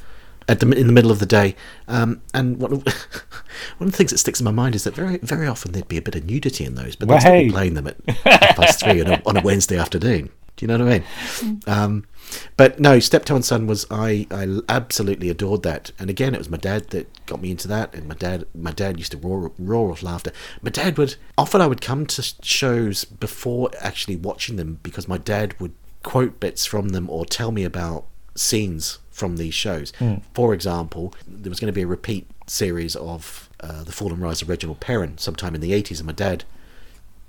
At 0.45 0.59
the, 0.59 0.69
in 0.71 0.87
the 0.87 0.93
middle 0.93 1.09
of 1.09 1.19
the 1.19 1.25
day, 1.25 1.55
um, 1.87 2.21
and 2.33 2.59
one 2.59 2.73
of, 2.73 2.83
one 3.77 3.87
of 3.87 3.91
the 3.91 3.97
things 3.97 4.11
that 4.11 4.17
sticks 4.17 4.41
in 4.41 4.43
my 4.43 4.51
mind 4.51 4.75
is 4.75 4.83
that 4.83 4.93
very 4.93 5.15
very 5.19 5.47
often 5.47 5.71
there'd 5.71 5.87
be 5.87 5.95
a 5.95 6.01
bit 6.01 6.15
of 6.15 6.25
nudity 6.25 6.65
in 6.65 6.75
those, 6.75 6.97
but 6.97 7.07
they'd 7.07 7.21
still 7.21 7.31
be 7.31 7.49
playing 7.49 7.75
them 7.75 7.87
at 7.87 7.95
half 8.25 8.57
past 8.57 8.81
three 8.81 8.99
on 8.99 9.07
a, 9.07 9.21
on 9.25 9.37
a 9.37 9.41
Wednesday 9.41 9.77
afternoon. 9.77 10.29
Do 10.65 10.71
you 10.71 10.77
know 10.77 10.85
what 10.85 10.93
I 10.93 10.99
mean? 10.99 11.61
Um, 11.67 12.05
but 12.55 12.79
no, 12.79 12.99
Steptoe 12.99 13.35
and 13.35 13.43
Son 13.43 13.67
was 13.67 13.85
I 13.91 14.27
I 14.31 14.47
absolutely 14.69 15.29
adored 15.29 15.63
that, 15.63 15.91
and 15.99 16.09
again 16.09 16.33
it 16.33 16.37
was 16.37 16.49
my 16.49 16.57
dad 16.57 16.89
that 16.91 17.25
got 17.25 17.41
me 17.41 17.51
into 17.51 17.67
that, 17.67 17.93
and 17.93 18.07
my 18.07 18.15
dad 18.15 18.45
my 18.55 18.71
dad 18.71 18.97
used 18.97 19.11
to 19.11 19.17
roar 19.17 19.51
roar 19.59 19.89
with 19.89 20.03
laughter. 20.03 20.31
My 20.61 20.69
dad 20.69 20.97
would 20.97 21.15
often 21.37 21.59
I 21.59 21.67
would 21.67 21.81
come 21.81 22.05
to 22.05 22.21
shows 22.41 23.03
before 23.03 23.71
actually 23.81 24.15
watching 24.15 24.55
them 24.55 24.79
because 24.83 25.07
my 25.07 25.17
dad 25.17 25.59
would 25.59 25.73
quote 26.01 26.39
bits 26.39 26.65
from 26.65 26.89
them 26.89 27.09
or 27.09 27.25
tell 27.25 27.51
me 27.51 27.65
about 27.65 28.05
scenes 28.35 28.99
from 29.11 29.35
these 29.37 29.53
shows. 29.53 29.91
For 30.33 30.53
example, 30.53 31.13
there 31.27 31.49
was 31.49 31.59
going 31.59 31.67
to 31.71 31.73
be 31.75 31.83
a 31.83 31.87
repeat 31.87 32.25
series 32.47 32.95
of 32.95 33.49
uh, 33.59 33.83
the 33.83 33.91
Fall 33.91 34.11
and 34.13 34.21
Rise 34.21 34.41
of 34.41 34.49
Reginald 34.49 34.79
Perrin 34.79 35.17
sometime 35.17 35.55
in 35.55 35.61
the 35.61 35.71
80s, 35.71 35.97
and 35.97 36.07
my 36.07 36.13
dad 36.13 36.45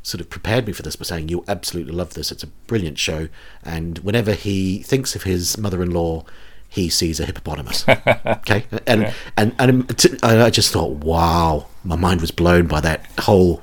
sort 0.04 0.20
of 0.20 0.30
prepared 0.30 0.66
me 0.66 0.72
for 0.72 0.82
this 0.82 0.94
by 0.94 1.04
saying, 1.04 1.28
"You'll 1.28 1.44
absolutely 1.48 1.92
love 1.92 2.14
this. 2.14 2.30
It's 2.30 2.44
a 2.44 2.48
brilliant 2.68 2.98
show." 2.98 3.28
And 3.64 3.98
whenever 3.98 4.34
he 4.34 4.82
thinks 4.82 5.16
of 5.16 5.24
his 5.24 5.58
mother-in-law, 5.58 6.24
he 6.68 6.88
sees 6.88 7.18
a 7.18 7.24
hippopotamus. 7.24 7.84
okay, 7.88 8.66
and 8.86 9.12
and 9.36 9.54
and 9.58 9.98
t- 9.98 10.16
I 10.22 10.50
just 10.50 10.72
thought, 10.72 10.92
wow, 11.04 11.66
my 11.82 11.96
mind 11.96 12.20
was 12.20 12.30
blown 12.30 12.66
by 12.66 12.80
that 12.80 13.06
whole 13.20 13.62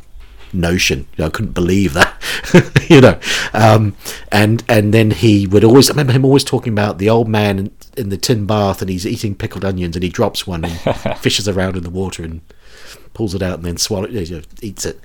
notion. 0.52 1.08
You 1.16 1.24
know, 1.24 1.26
I 1.28 1.30
couldn't 1.30 1.54
believe 1.54 1.94
that. 1.94 2.20
you 2.90 3.02
know, 3.02 3.20
um, 3.54 3.96
and 4.32 4.64
and 4.68 4.94
then 4.94 5.12
he 5.12 5.46
would 5.46 5.64
always. 5.64 5.90
I 5.90 5.94
remember 5.94 6.14
him 6.14 6.26
always 6.26 6.44
talking 6.44 6.74
about 6.74 6.98
the 6.98 7.10
old 7.10 7.28
man 7.28 7.60
in, 7.60 7.72
in 7.98 8.10
the 8.10 8.18
tin 8.18 8.46
bath, 8.48 8.82
and 8.82 8.90
he's 8.90 9.06
eating 9.06 9.36
pickled 9.36 9.64
onions, 9.64 9.96
and 9.96 10.04
he 10.04 10.10
drops 10.10 10.48
one 10.48 10.66
and 10.66 10.80
fishes 11.20 11.48
around 11.48 11.78
in 11.78 11.84
the 11.84 11.90
water 11.90 12.24
and 12.24 12.42
pulls 13.14 13.36
it 13.36 13.42
out 13.42 13.56
and 13.56 13.66
then 13.66 13.78
swallows, 13.78 14.30
you 14.30 14.38
know, 14.38 14.44
eats 14.62 14.86
it, 14.86 15.00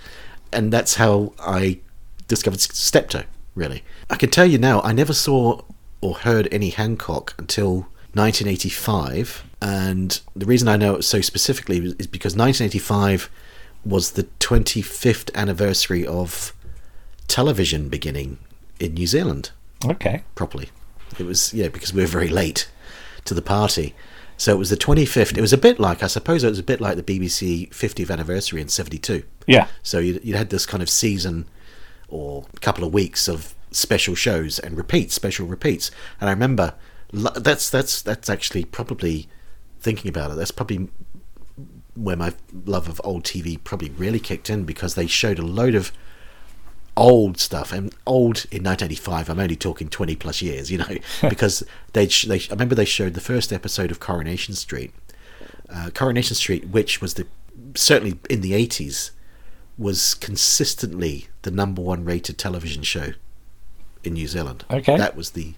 and 0.52 0.72
that's 0.72 0.94
how 0.96 1.32
I 1.38 1.80
discovered 2.28 2.60
Steptoe. 2.60 3.24
Really, 3.54 3.82
I 4.10 4.16
can 4.16 4.30
tell 4.30 4.44
you 4.46 4.58
now, 4.58 4.80
I 4.82 4.92
never 4.92 5.12
saw 5.14 5.62
or 6.02 6.14
heard 6.16 6.46
any 6.52 6.68
Hancock 6.70 7.34
until 7.38 7.86
1985, 8.12 9.44
and 9.62 10.20
the 10.34 10.46
reason 10.46 10.68
I 10.68 10.76
know 10.76 10.96
it 10.96 11.02
so 11.02 11.20
specifically 11.20 11.78
is 11.98 12.06
because 12.06 12.36
1985 12.36 13.30
was 13.84 14.12
the 14.12 14.24
25th 14.40 15.34
anniversary 15.34 16.06
of 16.06 16.52
television 17.28 17.88
beginning 17.88 18.38
in 18.78 18.94
New 18.94 19.06
Zealand 19.06 19.50
Okay. 19.84 20.22
properly. 20.34 20.68
It 21.18 21.24
was 21.24 21.54
yeah 21.54 21.68
because 21.68 21.92
we 21.94 22.02
were 22.02 22.06
very 22.08 22.28
late 22.28 22.68
to 23.24 23.34
the 23.34 23.42
party. 23.42 23.94
So 24.36 24.52
it 24.52 24.58
was 24.58 24.70
the 24.70 24.76
25th. 24.76 25.36
It 25.36 25.40
was 25.40 25.52
a 25.52 25.58
bit 25.58 25.80
like, 25.80 26.02
I 26.02 26.08
suppose, 26.08 26.44
it 26.44 26.50
was 26.50 26.58
a 26.58 26.64
bit 26.64 26.80
like 26.80 26.96
the 26.96 27.02
BBC 27.02 27.70
50th 27.70 28.10
anniversary 28.10 28.60
in 28.60 28.68
'72. 28.68 29.22
Yeah. 29.46 29.68
So 29.82 29.98
you 29.98 30.20
you 30.22 30.34
had 30.34 30.50
this 30.50 30.66
kind 30.66 30.82
of 30.82 30.90
season 30.90 31.46
or 32.08 32.44
couple 32.60 32.84
of 32.84 32.92
weeks 32.92 33.28
of 33.28 33.54
special 33.70 34.14
shows 34.14 34.58
and 34.58 34.76
repeats, 34.76 35.14
special 35.14 35.46
repeats. 35.46 35.90
And 36.20 36.28
I 36.28 36.32
remember 36.32 36.74
that's 37.12 37.70
that's 37.70 38.02
that's 38.02 38.28
actually 38.28 38.64
probably 38.64 39.28
thinking 39.78 40.08
about 40.08 40.30
it. 40.30 40.36
That's 40.36 40.50
probably 40.50 40.88
where 41.94 42.16
my 42.16 42.34
love 42.64 42.88
of 42.88 43.00
old 43.04 43.24
TV 43.24 43.62
probably 43.62 43.90
really 43.90 44.20
kicked 44.20 44.50
in 44.50 44.64
because 44.64 44.94
they 44.94 45.06
showed 45.06 45.38
a 45.38 45.46
load 45.46 45.74
of 45.74 45.92
old 46.96 47.38
stuff 47.38 47.72
and 47.72 47.92
old 48.06 48.46
in 48.50 48.62
1985 48.62 49.28
i'm 49.28 49.38
only 49.38 49.56
talking 49.56 49.88
20 49.88 50.16
plus 50.16 50.40
years 50.40 50.70
you 50.70 50.78
know 50.78 50.96
because 51.28 51.62
they, 51.92 52.08
sh- 52.08 52.24
they 52.24 52.40
i 52.40 52.46
remember 52.50 52.74
they 52.74 52.84
showed 52.84 53.14
the 53.14 53.20
first 53.20 53.52
episode 53.52 53.90
of 53.90 54.00
coronation 54.00 54.54
street 54.54 54.92
uh, 55.68 55.90
coronation 55.94 56.34
street 56.34 56.68
which 56.68 57.00
was 57.00 57.14
the 57.14 57.26
certainly 57.74 58.18
in 58.30 58.40
the 58.40 58.52
80s 58.52 59.10
was 59.78 60.14
consistently 60.14 61.26
the 61.42 61.50
number 61.50 61.82
one 61.82 62.04
rated 62.04 62.38
television 62.38 62.82
show 62.82 63.12
in 64.04 64.14
new 64.14 64.26
zealand. 64.26 64.64
Okay. 64.70 64.96
that 64.96 65.16
was 65.16 65.30
the 65.30 65.54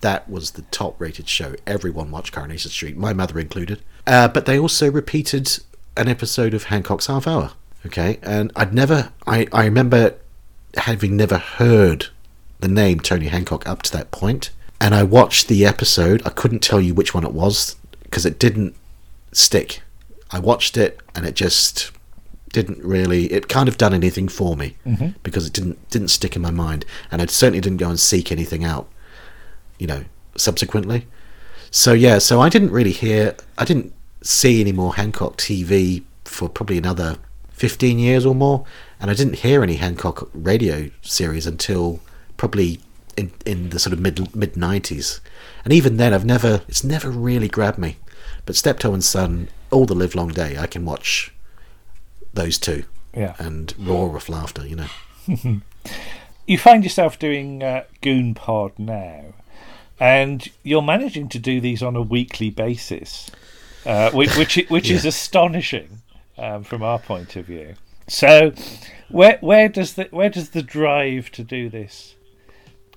that 0.00 0.28
was 0.28 0.52
the 0.52 0.62
top 0.62 1.00
rated 1.00 1.28
show. 1.28 1.54
Everyone 1.64 2.10
watched 2.10 2.32
coronation 2.32 2.70
street 2.70 2.96
my 2.96 3.12
mother 3.12 3.38
included. 3.38 3.80
Uh, 4.04 4.26
but 4.26 4.46
they 4.46 4.58
also 4.58 4.90
repeated 4.90 5.58
an 5.96 6.08
episode 6.08 6.54
of 6.54 6.64
hancock's 6.64 7.06
half 7.06 7.26
hour 7.26 7.52
okay? 7.86 8.18
And 8.22 8.52
i'd 8.56 8.72
never 8.74 9.12
i 9.26 9.46
i 9.52 9.64
remember 9.64 10.14
having 10.76 11.16
never 11.16 11.38
heard 11.38 12.06
the 12.60 12.68
name 12.68 13.00
Tony 13.00 13.28
Hancock 13.28 13.68
up 13.68 13.82
to 13.82 13.92
that 13.92 14.10
point, 14.10 14.50
and 14.80 14.94
I 14.94 15.02
watched 15.02 15.48
the 15.48 15.66
episode. 15.66 16.22
I 16.24 16.30
couldn't 16.30 16.60
tell 16.60 16.80
you 16.80 16.94
which 16.94 17.14
one 17.14 17.24
it 17.24 17.32
was 17.32 17.76
because 18.02 18.26
it 18.26 18.38
didn't 18.38 18.74
stick. 19.32 19.82
I 20.30 20.38
watched 20.38 20.76
it 20.76 21.00
and 21.14 21.26
it 21.26 21.34
just 21.34 21.90
didn't 22.52 22.82
really. 22.82 23.32
It 23.32 23.48
kind 23.48 23.68
of 23.68 23.78
done 23.78 23.94
anything 23.94 24.28
for 24.28 24.56
me 24.56 24.76
mm-hmm. 24.86 25.18
because 25.22 25.46
it 25.46 25.52
didn't 25.52 25.88
didn't 25.90 26.08
stick 26.08 26.36
in 26.36 26.42
my 26.42 26.50
mind, 26.50 26.84
and 27.10 27.20
I 27.20 27.26
certainly 27.26 27.60
didn't 27.60 27.78
go 27.78 27.88
and 27.88 28.00
seek 28.00 28.30
anything 28.30 28.64
out. 28.64 28.88
You 29.78 29.86
know, 29.86 30.04
subsequently. 30.36 31.06
So 31.70 31.92
yeah, 31.92 32.18
so 32.18 32.40
I 32.40 32.48
didn't 32.48 32.70
really 32.70 32.92
hear. 32.92 33.36
I 33.58 33.64
didn't 33.64 33.92
see 34.22 34.60
any 34.60 34.72
more 34.72 34.94
Hancock 34.94 35.36
TV 35.36 36.04
for 36.24 36.48
probably 36.48 36.78
another 36.78 37.16
15 37.52 37.98
years 37.98 38.24
or 38.24 38.34
more 38.34 38.64
and 39.02 39.10
I 39.10 39.14
didn't 39.14 39.40
hear 39.40 39.62
any 39.62 39.74
Hancock 39.74 40.30
radio 40.32 40.90
series 41.02 41.46
until 41.46 42.00
probably 42.38 42.80
in 43.16 43.32
in 43.44 43.68
the 43.70 43.78
sort 43.78 43.92
of 43.92 44.00
mid 44.00 44.34
mid 44.34 44.54
90s 44.54 45.20
and 45.64 45.72
even 45.74 45.98
then 45.98 46.14
I've 46.14 46.24
never 46.24 46.62
it's 46.68 46.82
never 46.84 47.10
really 47.10 47.48
grabbed 47.48 47.78
me. 47.78 47.98
But 48.46 48.56
Steptoe 48.56 48.94
and 48.94 49.04
Son 49.04 49.48
all 49.70 49.84
the 49.84 49.94
live 49.94 50.14
long 50.14 50.28
day 50.28 50.56
I 50.56 50.66
can 50.66 50.86
watch 50.86 51.34
those 52.32 52.56
two. 52.58 52.84
Yeah. 53.14 53.34
and 53.38 53.74
roar 53.78 54.08
with 54.08 54.30
laughter 54.30 54.66
you 54.66 54.76
know. 54.76 54.88
You 56.46 56.58
find 56.58 56.82
yourself 56.82 57.18
doing 57.18 57.62
uh, 57.62 57.84
Goon 58.00 58.34
Pod 58.34 58.72
now, 58.76 59.26
and 60.00 60.48
you're 60.64 60.82
managing 60.82 61.28
to 61.30 61.38
do 61.38 61.60
these 61.60 61.82
on 61.82 61.94
a 61.94 62.02
weekly 62.02 62.50
basis, 62.50 63.30
uh, 63.86 64.10
which 64.10 64.36
which, 64.36 64.58
which 64.68 64.90
is 64.90 65.04
astonishing 65.12 66.02
um, 66.36 66.64
from 66.64 66.82
our 66.82 66.98
point 66.98 67.36
of 67.36 67.46
view. 67.46 67.74
So, 68.08 68.52
where 69.08 69.38
where 69.40 69.68
does 69.68 69.94
the 69.94 70.04
where 70.10 70.30
does 70.30 70.50
the 70.50 70.62
drive 70.62 71.30
to 71.32 71.44
do 71.44 71.68
this 71.68 72.16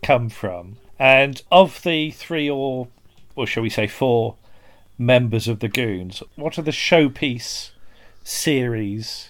come 0.02 0.30
from? 0.30 0.78
And 0.98 1.42
of 1.52 1.82
the 1.84 2.12
three 2.12 2.50
or 2.50 2.88
or 3.36 3.46
shall 3.46 3.64
we 3.64 3.70
say 3.70 3.88
four 3.88 4.36
members 4.98 5.48
of 5.48 5.60
the 5.60 5.68
Goons, 5.68 6.24
what 6.36 6.58
are 6.58 6.62
the 6.62 6.72
showpiece 6.72 7.72
series 8.24 9.30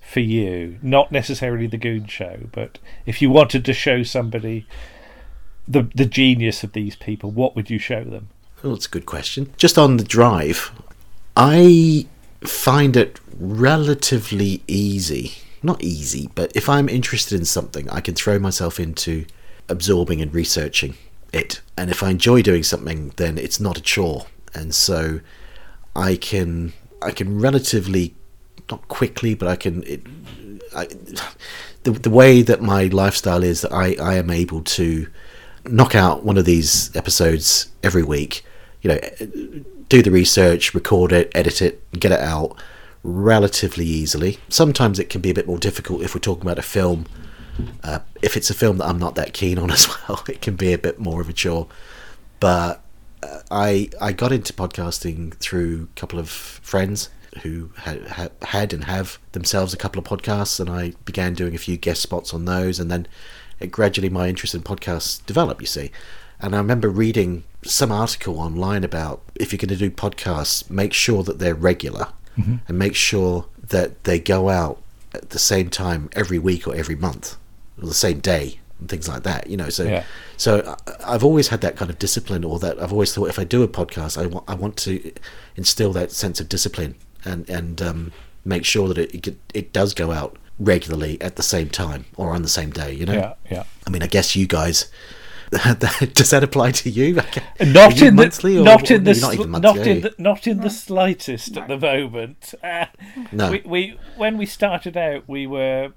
for 0.00 0.20
you? 0.20 0.78
Not 0.82 1.12
necessarily 1.12 1.66
the 1.66 1.78
Goon 1.78 2.06
Show, 2.06 2.48
but 2.52 2.78
if 3.04 3.22
you 3.22 3.30
wanted 3.30 3.64
to 3.64 3.72
show 3.72 4.02
somebody 4.02 4.66
the 5.68 5.88
the 5.94 6.06
genius 6.06 6.64
of 6.64 6.72
these 6.72 6.96
people, 6.96 7.30
what 7.30 7.54
would 7.54 7.70
you 7.70 7.78
show 7.78 8.04
them? 8.04 8.28
Oh, 8.64 8.70
that's 8.70 8.86
a 8.86 8.90
good 8.90 9.06
question. 9.06 9.52
Just 9.56 9.78
on 9.78 9.96
the 9.96 10.04
drive, 10.04 10.72
I 11.36 12.06
find 12.42 12.96
it 12.96 13.20
relatively 13.38 14.62
easy. 14.66 15.34
Not 15.62 15.82
easy, 15.82 16.30
but 16.34 16.54
if 16.54 16.68
I'm 16.68 16.88
interested 16.88 17.38
in 17.38 17.44
something, 17.44 17.88
I 17.90 18.00
can 18.00 18.14
throw 18.14 18.38
myself 18.38 18.78
into 18.78 19.26
absorbing 19.68 20.20
and 20.20 20.32
researching 20.32 20.94
it. 21.32 21.60
And 21.76 21.90
if 21.90 22.02
I 22.02 22.10
enjoy 22.10 22.42
doing 22.42 22.62
something, 22.62 23.12
then 23.16 23.38
it's 23.38 23.60
not 23.60 23.78
a 23.78 23.80
chore. 23.80 24.26
And 24.54 24.74
so 24.74 25.20
I 25.94 26.16
can 26.16 26.72
I 27.02 27.10
can 27.10 27.40
relatively 27.40 28.14
not 28.70 28.86
quickly, 28.88 29.34
but 29.34 29.48
I 29.48 29.56
can 29.56 29.82
it, 29.84 30.02
I, 30.74 30.86
the 31.82 31.92
the 31.92 32.10
way 32.10 32.42
that 32.42 32.62
my 32.62 32.84
lifestyle 32.84 33.42
is 33.42 33.62
that 33.62 33.72
I, 33.72 33.96
I 34.00 34.14
am 34.14 34.30
able 34.30 34.62
to 34.62 35.08
knock 35.64 35.94
out 35.94 36.24
one 36.24 36.36
of 36.36 36.44
these 36.44 36.94
episodes 36.94 37.68
every 37.82 38.02
week. 38.02 38.44
You 38.82 38.90
know, 38.90 39.00
do 39.88 40.02
the 40.02 40.10
research, 40.10 40.74
record 40.74 41.12
it, 41.12 41.30
edit 41.34 41.62
it, 41.62 41.90
get 41.92 42.12
it 42.12 42.20
out 42.20 42.56
relatively 43.02 43.84
easily. 43.84 44.38
Sometimes 44.48 44.98
it 44.98 45.08
can 45.08 45.20
be 45.20 45.30
a 45.30 45.34
bit 45.34 45.46
more 45.46 45.58
difficult 45.58 46.02
if 46.02 46.14
we're 46.14 46.20
talking 46.20 46.42
about 46.42 46.58
a 46.58 46.62
film. 46.62 47.06
Uh, 47.82 48.00
if 48.20 48.36
it's 48.36 48.50
a 48.50 48.54
film 48.54 48.78
that 48.78 48.86
I'm 48.86 48.98
not 48.98 49.14
that 49.14 49.32
keen 49.32 49.58
on 49.58 49.70
as 49.76 49.88
well, 49.88 50.22
it 50.28 50.40
can 50.42 50.56
be 50.56 50.72
a 50.72 50.78
bit 50.78 50.98
more 50.98 51.20
of 51.20 51.28
a 51.28 51.32
chore. 51.32 51.68
But 52.40 52.82
uh, 53.22 53.40
I 53.50 53.90
I 54.00 54.12
got 54.12 54.32
into 54.32 54.52
podcasting 54.52 55.34
through 55.34 55.88
a 55.96 56.00
couple 56.00 56.18
of 56.18 56.28
friends 56.28 57.08
who 57.42 57.70
had, 57.76 58.32
had 58.42 58.72
and 58.72 58.84
have 58.84 59.18
themselves 59.32 59.74
a 59.74 59.76
couple 59.76 59.98
of 59.98 60.06
podcasts, 60.06 60.58
and 60.58 60.68
I 60.68 60.92
began 61.04 61.34
doing 61.34 61.54
a 61.54 61.58
few 61.58 61.76
guest 61.76 62.02
spots 62.02 62.34
on 62.34 62.44
those, 62.44 62.80
and 62.80 62.90
then 62.90 63.06
it 63.60 63.70
gradually 63.70 64.08
my 64.08 64.28
interest 64.28 64.54
in 64.54 64.62
podcasts 64.62 65.24
developed. 65.26 65.60
You 65.60 65.66
see, 65.66 65.90
and 66.40 66.54
I 66.54 66.58
remember 66.58 66.88
reading 66.88 67.44
some 67.66 67.92
article 67.92 68.38
online 68.40 68.84
about 68.84 69.22
if 69.34 69.52
you're 69.52 69.58
going 69.58 69.68
to 69.68 69.76
do 69.76 69.90
podcasts, 69.90 70.68
make 70.70 70.92
sure 70.92 71.22
that 71.22 71.38
they're 71.38 71.54
regular, 71.54 72.08
and 72.68 72.78
make 72.78 72.94
sure 72.94 73.46
that 73.68 74.04
they 74.04 74.18
go 74.18 74.48
out 74.50 74.82
at 75.14 75.30
the 75.30 75.38
same 75.38 75.70
time 75.70 76.10
every 76.12 76.38
week 76.38 76.68
or 76.68 76.74
every 76.74 76.96
month, 76.96 77.36
or 77.80 77.88
the 77.88 77.94
same 77.94 78.20
day, 78.20 78.60
and 78.78 78.88
things 78.90 79.08
like 79.08 79.22
that. 79.22 79.46
You 79.48 79.56
know, 79.56 79.70
so 79.70 79.84
Yeah. 79.84 80.04
so 80.36 80.76
I've 81.04 81.24
always 81.24 81.48
had 81.48 81.60
that 81.62 81.76
kind 81.76 81.90
of 81.90 81.98
discipline, 81.98 82.44
or 82.44 82.58
that 82.58 82.78
I've 82.82 82.92
always 82.92 83.14
thought 83.14 83.28
if 83.30 83.38
I 83.38 83.44
do 83.44 83.62
a 83.62 83.68
podcast, 83.68 84.20
I 84.20 84.26
want 84.26 84.44
I 84.48 84.54
want 84.54 84.76
to 84.78 85.12
instill 85.56 85.92
that 85.94 86.12
sense 86.12 86.38
of 86.40 86.48
discipline 86.48 86.94
and 87.24 87.48
and 87.48 87.80
um, 87.80 88.12
make 88.44 88.64
sure 88.64 88.86
that 88.88 88.98
it 88.98 89.26
it, 89.26 89.36
it 89.54 89.72
does 89.72 89.94
go 89.94 90.12
out 90.12 90.36
regularly 90.58 91.20
at 91.20 91.36
the 91.36 91.42
same 91.42 91.68
time 91.68 92.04
or 92.16 92.30
on 92.34 92.42
the 92.42 92.48
same 92.48 92.70
day. 92.70 92.92
You 92.92 93.06
know, 93.06 93.12
Yeah, 93.14 93.32
yeah. 93.50 93.64
I 93.86 93.90
mean, 93.90 94.02
I 94.02 94.06
guess 94.08 94.36
you 94.36 94.46
guys. 94.46 94.90
does 96.14 96.30
that 96.30 96.42
apply 96.42 96.72
to 96.72 96.90
you? 96.90 97.14
Not 97.60 98.00
you 98.00 98.08
in 98.08 98.16
the 98.16 98.24
not 98.64 98.90
in 98.90 99.04
the 99.04 99.14
you're 99.14 99.46
not 99.46 99.62
not, 99.62 99.86
in 99.86 100.00
the 100.00 100.14
not 100.18 100.46
in 100.46 100.60
the 100.60 100.70
slightest 100.70 101.56
at 101.56 101.68
the 101.68 101.78
moment. 101.78 102.54
Uh, 102.62 102.86
No. 103.32 103.50
we, 103.52 103.62
we 103.64 103.98
when 104.16 104.38
we 104.38 104.46
started 104.46 104.96
out, 104.96 105.24
we 105.28 105.46
were 105.46 105.92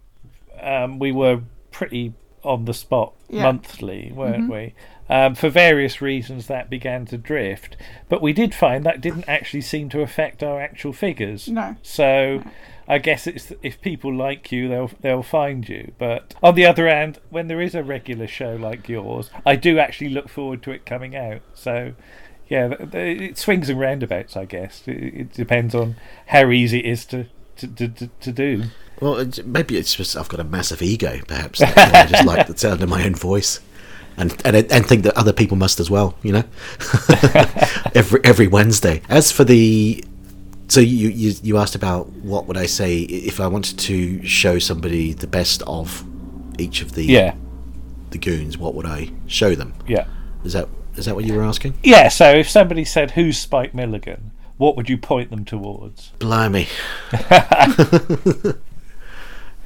um, 0.62 1.00
we 1.00 1.12
were 1.12 1.42
pretty 1.72 2.14
on 2.44 2.66
the 2.66 2.74
spot 2.74 3.14
Yeah. 3.30 3.44
monthly, 3.44 4.12
weren't 4.14 4.50
we? 4.50 4.74
Um, 5.10 5.34
for 5.34 5.50
various 5.50 6.02
reasons, 6.02 6.46
that 6.48 6.70
began 6.70 7.06
to 7.08 7.18
drift, 7.18 7.76
but 8.08 8.22
we 8.22 8.32
did 8.32 8.54
find 8.54 8.86
that 8.86 9.02
didn't 9.02 9.26
actually 9.28 9.62
seem 9.62 9.90
to 9.90 10.02
affect 10.02 10.44
our 10.44 10.62
actual 10.62 10.94
figures. 10.94 11.48
No. 11.48 11.76
So. 11.82 12.44
I 12.90 12.98
guess 12.98 13.28
it's 13.28 13.54
if 13.62 13.80
people 13.82 14.12
like 14.12 14.52
you, 14.52 14.68
they'll 14.68 14.92
they'll 15.02 15.22
find 15.22 15.70
you. 15.70 15.94
But 16.00 16.34
on 16.42 16.56
the 16.56 16.66
other 16.66 16.90
hand, 16.90 17.20
when 17.30 17.48
there 17.48 17.62
is 17.62 17.76
a 17.76 17.84
regular 17.84 18.28
show 18.28 18.56
like 18.56 18.90
yours, 18.90 19.30
I 19.46 19.56
do 19.56 19.78
actually 19.78 20.10
look 20.10 20.28
forward 20.28 20.64
to 20.64 20.72
it 20.72 20.88
coming 20.88 21.16
out. 21.16 21.42
So, 21.54 21.94
yeah, 22.48 22.74
it 22.94 23.38
swings 23.38 23.70
and 23.70 23.80
roundabouts. 23.80 24.36
I 24.36 24.46
guess 24.46 24.82
it, 24.88 25.32
depends 25.34 25.76
on 25.76 25.98
how 26.26 26.50
easy 26.50 26.80
it 26.80 26.86
is 26.86 27.06
to 27.06 27.28
to, 27.58 27.68
to, 27.68 28.08
to, 28.08 28.32
do. 28.32 28.64
Well, 29.00 29.24
maybe 29.46 29.78
it's 29.78 29.94
just 29.94 30.18
I've 30.18 30.30
got 30.30 30.40
a 30.40 30.46
massive 30.46 30.82
ego, 30.82 31.20
perhaps. 31.28 31.62
I 31.62 32.08
just 32.08 32.26
like 32.26 32.48
the 32.48 32.58
sound 32.58 32.82
of 32.82 32.90
my 32.90 33.06
own 33.06 33.14
voice, 33.14 33.60
and 34.18 34.36
and 34.44 34.56
and 34.56 34.84
think 34.84 35.04
that 35.04 35.16
other 35.16 35.34
people 35.34 35.58
must 35.58 35.80
as 35.80 35.92
well. 35.92 36.16
You 36.24 36.32
know, 36.32 36.44
every 37.94 38.20
every 38.24 38.48
Wednesday. 38.48 39.04
As 39.10 39.32
for 39.32 39.44
the, 39.44 40.04
so 40.70 40.80
you, 40.80 41.10
you 41.10 41.34
you 41.44 41.58
asked 41.58 41.76
about 41.76 42.08
what 42.24 42.46
would 42.48 42.56
I 42.58 42.66
say 42.68 43.00
if 43.02 43.40
I 43.42 43.48
wanted 43.48 43.78
to 43.80 44.26
show 44.26 44.58
somebody 44.60 45.12
the 45.14 45.28
best 45.28 45.62
of 45.68 46.04
each 46.58 46.82
of 46.82 46.94
the 46.94 47.04
Yeah, 47.06 47.36
the 48.12 48.18
goons. 48.18 48.58
What 48.58 48.74
would 48.76 48.86
I 48.86 49.12
show 49.28 49.54
them? 49.56 49.74
yeah, 49.88 50.06
Is 50.46 50.54
that 50.54 50.70
is 50.96 51.06
that 51.06 51.16
what 51.16 51.26
you 51.26 51.34
were 51.34 51.44
asking? 51.44 51.74
yeah. 51.84 52.08
So 52.10 52.30
if 52.32 52.50
somebody 52.50 52.86
said, 52.86 53.12
"Who's 53.12 53.38
Spike 53.38 53.74
Milligan?" 53.74 54.32
what 54.58 54.76
would 54.76 54.90
you 54.90 54.98
point 54.98 55.30
them 55.30 55.46
towards? 55.46 56.10
Blimey. 56.20 56.68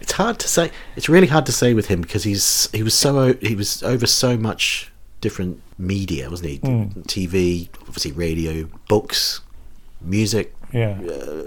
it's 0.01 0.11
hard 0.13 0.37
to 0.39 0.47
say. 0.47 0.71
It's 0.95 1.09
really 1.09 1.27
hard 1.27 1.45
to 1.47 1.51
say 1.51 1.73
with 1.73 1.87
him 1.87 2.01
because 2.01 2.23
he's 2.23 2.69
he 2.71 2.83
was 2.83 2.93
so 2.93 3.33
he 3.35 3.55
was 3.55 3.81
over 3.83 4.05
so 4.05 4.37
much 4.37 4.91
different 5.21 5.61
media, 5.77 6.29
wasn't 6.29 6.49
he? 6.49 6.57
Hmm. 6.57 6.83
TV, 7.07 7.69
obviously 7.87 8.11
radio, 8.11 8.69
books, 8.87 9.41
music, 10.01 10.53
Yeah. 10.73 10.99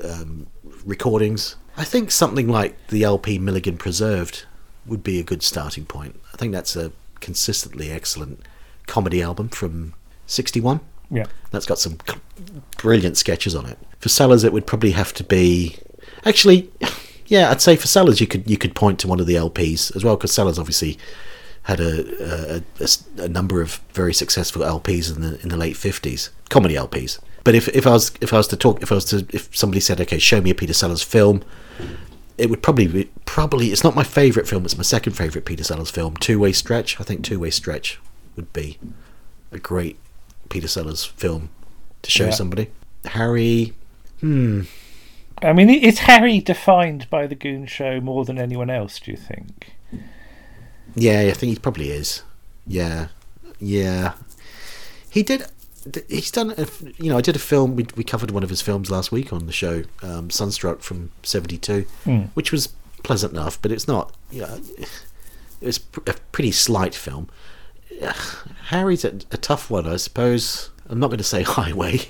um, 0.04 0.46
recordings. 0.84 1.56
I 1.76 1.84
think 1.84 2.10
something 2.10 2.48
like 2.48 2.74
the 2.88 3.02
LP 3.02 3.38
Milligan 3.38 3.76
Preserved 3.76 4.46
would 4.86 5.02
be 5.02 5.18
a 5.18 5.22
good 5.22 5.42
starting 5.42 5.84
point. 5.84 6.20
I 6.32 6.36
think 6.36 6.52
that's 6.52 6.76
a 6.76 6.92
consistently 7.20 7.90
excellent 7.90 8.40
comedy 8.86 9.20
album 9.20 9.48
from 9.48 9.94
61. 10.26 10.80
Yeah. 11.10 11.26
That's 11.50 11.66
got 11.66 11.78
some 11.78 11.98
brilliant 12.78 13.16
sketches 13.16 13.54
on 13.54 13.66
it. 13.66 13.78
For 14.00 14.08
Sellers, 14.08 14.44
it 14.44 14.52
would 14.52 14.66
probably 14.66 14.92
have 14.92 15.12
to 15.14 15.24
be. 15.24 15.76
Actually, 16.24 16.70
yeah, 17.26 17.50
I'd 17.50 17.60
say 17.60 17.76
for 17.76 17.86
Sellers, 17.86 18.20
you 18.20 18.26
could 18.26 18.48
you 18.48 18.56
could 18.56 18.74
point 18.74 18.98
to 19.00 19.08
one 19.08 19.20
of 19.20 19.26
the 19.26 19.34
LPs 19.34 19.94
as 19.94 20.04
well, 20.04 20.16
because 20.16 20.32
Sellers 20.32 20.58
obviously 20.58 20.98
had 21.62 21.80
a 21.80 22.62
number 23.28 23.60
of 23.60 23.80
very 23.92 24.14
successful 24.14 24.62
LPs 24.62 25.14
in 25.14 25.22
the 25.22 25.40
in 25.42 25.48
the 25.48 25.56
late 25.56 25.76
fifties, 25.76 26.30
comedy 26.48 26.74
LPs. 26.74 27.18
But 27.46 27.54
if, 27.54 27.68
if 27.68 27.86
I 27.86 27.90
was 27.92 28.10
if 28.20 28.32
I 28.32 28.38
was 28.38 28.48
to 28.48 28.56
talk 28.56 28.82
if 28.82 28.90
I 28.90 28.96
was 28.96 29.04
to 29.06 29.24
if 29.32 29.56
somebody 29.56 29.78
said 29.78 30.00
okay 30.00 30.18
show 30.18 30.40
me 30.40 30.50
a 30.50 30.54
Peter 30.54 30.72
Sellers 30.72 31.04
film, 31.04 31.44
it 32.36 32.50
would 32.50 32.60
probably 32.60 32.88
be 32.88 33.08
probably 33.24 33.68
it's 33.68 33.84
not 33.84 33.94
my 33.94 34.02
favourite 34.02 34.48
film. 34.48 34.64
It's 34.64 34.76
my 34.76 34.82
second 34.82 35.12
favourite 35.12 35.44
Peter 35.46 35.62
Sellers 35.62 35.88
film. 35.88 36.16
Two 36.16 36.40
Way 36.40 36.50
Stretch. 36.50 37.00
I 37.00 37.04
think 37.04 37.22
Two 37.22 37.38
Way 37.38 37.50
Stretch 37.50 38.00
would 38.34 38.52
be 38.52 38.78
a 39.52 39.58
great 39.60 39.96
Peter 40.48 40.66
Sellers 40.66 41.04
film 41.04 41.50
to 42.02 42.10
show 42.10 42.24
Yeah. 42.24 42.30
somebody. 42.30 42.66
Harry, 43.04 43.74
hmm, 44.18 44.62
I 45.40 45.52
mean, 45.52 45.70
is 45.70 46.00
Harry 46.00 46.40
defined 46.40 47.08
by 47.10 47.28
the 47.28 47.36
Goon 47.36 47.66
Show 47.66 48.00
more 48.00 48.24
than 48.24 48.38
anyone 48.40 48.70
else? 48.70 48.98
Do 48.98 49.12
you 49.12 49.16
think? 49.16 49.72
yeah, 50.96 51.20
I 51.20 51.30
think 51.30 51.50
he 51.52 51.58
probably 51.60 51.90
is. 51.90 52.22
Yeah, 52.66 53.08
yeah. 53.60 54.14
He 55.08 55.22
did. 55.22 55.46
He's 56.08 56.30
done. 56.30 56.52
A, 56.56 56.66
you 56.98 57.10
know, 57.10 57.18
I 57.18 57.20
did 57.20 57.36
a 57.36 57.38
film. 57.40 57.76
We 57.76 57.86
we 57.96 58.04
covered 58.04 58.30
one 58.30 58.42
of 58.42 58.50
his 58.50 58.60
films 58.62 58.90
last 58.90 59.12
week 59.12 59.32
on 59.32 59.46
the 59.46 59.52
show, 59.52 59.84
um, 60.02 60.30
Sunstruck 60.30 60.80
from 60.80 61.10
'72, 61.22 61.84
Mm. 62.04 62.28
which 62.34 62.52
was 62.52 62.68
pleasant 63.02 63.32
enough, 63.32 63.60
but 63.62 63.70
it's 63.72 63.86
not. 63.86 64.14
Yeah, 64.30 64.56
it 64.78 64.88
was 65.60 65.78
pr- 65.78 66.00
a 66.06 66.14
pretty 66.32 66.52
slight 66.52 66.94
film. 66.94 67.28
Harry's 68.66 69.04
a, 69.04 69.08
a 69.30 69.36
tough 69.38 69.70
one, 69.70 69.86
I 69.86 69.96
suppose. 69.96 70.70
I'm 70.88 70.98
not 70.98 71.08
going 71.08 71.18
to 71.18 71.24
say 71.24 71.42
Highway. 71.46 72.00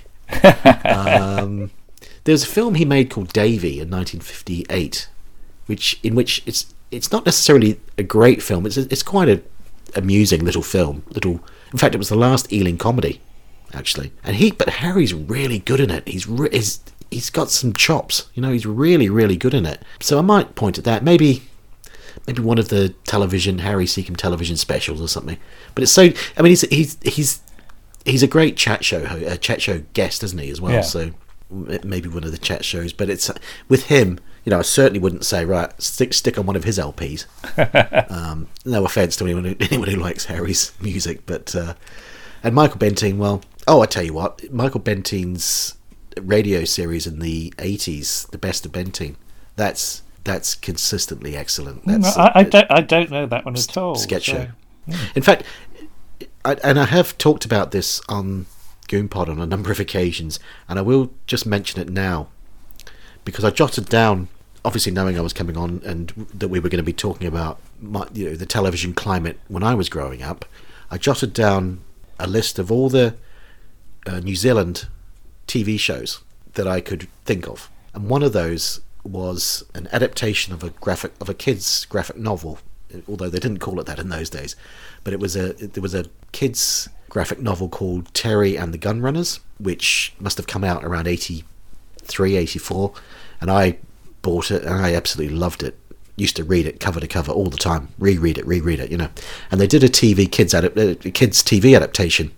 um, 0.85 1.71
there's 2.25 2.43
a 2.43 2.47
film 2.47 2.75
he 2.75 2.85
made 2.85 3.11
called 3.11 3.33
Davy 3.33 3.81
in 3.81 3.91
1958, 3.91 5.09
which 5.67 5.99
in 6.03 6.15
which 6.15 6.43
it's 6.47 6.73
it's 6.91 7.11
not 7.13 7.25
necessarily 7.27 7.81
a 7.99 8.03
great 8.03 8.43
film. 8.43 8.67
It's 8.67 8.77
it's 8.77 9.03
quite 9.03 9.29
a 9.29 9.43
amusing 9.95 10.45
little 10.45 10.63
film. 10.63 11.03
Little, 11.11 11.41
in 11.73 11.79
fact, 11.79 11.95
it 11.95 11.99
was 11.99 12.09
the 12.09 12.17
last 12.17 12.53
Ealing 12.53 12.79
comedy, 12.79 13.21
actually. 13.73 14.13
And 14.25 14.37
he, 14.37 14.51
but 14.51 14.69
Harry's 14.69 15.15
really 15.15 15.59
good 15.59 15.81
in 15.81 15.91
it. 15.91 16.07
He's 16.09 16.27
re- 16.27 16.51
he's 16.53 16.81
he's 17.11 17.31
got 17.31 17.51
some 17.51 17.73
chops. 17.73 18.29
You 18.35 18.43
know, 18.43 18.53
he's 18.53 18.67
really 18.67 19.09
really 19.09 19.37
good 19.37 19.55
in 19.55 19.67
it. 19.67 19.83
So 20.01 20.19
I 20.19 20.23
might 20.23 20.55
point 20.55 20.79
at 20.79 20.85
that. 20.85 21.03
Maybe 21.03 21.43
maybe 22.27 22.43
one 22.43 22.59
of 22.59 22.69
the 22.69 22.91
television 23.05 23.59
Harry 23.61 23.87
Secombe 23.87 24.17
television 24.17 24.57
specials 24.57 25.01
or 25.01 25.09
something. 25.09 25.39
But 25.75 25.83
it's 25.83 25.93
so. 25.93 26.11
I 26.37 26.43
mean, 26.43 26.51
he's 26.51 26.63
he's 26.63 26.99
he's 27.03 27.41
he's 28.05 28.23
a 28.23 28.29
great 28.29 28.57
chat 28.57 28.85
show 28.85 29.05
ho- 29.05 29.27
uh, 29.27 29.37
chat 29.37 29.63
show 29.63 29.83
guest, 29.93 30.23
isn't 30.23 30.39
he? 30.39 30.51
As 30.51 30.61
well. 30.61 30.73
Yeah. 30.73 30.81
So 30.83 31.11
maybe 31.51 32.09
one 32.09 32.25
of 32.25 32.33
the 32.33 32.39
chat 32.39 32.65
shows. 32.65 32.93
But 32.93 33.11
it's 33.11 33.31
with 33.69 33.87
him. 33.87 34.19
You 34.45 34.51
know, 34.51 34.61
I 34.61 34.63
certainly 34.63 35.01
wouldn't 35.01 35.25
say 35.25 35.45
right 35.45 35.71
stick 35.83 36.15
stick 36.15 36.39
on 36.39 36.47
one 36.47 36.55
of 36.55 36.65
his 36.65 36.79
LPs. 36.79 37.27
um, 38.11 38.49
no 38.65 38.85
offense 38.85 39.17
to 39.17 39.25
anyone 39.25 39.45
who, 39.45 39.57
anyone 39.61 39.89
who 39.89 39.97
likes 39.97 40.27
Harry's 40.27 40.73
music, 40.81 41.27
but 41.27 41.55
uh, 41.55 41.75
and 42.45 42.55
Michael 42.55 42.79
Bentine. 42.79 43.17
Well, 43.17 43.43
oh, 43.67 43.81
I 43.81 43.87
tell 43.87 44.03
you 44.03 44.13
what, 44.13 44.53
Michael 44.53 44.81
Bentine's 44.81 45.77
radio 46.21 46.65
series 46.65 47.07
in 47.07 47.19
the 47.19 47.53
'80s, 47.59 48.31
the 48.31 48.39
best 48.39 48.67
of 48.67 48.73
Bentine. 48.73 49.17
That's 49.57 50.03
that's 50.25 50.55
consistently 50.55 51.37
excellent. 51.37 51.85
Mm, 51.85 52.03
that's 52.03 52.17
I, 52.17 52.33
I 52.35 52.43
don't. 52.43 52.71
I 52.71 52.81
don't 52.81 53.11
know 53.11 53.27
that 53.27 53.45
one 53.45 53.57
at 53.57 53.77
all. 53.77 53.95
sketch 53.95 54.27
so- 54.27 54.33
show. 54.33 54.49
In 55.17 55.23
fact, 55.23 55.43
I, 56.45 56.55
and 56.63 56.79
I 56.79 56.85
have 56.85 57.19
talked 57.19 57.45
about 57.45 57.73
this 57.73 58.01
on 58.09 58.47
Goonpod 58.89 59.29
on 59.29 59.41
a 59.41 59.47
number 59.47 59.73
of 59.73 59.81
occasions, 59.81 60.39
and 60.69 60.79
I 60.79 60.83
will 60.83 61.11
just 61.27 61.45
mention 61.45 61.81
it 61.81 61.89
now 61.89 62.29
because 63.25 63.45
I 63.45 63.51
jotted 63.51 63.87
down, 63.89 64.29
obviously 64.65 64.93
knowing 64.93 65.19
I 65.19 65.23
was 65.23 65.33
coming 65.33 65.57
on 65.57 65.83
and 65.85 66.11
that 66.33 66.49
we 66.49 66.61
were 66.61 66.69
going 66.69 66.79
to 66.79 66.85
be 66.85 66.93
talking 66.93 67.27
about 67.27 67.61
my, 67.81 68.07
you 68.15 68.31
know, 68.31 68.37
the 68.37 68.47
television 68.47 68.95
climate 68.95 69.41
when 69.49 69.63
I 69.65 69.75
was 69.75 69.89
growing 69.89 70.23
up. 70.23 70.45
I 70.91 70.99
jotted 70.99 71.33
down 71.33 71.81
a 72.21 72.29
list 72.29 72.59
of 72.61 72.71
all 72.71 72.89
the 72.89 73.17
uh, 74.07 74.21
New 74.21 74.37
Zealand 74.37 74.89
TV 75.47 75.79
shows 75.79 76.21
that 76.55 76.67
I 76.67 76.81
could 76.81 77.09
think 77.25 77.49
of, 77.49 77.71
and 77.95 78.09
one 78.09 78.23
of 78.23 78.33
those 78.33 78.81
was 79.05 79.65
an 79.75 79.89
adaptation 79.93 80.53
of 80.53 80.63
a 80.63 80.71
graphic 80.71 81.13
of 81.21 81.29
a 81.29 81.35
kids 81.35 81.85
graphic 81.87 82.17
novel, 82.17 82.59
although 83.09 83.29
they 83.29 83.39
didn't 83.39 83.59
call 83.59 83.79
it 83.81 83.87
that 83.87 83.99
in 83.99 84.09
those 84.09 84.31
days. 84.31 84.57
But 85.05 85.13
it 85.13 85.21
was 85.21 85.37
a 85.37 85.53
there 85.53 85.83
was 85.83 85.95
a 85.95 86.07
kids 86.33 86.89
graphic 87.09 87.41
novel 87.41 87.69
called 87.69 88.13
Terry 88.15 88.57
and 88.57 88.75
the 88.75 88.79
Gunrunners, 88.79 89.41
which 89.59 90.13
must 90.19 90.37
have 90.37 90.47
come 90.47 90.65
out 90.65 90.85
around 90.85 91.07
83, 91.07 92.37
84, 92.37 92.93
and 93.41 93.51
I 93.51 93.79
bought 94.23 94.51
it 94.51 94.65
and 94.65 94.75
I 94.75 94.95
absolutely 94.95 95.37
loved 95.37 95.63
it. 95.63 95.79
Used 96.17 96.37
to 96.37 96.45
read 96.45 96.67
it 96.67 96.81
cover 96.81 96.99
to 96.99 97.07
cover 97.07 97.31
all 97.31 97.51
the 97.51 97.59
time, 97.59 97.89
reread 97.99 98.39
it, 98.39 98.47
reread 98.47 98.81
it, 98.81 98.91
you 98.91 98.97
know. 98.97 99.11
And 99.51 99.61
they 99.61 99.67
did 99.67 99.85
a 99.85 99.89
TV 99.89 100.31
kids 100.31 100.55
uh, 100.55 100.63
kids 101.13 101.43
TV 101.43 101.77
adaptation 101.77 102.33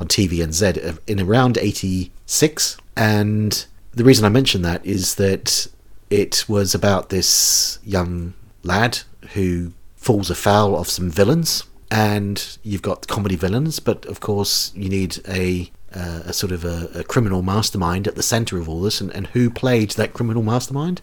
on 0.00 0.08
TVNZ 0.08 0.98
in 1.06 1.20
around 1.20 1.58
86. 1.58 2.76
And 2.96 3.66
the 3.92 4.04
reason 4.04 4.24
I 4.24 4.28
mention 4.28 4.62
that 4.62 4.84
is 4.84 5.16
that 5.16 5.66
it 6.10 6.44
was 6.48 6.74
about 6.74 7.08
this 7.10 7.78
young 7.84 8.34
lad 8.62 9.00
who 9.34 9.72
falls 9.96 10.30
afoul 10.30 10.76
of 10.76 10.88
some 10.88 11.10
villains. 11.10 11.64
And 11.90 12.58
you've 12.62 12.82
got 12.82 13.08
comedy 13.08 13.36
villains, 13.36 13.80
but 13.80 14.04
of 14.06 14.20
course 14.20 14.72
you 14.74 14.88
need 14.90 15.18
a 15.26 15.70
uh, 15.94 16.20
a 16.26 16.32
sort 16.34 16.52
of 16.52 16.62
a, 16.66 16.90
a 16.94 17.02
criminal 17.02 17.40
mastermind 17.40 18.06
at 18.06 18.14
the 18.14 18.22
centre 18.22 18.58
of 18.58 18.68
all 18.68 18.82
this. 18.82 19.00
And, 19.00 19.10
and 19.14 19.26
who 19.28 19.48
played 19.48 19.92
that 19.92 20.12
criminal 20.12 20.42
mastermind? 20.42 21.00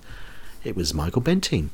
It 0.63 0.75
was 0.75 0.93
Michael 0.93 1.23
Bentine. 1.23 1.69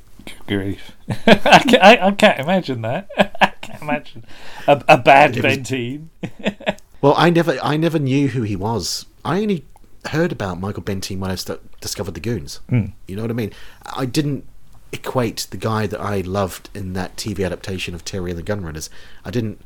Grief. 0.48 0.92
I, 1.28 1.60
can't, 1.68 1.84
I, 1.84 2.08
I 2.08 2.12
can't 2.12 2.40
imagine 2.40 2.84
that. 2.84 3.10
I 3.42 3.48
can't 3.62 3.82
imagine 3.82 4.24
a, 4.66 4.82
a 4.88 4.98
bad 4.98 5.36
It 5.36 5.44
was- 5.44 5.58
Bentine. 5.58 6.08
Well, 7.02 7.14
I 7.18 7.30
never, 7.30 7.58
I 7.64 7.78
never 7.78 8.00
knew 8.00 8.30
who 8.30 8.44
he 8.44 8.56
was. 8.56 9.06
I 9.26 9.42
only 9.42 9.66
heard 10.08 10.32
about 10.32 10.60
Michael 10.60 10.84
Bentine 10.84 11.20
when 11.20 11.32
I 11.32 11.36
st- 11.36 11.80
discovered 11.82 12.14
the 12.14 12.20
Goons. 12.20 12.60
Mm. 12.70 12.94
You 13.08 13.16
know 13.16 13.24
what 13.24 13.32
I 13.32 13.36
mean? 13.36 13.52
I 13.94 14.06
didn't 14.06 14.46
equate 14.92 15.48
the 15.52 15.58
guy 15.58 15.88
that 15.88 16.00
I 16.00 16.22
loved 16.22 16.70
in 16.74 16.94
that 16.94 17.16
TV 17.16 17.46
adaptation 17.46 17.96
of 17.96 18.04
Terry 18.04 18.32
and 18.32 18.40
the 18.40 18.44
Gunrunners. 18.44 18.90
I 19.24 19.32
didn't 19.32 19.62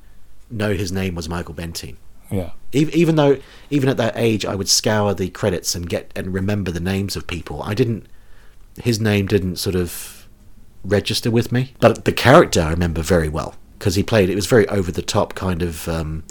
know 0.49 0.73
his 0.73 0.91
name 0.91 1.15
was 1.15 1.27
Michael 1.27 1.53
Bentine. 1.53 1.97
Yeah. 2.31 2.51
Even, 2.71 2.93
even 2.93 3.15
though, 3.15 3.37
even 3.69 3.89
at 3.89 3.97
that 3.97 4.13
age, 4.15 4.45
I 4.45 4.55
would 4.55 4.69
scour 4.69 5.13
the 5.13 5.29
credits 5.29 5.75
and 5.75 5.87
get 5.87 6.11
and 6.15 6.33
remember 6.33 6.71
the 6.71 6.79
names 6.79 7.15
of 7.15 7.27
people. 7.27 7.61
I 7.63 7.73
didn't. 7.73 8.07
His 8.81 8.99
name 8.99 9.27
didn't 9.27 9.55
sort 9.57 9.75
of 9.75 10.27
register 10.83 11.31
with 11.31 11.51
me, 11.51 11.73
but 11.79 12.05
the 12.05 12.11
character 12.11 12.61
I 12.61 12.71
remember 12.71 13.01
very 13.01 13.29
well 13.29 13.55
because 13.79 13.95
he 13.95 14.03
played. 14.03 14.29
It 14.29 14.35
was 14.35 14.47
very 14.47 14.67
over 14.69 14.91
the 14.91 15.01
top 15.01 15.35
kind 15.35 15.61
of, 15.61 15.87
um, 15.87 16.23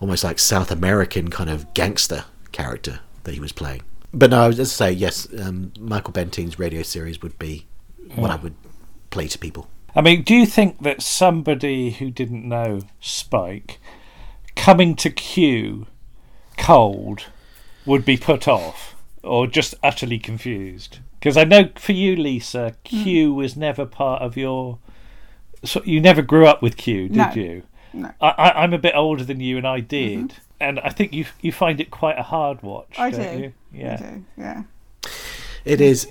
almost 0.00 0.24
like 0.24 0.38
South 0.38 0.70
American 0.70 1.30
kind 1.30 1.50
of 1.50 1.72
gangster 1.74 2.24
character 2.52 3.00
that 3.24 3.34
he 3.34 3.40
was 3.40 3.52
playing. 3.52 3.82
But 4.12 4.30
no, 4.30 4.40
I 4.42 4.46
was 4.46 4.56
just 4.56 4.76
say 4.76 4.92
yes. 4.92 5.26
Um, 5.40 5.72
Michael 5.78 6.12
Bentine's 6.12 6.58
radio 6.58 6.82
series 6.82 7.20
would 7.22 7.38
be 7.38 7.66
what 8.14 8.30
I 8.30 8.36
would 8.36 8.54
play 9.10 9.26
to 9.28 9.38
people. 9.38 9.68
I 9.96 10.00
mean, 10.02 10.22
do 10.22 10.34
you 10.34 10.46
think 10.46 10.82
that 10.82 11.02
somebody 11.02 11.90
who 11.92 12.10
didn't 12.10 12.48
know 12.48 12.80
Spike 13.00 13.80
coming 14.56 14.94
to 14.96 15.10
Q 15.10 15.86
cold 16.58 17.24
would 17.86 18.04
be 18.04 18.16
put 18.16 18.46
off 18.48 18.94
or 19.22 19.46
just 19.46 19.74
utterly 19.82 20.18
confused? 20.18 20.98
Because 21.18 21.36
I 21.36 21.44
know 21.44 21.70
for 21.76 21.92
you, 21.92 22.16
Lisa, 22.16 22.74
Q 22.84 23.32
was 23.34 23.56
never 23.56 23.86
part 23.86 24.22
of 24.22 24.36
your. 24.36 24.78
So 25.64 25.80
you 25.84 26.00
never 26.00 26.22
grew 26.22 26.46
up 26.46 26.60
with 26.60 26.76
Q, 26.76 27.08
did 27.08 27.16
No. 27.16 27.32
you? 27.34 27.62
No. 27.94 28.10
I, 28.20 28.28
I, 28.28 28.62
I'm 28.62 28.72
a 28.74 28.78
bit 28.78 28.94
older 28.94 29.24
than 29.24 29.40
you, 29.40 29.56
and 29.56 29.66
I 29.66 29.80
did, 29.80 30.34
and 30.60 30.80
I 30.80 30.88
think 30.90 31.12
you 31.12 31.26
you 31.40 31.52
find 31.52 31.80
it 31.80 31.90
quite 31.90 32.18
a 32.18 32.22
hard 32.22 32.62
watch. 32.62 32.94
I 32.98 33.10
don't 33.10 33.36
do. 33.36 33.42
You? 33.44 33.52
Yeah. 33.72 33.94
I 33.94 33.96
do, 34.12 34.24
yeah. 34.36 34.62
It 35.64 35.80
is. 35.80 36.06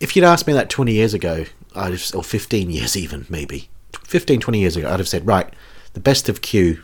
If 0.00 0.16
you'd 0.16 0.24
asked 0.24 0.46
me 0.46 0.52
that 0.52 0.68
20 0.68 0.92
years 0.92 1.14
ago, 1.14 1.44
I'd 1.74 1.92
have, 1.92 2.04
or 2.14 2.22
15 2.22 2.70
years 2.70 2.96
even, 2.96 3.26
maybe 3.28 3.68
15, 4.04 4.40
20 4.40 4.58
years 4.60 4.76
ago, 4.76 4.90
I'd 4.90 4.98
have 5.00 5.08
said, 5.08 5.26
right, 5.26 5.48
the 5.94 6.00
best 6.00 6.28
of 6.28 6.42
Q. 6.42 6.82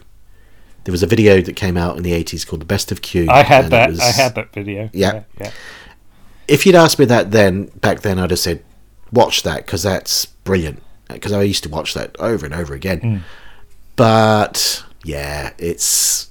There 0.84 0.92
was 0.92 1.03
a 1.03 1.07
video 1.07 1.40
that 1.42 1.55
came 1.57 1.76
out 1.76 1.96
in 1.96 2.03
the 2.03 2.12
80s 2.12 2.46
called 2.46 2.61
The 2.61 2.66
Best 2.66 2.90
of 2.90 3.03
Q. 3.03 3.28
I 3.30 3.42
had 3.42 3.70
that. 3.70 3.90
was- 3.90 4.00
I 4.00 4.11
had 4.11 4.34
that 4.34 4.53
video. 4.53 4.90
Yeah. 4.92 5.22
yeah. 5.40 5.50
If 6.48 6.66
you'd 6.66 6.74
asked 6.74 6.98
me 6.98 7.05
that 7.05 7.30
then, 7.30 7.66
back 7.80 8.00
then, 8.00 8.18
I'd 8.18 8.30
have 8.30 8.38
said, 8.40 8.64
watch 9.12 9.42
that 9.44 9.64
because 9.64 9.82
that's 9.84 10.26
brilliant. 10.26 10.82
Because 11.09 11.32
I 11.32 11.42
used 11.42 11.62
to 11.64 11.68
watch 11.68 11.94
that 11.94 12.16
over 12.18 12.44
and 12.46 12.55
over 12.55 12.74
again. 12.74 13.00
Mm. 13.00 13.20
But 13.97 14.84
yeah, 15.05 15.53
it's 15.59 16.30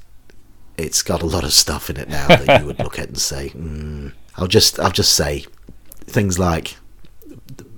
it's 0.78 1.04
got 1.04 1.22
a 1.22 1.26
lot 1.26 1.44
of 1.44 1.54
stuff 1.54 1.90
in 1.90 1.98
it 1.98 2.10
now 2.10 2.28
that 2.28 2.62
you 2.62 2.68
would 2.68 2.80
look 2.80 2.98
at 2.98 3.08
and 3.08 3.18
say, 3.18 3.50
mm. 3.56 4.14
I'll 4.38 4.48
just 4.48 4.80
I'll 4.80 4.92
just 4.92 5.14
say 5.14 5.46
things 6.06 6.40
like 6.40 6.78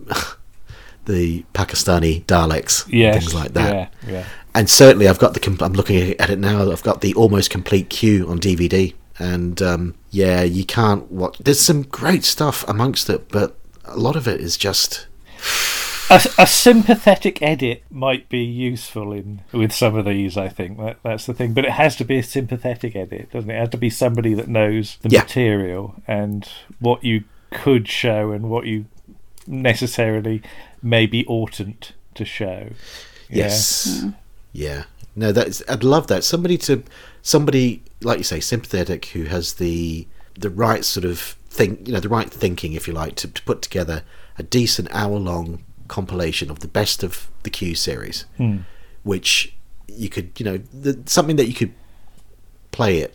the 1.05 1.43
Pakistani 1.53 2.23
Daleks, 2.25 2.87
Yes, 2.91 3.15
things 3.15 3.33
like 3.33 3.53
that. 3.53 3.91
Yeah, 4.05 4.11
yeah. 4.11 4.25
And 4.55 4.69
certainly, 4.69 5.07
I've 5.07 5.19
got 5.19 5.33
the. 5.33 5.39
Com- 5.39 5.57
I'm 5.61 5.73
looking 5.73 6.19
at 6.19 6.29
it 6.29 6.37
now. 6.37 6.71
I've 6.71 6.83
got 6.83 7.01
the 7.01 7.13
almost 7.15 7.49
complete 7.49 7.89
Q 7.89 8.27
on 8.29 8.39
DVD, 8.39 8.93
and 9.17 9.59
um, 9.61 9.95
yeah, 10.11 10.43
you 10.43 10.63
can't 10.63 11.11
watch. 11.11 11.39
There's 11.39 11.59
some 11.59 11.81
great 11.81 12.23
stuff 12.23 12.63
amongst 12.67 13.09
it, 13.09 13.29
but 13.29 13.57
a 13.85 13.97
lot 13.97 14.15
of 14.15 14.27
it 14.27 14.39
is 14.39 14.55
just. 14.55 15.07
A, 16.13 16.43
a 16.43 16.47
sympathetic 16.47 17.41
edit 17.41 17.83
might 17.89 18.29
be 18.29 18.39
useful 18.43 19.11
in 19.13 19.41
with 19.51 19.71
some 19.71 19.95
of 19.95 20.05
these. 20.05 20.37
I 20.37 20.47
think 20.49 20.77
that 20.77 20.97
that's 21.03 21.25
the 21.25 21.33
thing, 21.33 21.53
but 21.53 21.65
it 21.65 21.71
has 21.71 21.95
to 21.97 22.05
be 22.05 22.17
a 22.19 22.23
sympathetic 22.23 22.95
edit, 22.95 23.31
doesn't 23.31 23.49
it? 23.49 23.55
It 23.55 23.59
has 23.59 23.69
to 23.69 23.77
be 23.77 23.89
somebody 23.89 24.33
that 24.35 24.47
knows 24.47 24.97
the 25.01 25.09
Yeah. 25.09 25.21
material 25.21 25.95
and 26.07 26.47
what 26.79 27.03
you 27.03 27.23
could 27.51 27.87
show 27.87 28.31
and 28.31 28.49
what 28.49 28.65
you 28.65 28.85
necessarily 29.47 30.41
maybe 30.81 31.25
oughtn't 31.27 31.93
to 32.15 32.25
show. 32.25 32.69
Yeah. 33.29 33.45
Yes. 33.45 34.01
Hmm. 34.01 34.09
Yeah. 34.51 34.83
No, 35.15 35.31
that's. 35.31 35.63
I'd 35.69 35.83
love 35.83 36.07
that. 36.07 36.23
Somebody 36.23 36.57
to, 36.59 36.83
somebody 37.21 37.81
like 38.01 38.17
you 38.17 38.23
say, 38.23 38.39
sympathetic, 38.39 39.05
who 39.07 39.23
has 39.25 39.53
the 39.55 40.07
the 40.37 40.49
right 40.49 40.83
sort 40.83 41.05
of 41.05 41.19
think, 41.49 41.87
you 41.87 41.93
know, 41.93 41.99
the 41.99 42.09
right 42.09 42.29
thinking, 42.29 42.73
if 42.73 42.87
you 42.87 42.93
like, 42.93 43.15
to, 43.15 43.27
to 43.27 43.41
put 43.43 43.61
together 43.61 44.03
a 44.37 44.43
decent 44.43 44.87
hour 44.91 45.17
long 45.19 45.63
compilation 45.87 46.49
of 46.51 46.59
the 46.59 46.67
best 46.67 47.03
of 47.03 47.29
the 47.43 47.49
Q 47.49 47.75
series, 47.75 48.25
Hmm. 48.37 48.57
which 49.03 49.53
you 49.87 50.09
could, 50.09 50.31
you 50.39 50.45
know, 50.45 50.57
the, 50.57 50.99
something 51.05 51.35
that 51.35 51.47
you 51.47 51.53
could 51.53 51.73
play 52.71 52.99
it 52.99 53.13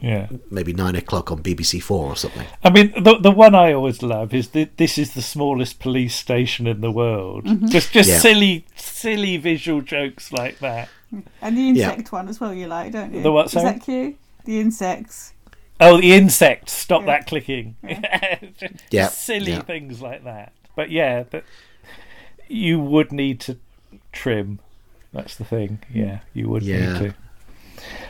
Yeah. 0.00 0.28
maybe 0.50 0.72
nine 0.72 0.94
o'clock 0.94 1.32
on 1.32 1.42
BBC 1.42 1.80
Four 1.82 2.06
or 2.12 2.16
something. 2.16 2.46
I 2.62 2.70
mean, 2.70 2.92
the 3.02 3.18
the 3.18 3.30
one 3.32 3.54
I 3.54 3.72
always 3.72 4.02
love 4.02 4.32
is 4.34 4.48
that 4.50 4.76
this 4.76 4.96
is 4.98 5.14
the 5.14 5.22
smallest 5.22 5.80
police 5.80 6.14
station 6.14 6.66
in 6.66 6.80
the 6.80 6.90
world. 6.92 7.44
Just 7.70 7.92
just 7.92 8.08
Yeah. 8.08 8.18
silly 8.18 8.64
silly 8.76 9.36
visual 9.38 9.80
jokes 9.80 10.30
like 10.32 10.58
that. 10.60 10.88
And 11.42 11.56
the 11.56 11.62
Yeah. 11.62 11.90
insect 11.90 12.12
one 12.12 12.28
as 12.28 12.38
well, 12.40 12.52
you 12.54 12.66
like, 12.68 12.92
don't 12.92 13.14
you? 13.14 13.22
The 13.22 13.32
what, 13.32 13.46
Is 13.46 13.52
sorry? 13.52 13.64
that 13.72 13.80
cute? 13.82 14.16
The 14.44 14.60
insects. 14.60 15.32
Oh, 15.80 16.00
the 16.00 16.12
insects! 16.12 16.72
Stop 16.72 17.02
Yeah. 17.02 17.06
that 17.06 17.26
clicking. 17.26 17.76
Just 18.60 18.74
Yeah, 18.90 19.08
silly 19.08 19.52
yeah. 19.52 19.62
things 19.62 20.00
like 20.02 20.24
that. 20.24 20.52
But 20.76 20.90
yeah, 20.90 21.24
but 21.30 21.44
you 22.48 22.78
would 22.80 23.12
need 23.12 23.40
to 23.40 23.56
trim. 24.12 24.58
That's 25.12 25.36
the 25.36 25.44
thing. 25.44 25.80
Yeah, 25.92 26.20
you 26.34 26.48
would 26.48 26.62
Yeah. 26.62 26.98
need 27.00 27.10
to. 27.10 27.14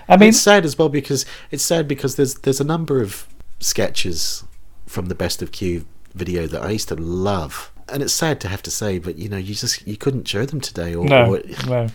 I 0.09 0.17
mean, 0.17 0.31
it's 0.31 0.41
sad 0.41 0.65
as 0.65 0.79
well 0.79 0.89
because 0.89 1.27
it's 1.51 1.63
sad 1.63 1.87
because 1.87 2.17
there's 2.17 2.35
there's 2.37 2.61
a 2.61 2.65
number 2.65 3.03
of 3.03 3.27
sketches 3.61 4.45
from 4.87 5.07
the 5.07 5.15
best 5.15 5.43
of 5.43 5.53
Q 5.53 5.85
video 6.15 6.47
that 6.47 6.63
I 6.63 6.71
used 6.71 6.89
to 6.89 6.95
love, 6.97 7.71
and 7.89 8.03
it's 8.03 8.15
sad 8.15 8.41
to 8.41 8.49
have 8.49 8.63
to 8.63 8.71
say, 8.71 8.99
but 8.99 9.19
you 9.19 9.29
know, 9.29 9.37
you 9.37 9.55
just 9.55 9.87
you 9.87 9.97
couldn't 9.97 10.27
show 10.27 10.47
them 10.47 10.61
today, 10.61 10.95
or, 10.95 11.05
no, 11.05 11.35
or 11.37 11.43
no. 11.67 11.89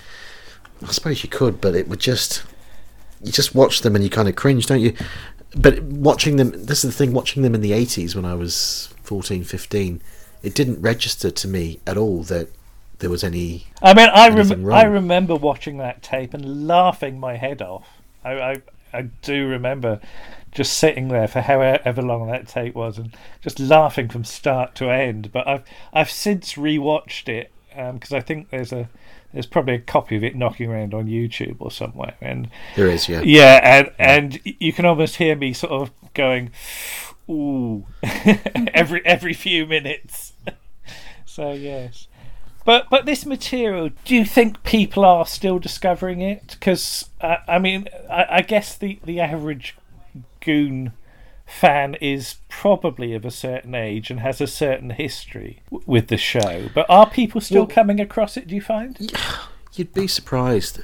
I 0.88 0.92
suppose 0.92 1.24
you 1.24 1.30
could, 1.30 1.60
but 1.60 1.76
it 1.76 1.88
would 1.88 2.00
just 2.00 2.44
you 3.24 3.32
just 3.32 3.56
watch 3.56 3.82
them 3.82 3.96
and 3.96 4.04
you 4.04 4.10
kind 4.10 4.28
of 4.28 4.36
cringe, 4.36 4.68
don't 4.68 4.82
you? 4.82 4.94
But 5.56 5.82
watching 5.84 6.36
them, 6.38 6.52
this 6.52 6.84
is 6.84 6.92
the 6.92 6.98
thing, 6.98 7.14
watching 7.14 7.42
them 7.44 7.56
in 7.56 7.62
the 7.62 7.72
80s 7.72 8.16
when 8.16 8.26
I 8.26 8.34
was 8.34 8.90
14, 9.04 9.44
15, 9.44 10.02
it 10.44 10.54
didn't 10.54 10.82
register 10.82 11.32
to 11.32 11.48
me 11.48 11.80
at 11.88 11.98
all 11.98 12.24
that 12.24 12.50
there 13.00 13.10
was 13.10 13.24
any. 13.24 13.68
I 13.82 13.94
mean, 13.94 14.10
I 14.14 14.30
rem- 14.30 14.72
I 14.72 14.84
remember 14.84 15.36
watching 15.36 15.78
that 15.78 16.04
tape 16.04 16.34
and 16.34 16.68
laughing 16.68 17.20
my 17.20 17.38
head 17.38 17.62
off. 17.62 17.88
I, 18.24 18.34
I 18.34 18.62
I 18.94 19.02
do 19.22 19.48
remember 19.48 20.00
just 20.52 20.78
sitting 20.78 21.08
there 21.08 21.28
for 21.28 21.42
however 21.42 22.02
long 22.04 22.28
that 22.28 22.48
tape 22.48 22.76
was 22.76 23.00
and 23.00 23.16
just 23.42 23.60
laughing 23.60 24.08
from 24.08 24.24
start 24.24 24.76
to 24.76 24.90
end. 24.90 25.32
But 25.32 25.48
I've 25.48 25.64
I've 25.92 26.12
since 26.12 26.54
rewatched 26.54 27.28
it 27.28 27.52
um, 27.76 27.96
because 27.96 28.14
I 28.14 28.20
think 28.20 28.50
there's 28.52 28.72
a 28.72 28.90
there's 29.34 29.48
probably 29.48 29.74
a 29.74 29.80
copy 29.80 30.16
of 30.16 30.24
it 30.24 30.36
knocking 30.36 30.70
around 30.70 30.94
on 30.94 31.08
YouTube 31.08 31.56
or 31.60 31.72
somewhere, 31.72 32.14
and 32.22 32.50
There 32.76 32.88
is, 32.88 33.10
yeah. 33.10 33.22
yeah, 33.22 33.60
and 33.64 33.92
and 33.98 34.40
you 34.44 34.72
can 34.72 34.86
almost 34.86 35.16
hear 35.16 35.36
me 35.36 35.54
sort 35.54 35.74
of 35.74 35.92
going, 36.14 36.52
"Ooh," 37.30 37.86
every 38.74 39.06
every 39.06 39.34
few 39.34 39.66
minutes. 39.66 40.34
so 41.26 41.52
yes, 41.54 42.08
but 42.66 42.90
but 42.90 43.06
this 43.06 43.26
material, 43.26 43.90
do 44.06 44.16
you 44.16 44.26
think 44.26 44.64
people 44.64 45.06
are 45.06 45.26
still 45.26 45.60
discovering 45.60 46.22
it? 46.22 46.58
Because 46.60 47.10
uh, 47.22 47.38
I 47.48 47.60
mean, 47.60 47.88
I, 48.10 48.26
I 48.30 48.42
guess 48.42 48.78
the 48.78 49.00
the 49.04 49.20
average 49.20 49.76
goon 50.42 50.94
fan 51.46 51.96
is 51.96 52.38
probably 52.50 53.14
of 53.14 53.26
a 53.26 53.32
certain 53.32 53.76
age 53.76 54.10
and 54.10 54.20
has 54.22 54.42
a 54.42 54.48
certain 54.48 54.92
history 54.92 55.62
w- 55.70 55.84
with 55.86 56.08
the 56.08 56.18
show. 56.18 56.70
But 56.74 56.86
are 56.90 57.10
people 57.10 57.42
still 57.42 57.64
Well- 57.64 57.68
coming 57.68 58.00
across 58.00 58.38
it? 58.38 58.48
Do 58.48 58.56
you 58.56 58.62
find? 58.62 59.12
You'd 59.74 59.94
be 59.94 60.08
surprised. 60.08 60.82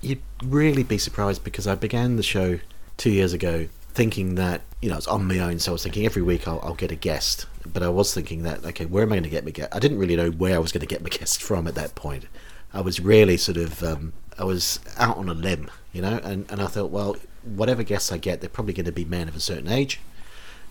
You'd 0.00 0.22
really 0.44 0.82
be 0.82 0.98
surprised 0.98 1.42
because 1.44 1.66
I 1.66 1.74
began 1.74 2.16
the 2.16 2.22
show 2.22 2.58
two 2.96 3.10
years 3.10 3.32
ago 3.32 3.68
thinking 3.94 4.34
that, 4.34 4.60
you 4.82 4.90
know, 4.90 4.96
it's 4.96 5.06
on 5.06 5.26
my 5.26 5.38
own. 5.38 5.58
So 5.58 5.72
I 5.72 5.74
was 5.74 5.82
thinking 5.82 6.04
every 6.04 6.22
week 6.22 6.46
I'll, 6.48 6.60
I'll 6.62 6.74
get 6.74 6.90
a 6.92 6.96
guest. 6.96 7.46
But 7.66 7.82
I 7.82 7.88
was 7.88 8.12
thinking 8.12 8.42
that, 8.42 8.64
okay, 8.64 8.84
where 8.84 9.04
am 9.04 9.12
I 9.12 9.16
going 9.16 9.22
to 9.24 9.30
get 9.30 9.44
my 9.44 9.50
guest? 9.50 9.74
I 9.74 9.78
didn't 9.78 9.98
really 9.98 10.16
know 10.16 10.30
where 10.30 10.56
I 10.56 10.58
was 10.58 10.72
going 10.72 10.80
to 10.82 10.86
get 10.86 11.02
my 11.02 11.08
guest 11.08 11.42
from 11.42 11.66
at 11.66 11.74
that 11.76 11.94
point. 11.94 12.26
I 12.72 12.80
was 12.80 13.00
really 13.00 13.36
sort 13.36 13.56
of, 13.56 13.82
um, 13.82 14.12
I 14.38 14.44
was 14.44 14.80
out 14.98 15.16
on 15.16 15.28
a 15.28 15.34
limb, 15.34 15.70
you 15.92 16.02
know, 16.02 16.20
and, 16.22 16.50
and 16.50 16.60
I 16.60 16.66
thought, 16.66 16.90
well, 16.90 17.16
whatever 17.42 17.82
guests 17.82 18.10
I 18.12 18.18
get, 18.18 18.40
they're 18.40 18.50
probably 18.50 18.74
going 18.74 18.86
to 18.86 18.92
be 18.92 19.04
men 19.04 19.28
of 19.28 19.36
a 19.36 19.40
certain 19.40 19.68
age, 19.68 20.00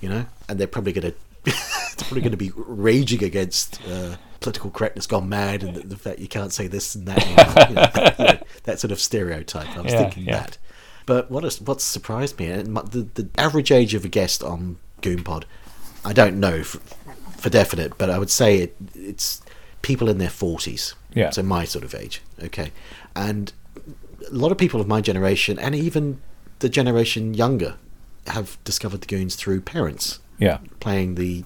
you 0.02 0.10
know, 0.10 0.26
and 0.50 0.60
they're 0.60 0.68
probably 0.68 0.92
going 0.94 1.12
to 1.12 1.18
they're 1.46 2.06
probably 2.08 2.22
going 2.22 2.32
to 2.32 2.38
be 2.38 2.52
raging 2.56 3.24
against 3.24 3.80
uh, 3.88 4.18
political 4.40 4.70
correctness 4.70 5.08
gone 5.08 5.30
mad 5.30 5.64
and 5.64 5.76
the, 5.76 5.82
the 5.88 5.98
fact 5.98 6.20
you 6.20 6.28
can't 6.28 6.52
say 6.54 6.68
this 6.68 6.96
and 6.96 7.08
that, 7.08 7.22
anymore, 7.26 7.56
you 7.70 7.76
know, 7.76 7.90
you 8.20 8.26
know, 8.26 8.40
that 8.64 8.80
sort 8.80 8.92
of 8.92 9.00
stereotype. 9.00 9.76
I 9.78 9.82
was 9.82 9.94
Yeah, 9.94 9.98
thinking 9.98 10.24
yeah. 10.26 10.40
that. 10.42 10.58
But 11.06 11.30
what 11.30 11.44
has, 11.44 11.60
what 11.62 11.82
surprised 11.82 12.40
me, 12.40 12.48
the, 12.48 13.08
the 13.14 13.28
average 13.38 13.72
age 13.72 13.94
of 13.94 14.06
a 14.06 14.08
guest 14.10 14.44
on 14.44 14.78
GoonPod, 15.02 15.44
I 16.06 16.14
don't 16.14 16.40
know 16.40 16.64
for, 16.64 16.80
for 17.38 17.50
definite, 17.50 17.98
but 17.98 18.10
I 18.10 18.18
would 18.20 18.30
say 18.32 18.60
it, 18.60 18.76
it's 18.96 19.42
people 19.82 20.10
in 20.10 20.18
their 20.18 20.30
40s. 20.30 20.94
Yeah. 21.14 21.30
So 21.32 21.44
my 21.44 21.66
sort 21.66 21.84
of 21.84 21.94
age. 21.94 22.22
Okay. 22.42 22.72
And 23.16 23.52
a 24.30 24.34
lot 24.34 24.52
of 24.52 24.58
people 24.58 24.80
of 24.82 24.88
my 24.88 25.02
generation, 25.02 25.60
and 25.60 25.76
even 25.76 26.22
the 26.60 26.70
generation 26.70 27.34
younger, 27.34 27.76
have 28.28 28.58
discovered 28.64 29.02
the 29.02 29.08
Goons 29.08 29.36
through 29.36 29.62
parents 29.62 30.20
Yeah. 30.40 30.60
playing 30.80 31.16
the 31.16 31.44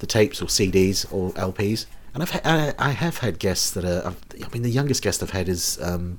the 0.00 0.06
tapes 0.06 0.40
or 0.40 0.46
CDs 0.46 1.04
or 1.12 1.30
LPs. 1.32 1.86
And 2.14 2.22
I've 2.22 2.30
ha- 2.30 2.40
I, 2.44 2.74
I 2.78 2.90
have 2.90 3.18
had 3.18 3.38
guests 3.40 3.70
that 3.72 3.84
are. 3.84 4.06
I've- 4.08 4.44
I 4.44 4.48
mean, 4.52 4.62
the 4.62 4.70
youngest 4.70 5.02
guest 5.02 5.22
I've 5.22 5.30
had 5.30 5.48
is 5.48 5.76
um, 5.82 6.18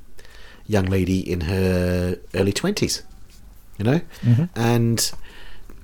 young 0.70 0.86
lady 0.86 1.20
in 1.20 1.42
her 1.42 2.18
early 2.34 2.54
twenties. 2.54 3.04
You 3.78 3.84
know, 3.86 4.02
and 4.56 5.12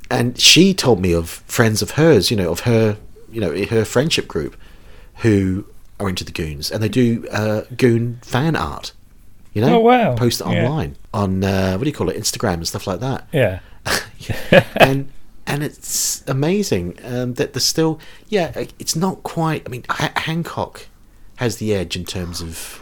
and 0.09 0.39
she 0.39 0.73
told 0.73 1.01
me 1.01 1.13
of 1.13 1.29
friends 1.47 1.81
of 1.81 1.91
hers. 1.91 2.31
You 2.31 2.37
know, 2.37 2.51
of 2.51 2.61
her. 2.61 2.97
You 3.31 3.41
know, 3.41 3.65
her 3.65 3.83
friendship 3.83 4.29
group 4.29 4.55
who 5.17 5.65
are 5.99 6.07
into 6.07 6.23
the 6.23 6.31
goons 6.31 6.71
and 6.71 6.81
they 6.81 6.87
do 6.87 7.25
uh, 7.31 7.61
goon 7.75 8.19
fan 8.21 8.55
art. 8.55 8.93
You 9.53 9.61
know, 9.61 9.75
Oh, 9.75 9.79
wow. 9.79 10.15
post 10.15 10.39
it 10.41 10.47
Yeah. 10.47 10.63
online 10.67 10.95
on 11.13 11.43
uh, 11.43 11.73
what 11.75 11.83
do 11.83 11.89
you 11.89 11.95
call 11.95 12.09
it, 12.09 12.15
Instagram 12.17 12.53
and 12.55 12.67
stuff 12.67 12.87
like 12.87 12.99
that 13.01 13.27
Yeah. 13.33 13.59
and 14.77 15.09
and 15.47 15.63
it's 15.63 16.23
amazing 16.27 16.97
um, 17.03 17.33
that 17.35 17.51
there's 17.53 17.65
still 17.65 17.99
yeah 18.29 18.51
it's 18.79 18.95
not 18.95 19.21
quite 19.23 19.61
i 19.65 19.69
mean 19.69 19.83
H- 20.01 20.11
hancock 20.15 20.87
has 21.37 21.57
the 21.57 21.73
edge 21.73 21.95
in 21.95 22.03
terms 22.05 22.41
of 22.41 22.81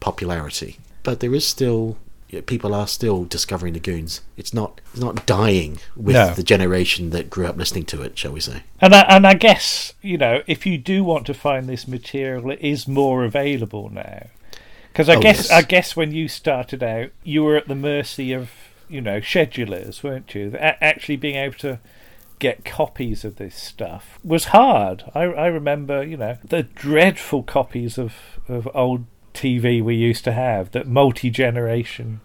popularity 0.00 0.78
but 1.02 1.20
there 1.20 1.34
is 1.34 1.46
still 1.46 1.96
people 2.46 2.74
are 2.74 2.86
still 2.86 3.24
discovering 3.24 3.74
the 3.74 3.80
goons 3.80 4.22
it's 4.38 4.54
not 4.54 4.80
it's 4.92 5.00
not 5.02 5.26
dying 5.26 5.78
with 5.94 6.14
No. 6.16 6.32
the 6.32 6.42
generation 6.42 7.10
that 7.10 7.28
grew 7.28 7.44
up 7.46 7.58
listening 7.58 7.84
to 7.86 8.00
it 8.00 8.16
shall 8.16 8.32
we 8.32 8.40
say 8.40 8.62
And 8.80 8.94
I, 8.94 9.00
and 9.02 9.26
I 9.26 9.34
guess 9.34 9.92
you 10.00 10.16
know 10.16 10.42
if 10.46 10.64
you 10.64 10.78
do 10.78 11.04
want 11.04 11.26
to 11.26 11.34
find 11.34 11.68
this 11.68 11.86
material, 11.86 12.50
it 12.50 12.60
is 12.62 12.88
more 12.88 13.24
available 13.24 13.90
now. 13.90 14.28
Because 14.88 15.08
I 15.10 15.16
Oh, 15.16 15.20
guess 15.20 15.48
yes. 15.48 15.50
I 15.50 15.60
guess 15.62 15.94
when 15.96 16.12
you 16.12 16.26
started 16.28 16.82
out, 16.82 17.10
you 17.22 17.44
were 17.44 17.56
at 17.56 17.68
the 17.68 17.74
mercy 17.74 18.32
of 18.32 18.50
you 18.88 19.00
know 19.02 19.20
schedulers, 19.20 20.02
weren't 20.02 20.34
you? 20.34 20.52
A- 20.54 20.82
actually 20.82 21.16
being 21.16 21.36
able 21.36 21.56
to 21.58 21.80
get 22.38 22.64
copies 22.64 23.24
of 23.24 23.36
this 23.36 23.54
stuff 23.54 24.18
was 24.24 24.46
hard. 24.46 25.04
I, 25.14 25.22
I 25.24 25.46
remember 25.46 26.02
you 26.02 26.16
know 26.16 26.38
the 26.42 26.62
dreadful 26.62 27.42
copies 27.42 27.98
of 27.98 28.14
of 28.48 28.68
old 28.74 29.04
TV 29.34 29.82
we 29.82 29.94
used 29.94 30.24
to 30.24 30.32
have 30.32 30.70
that 30.72 30.86
multi 30.86 31.30
generation 31.30 32.20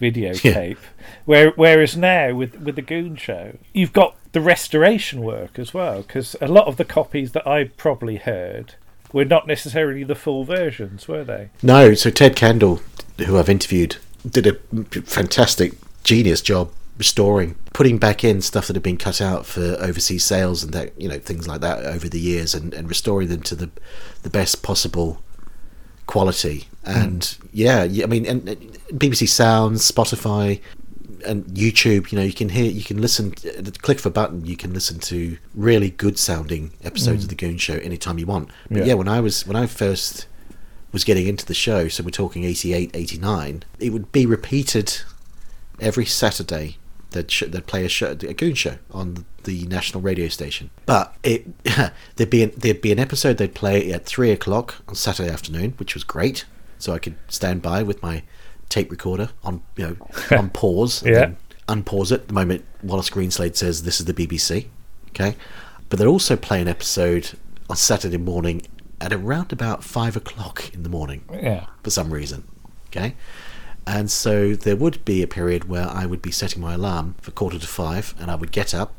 videotape. 0.00 0.78
Where, 1.24 1.50
whereas 1.50 1.96
now 1.96 2.34
with 2.34 2.56
with 2.60 2.76
the 2.76 2.82
Goon 2.82 3.16
Show, 3.16 3.56
you've 3.72 3.92
got 3.92 4.16
the 4.32 4.40
restoration 4.40 5.20
work 5.22 5.58
as 5.58 5.72
well, 5.72 6.02
because 6.02 6.36
a 6.40 6.48
lot 6.48 6.66
of 6.66 6.76
the 6.76 6.84
copies 6.84 7.32
that 7.32 7.46
I 7.46 7.64
probably 7.64 8.16
heard 8.16 8.74
were 9.12 9.24
not 9.24 9.46
necessarily 9.46 10.02
the 10.04 10.14
full 10.14 10.44
versions, 10.44 11.06
were 11.06 11.24
they? 11.24 11.50
no 11.62 11.94
so 11.94 12.10
Ted 12.10 12.34
Kendall 12.36 12.80
who 13.26 13.38
i've 13.38 13.48
interviewed 13.48 13.96
did 14.28 14.46
a 14.46 14.54
fantastic 15.02 15.74
genius 16.02 16.40
job 16.40 16.70
restoring, 16.96 17.56
putting 17.72 17.98
back 17.98 18.22
in 18.22 18.40
stuff 18.40 18.66
that 18.66 18.76
had 18.76 18.82
been 18.82 18.96
cut 18.96 19.20
out 19.20 19.46
for 19.46 19.76
overseas 19.80 20.24
sales 20.24 20.62
and 20.62 20.72
that 20.72 20.98
you 21.00 21.08
know 21.08 21.18
things 21.18 21.48
like 21.48 21.60
that 21.60 21.84
over 21.84 22.08
the 22.08 22.20
years, 22.20 22.54
and, 22.54 22.72
and 22.74 22.88
restoring 22.88 23.28
them 23.28 23.42
to 23.42 23.54
the 23.54 23.70
the 24.22 24.30
best 24.30 24.62
possible 24.62 25.20
quality. 26.06 26.66
Hmm. 26.84 26.90
And 26.90 27.36
yeah, 27.52 27.84
yeah, 27.84 28.04
I 28.04 28.06
mean, 28.06 28.26
and, 28.26 28.42
BBC 28.92 29.28
Sounds, 29.28 29.90
Spotify, 29.90 30.60
and 31.26 31.44
YouTube, 31.46 32.12
you 32.12 32.18
know, 32.18 32.24
you 32.24 32.34
can 32.34 32.50
hear, 32.50 32.70
you 32.70 32.84
can 32.84 33.00
listen, 33.00 33.34
uh, 33.46 33.70
click 33.80 33.98
of 33.98 34.06
a 34.06 34.10
button, 34.10 34.44
you 34.44 34.56
can 34.56 34.74
listen 34.74 34.98
to 35.00 35.38
really 35.54 35.90
good 35.90 36.18
sounding 36.18 36.72
episodes 36.82 37.24
of 37.24 37.30
hmm. 37.30 37.34
the 37.34 37.34
Goon 37.34 37.58
Show 37.58 37.74
anytime 37.74 38.18
you 38.18 38.26
want. 38.26 38.50
But 38.68 38.78
Yeah. 38.78 38.84
yeah. 38.84 38.94
when 38.94 39.08
I 39.08 39.20
was 39.20 39.46
when 39.46 39.56
I 39.56 39.66
first 39.66 40.26
was 40.92 41.04
getting 41.04 41.26
into 41.26 41.44
the 41.44 41.54
show, 41.54 41.88
so 41.88 42.04
we're 42.04 42.10
talking 42.10 42.44
88, 42.44 42.90
89, 42.94 43.64
it 43.80 43.90
would 43.90 44.12
be 44.12 44.26
repeated 44.26 45.00
every 45.80 46.06
Saturday. 46.06 46.76
They'd, 47.10 47.30
sh- 47.30 47.44
they'd 47.48 47.66
play 47.66 47.84
a 47.84 47.88
show, 47.88 48.12
a 48.12 48.34
Goon 48.34 48.54
Show 48.54 48.76
on 48.92 49.24
the 49.44 49.66
national 49.66 50.00
radio 50.02 50.28
station. 50.28 50.70
But 50.86 51.14
it 51.22 51.46
there'd 52.16 52.30
be 52.30 52.42
an, 52.42 52.52
there'd 52.56 52.80
be 52.80 52.92
an 52.92 52.98
episode 52.98 53.38
they'd 53.38 53.54
play 53.54 53.92
at 53.92 54.04
three 54.04 54.30
o'clock 54.30 54.76
on 54.88 54.94
Saturday 54.94 55.30
afternoon, 55.30 55.74
which 55.78 55.94
was 55.94 56.04
great. 56.04 56.44
So 56.78 56.92
I 56.92 56.98
could 56.98 57.14
stand 57.28 57.62
by 57.62 57.82
with 57.82 58.02
my 58.02 58.22
tape 58.68 58.90
recorder 58.90 59.30
on 59.42 59.62
you 59.76 59.86
know 59.86 59.96
on 60.38 60.50
pause 60.50 61.02
and 61.02 61.10
Yeah. 61.12 61.18
then 61.20 61.36
unpause 61.68 62.12
it 62.12 62.28
the 62.28 62.34
moment 62.34 62.64
Wallace 62.82 63.08
Greenslade 63.10 63.56
says 63.56 63.84
this 63.84 64.00
is 64.00 64.06
the 64.06 64.14
BBC. 64.14 64.66
Okay, 65.10 65.36
but 65.88 65.98
they'd 65.98 66.06
also 66.06 66.36
play 66.36 66.60
an 66.60 66.68
episode 66.68 67.30
on 67.70 67.76
Saturday 67.76 68.18
morning 68.18 68.62
at 69.00 69.12
around 69.12 69.52
about 69.52 69.84
five 69.84 70.16
o'clock 70.16 70.72
in 70.74 70.82
the 70.82 70.88
morning 70.88 71.24
Yeah. 71.32 71.66
for 71.82 71.90
some 71.90 72.12
reason. 72.12 72.44
Okay. 72.88 73.14
And 73.86 74.10
so 74.10 74.54
there 74.54 74.76
would 74.76 75.04
be 75.04 75.22
a 75.22 75.26
period 75.26 75.68
where 75.68 75.86
I 75.88 76.06
would 76.06 76.22
be 76.22 76.30
setting 76.30 76.62
my 76.62 76.72
alarm 76.74 77.16
for 77.20 77.32
quarter 77.32 77.58
to 77.58 77.66
five 77.66 78.14
and 78.18 78.30
I 78.30 78.34
would 78.34 78.50
get 78.50 78.72
up 78.74 78.94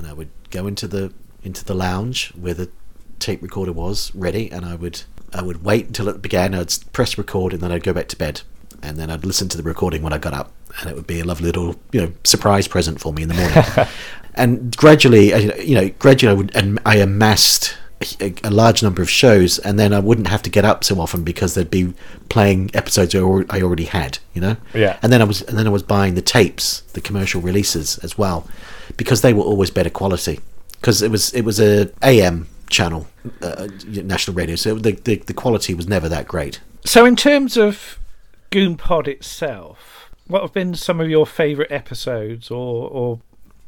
and 0.00 0.08
I 0.08 0.14
would 0.14 0.30
go 0.50 0.66
into 0.66 0.88
the 0.88 1.12
into 1.42 1.62
the 1.62 1.74
lounge 1.74 2.32
where 2.34 2.54
the 2.54 2.70
tape 3.18 3.42
recorder 3.42 3.72
was 3.72 4.10
ready 4.14 4.50
and 4.50 4.64
I 4.64 4.74
would 4.74 5.02
I 5.34 5.42
would 5.42 5.62
wait 5.62 5.88
until 5.88 6.08
it 6.08 6.22
began, 6.22 6.54
I'd 6.54 6.72
press 6.94 7.18
record 7.18 7.52
and 7.52 7.60
then 7.60 7.70
I'd 7.70 7.82
go 7.82 7.92
back 7.92 8.08
to 8.08 8.16
bed. 8.16 8.40
And 8.82 8.96
then 8.96 9.10
I'd 9.10 9.26
listen 9.26 9.48
to 9.50 9.58
the 9.58 9.62
recording 9.62 10.00
when 10.00 10.14
I 10.14 10.18
got 10.18 10.32
up 10.32 10.52
and 10.80 10.88
it 10.88 10.96
would 10.96 11.06
be 11.06 11.20
a 11.20 11.24
lovely 11.24 11.46
little, 11.46 11.76
you 11.92 12.00
know, 12.00 12.12
surprise 12.24 12.66
present 12.66 12.98
for 12.98 13.12
me 13.12 13.22
in 13.22 13.28
the 13.28 13.34
morning. 13.34 13.92
and 14.34 14.74
gradually, 14.74 15.34
you 15.62 15.74
know, 15.74 15.90
gradually 15.98 16.32
I, 16.32 16.34
would, 16.34 16.56
and 16.56 16.80
I 16.86 16.96
amassed 16.96 17.76
a, 18.20 18.34
a 18.44 18.50
large 18.50 18.82
number 18.82 19.02
of 19.02 19.10
shows, 19.10 19.58
and 19.58 19.78
then 19.78 19.92
I 19.92 19.98
wouldn't 19.98 20.28
have 20.28 20.42
to 20.42 20.50
get 20.50 20.64
up 20.64 20.84
so 20.84 21.00
often 21.00 21.22
because 21.22 21.54
they'd 21.54 21.70
be 21.70 21.92
playing 22.28 22.70
episodes 22.74 23.14
I 23.14 23.18
already 23.18 23.84
had, 23.84 24.18
you 24.34 24.40
know. 24.40 24.56
Yeah. 24.74 24.98
And 25.02 25.12
then 25.12 25.20
I 25.20 25.24
was, 25.24 25.42
and 25.42 25.58
then 25.58 25.66
I 25.66 25.70
was 25.70 25.82
buying 25.82 26.14
the 26.14 26.22
tapes, 26.22 26.80
the 26.92 27.00
commercial 27.00 27.40
releases 27.40 27.98
as 27.98 28.16
well, 28.16 28.46
because 28.96 29.20
they 29.20 29.32
were 29.32 29.42
always 29.42 29.70
better 29.70 29.90
quality. 29.90 30.40
Because 30.72 31.02
it 31.02 31.10
was 31.10 31.34
it 31.34 31.42
was 31.42 31.60
a 31.60 31.92
AM 32.02 32.48
channel, 32.70 33.06
uh, 33.42 33.68
national 33.86 34.34
radio, 34.34 34.56
so 34.56 34.76
the, 34.76 34.92
the 34.92 35.16
the 35.16 35.34
quality 35.34 35.74
was 35.74 35.86
never 35.86 36.08
that 36.08 36.26
great. 36.26 36.60
So, 36.86 37.04
in 37.04 37.16
terms 37.16 37.58
of 37.58 37.98
Goon 38.48 38.76
Pod 38.76 39.06
itself, 39.06 40.10
what 40.26 40.42
have 40.42 40.52
been 40.52 40.74
some 40.74 41.00
of 41.00 41.10
your 41.10 41.26
favourite 41.26 41.70
episodes 41.70 42.50
or, 42.50 42.88
or 42.88 43.20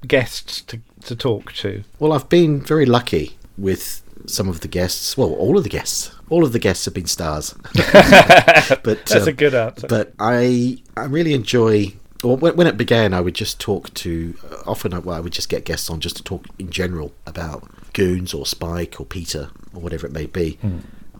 guests 0.06 0.62
to, 0.62 0.80
to 1.04 1.14
talk 1.14 1.52
to? 1.54 1.84
Well, 1.98 2.12
I've 2.12 2.28
been 2.28 2.60
very 2.60 2.86
lucky 2.86 3.36
with 3.58 4.01
some 4.26 4.48
of 4.48 4.60
the 4.60 4.68
guests. 4.68 5.16
Well, 5.16 5.32
all 5.32 5.56
of 5.56 5.64
the 5.64 5.70
guests. 5.70 6.14
All 6.28 6.44
of 6.44 6.52
the 6.52 6.58
guests 6.58 6.84
have 6.84 6.94
been 6.94 7.06
stars. 7.06 7.54
but 7.74 8.84
That's 8.84 9.14
um, 9.14 9.28
a 9.28 9.32
good 9.32 9.54
answer. 9.54 9.86
But 9.86 10.12
I 10.18 10.78
I 10.96 11.04
really 11.04 11.34
enjoy. 11.34 11.94
Well, 12.22 12.36
when, 12.36 12.68
it 12.68 12.76
began, 12.76 13.14
I 13.14 13.20
would 13.20 13.34
just 13.34 13.58
talk 13.58 13.92
to. 13.94 14.34
Often, 14.64 14.94
I, 14.94 14.98
well, 15.00 15.16
I 15.16 15.20
would 15.20 15.32
just 15.32 15.48
get 15.48 15.64
guests 15.64 15.90
on 15.90 15.98
just 15.98 16.16
to 16.18 16.22
talk 16.22 16.46
in 16.58 16.70
general 16.70 17.12
about 17.26 17.68
Goons 17.94 18.32
or 18.32 18.46
Spike 18.46 19.00
or 19.00 19.04
Peter 19.04 19.50
or 19.74 19.80
whatever 19.80 20.06
it 20.06 20.12
may 20.12 20.26
be. 20.26 20.58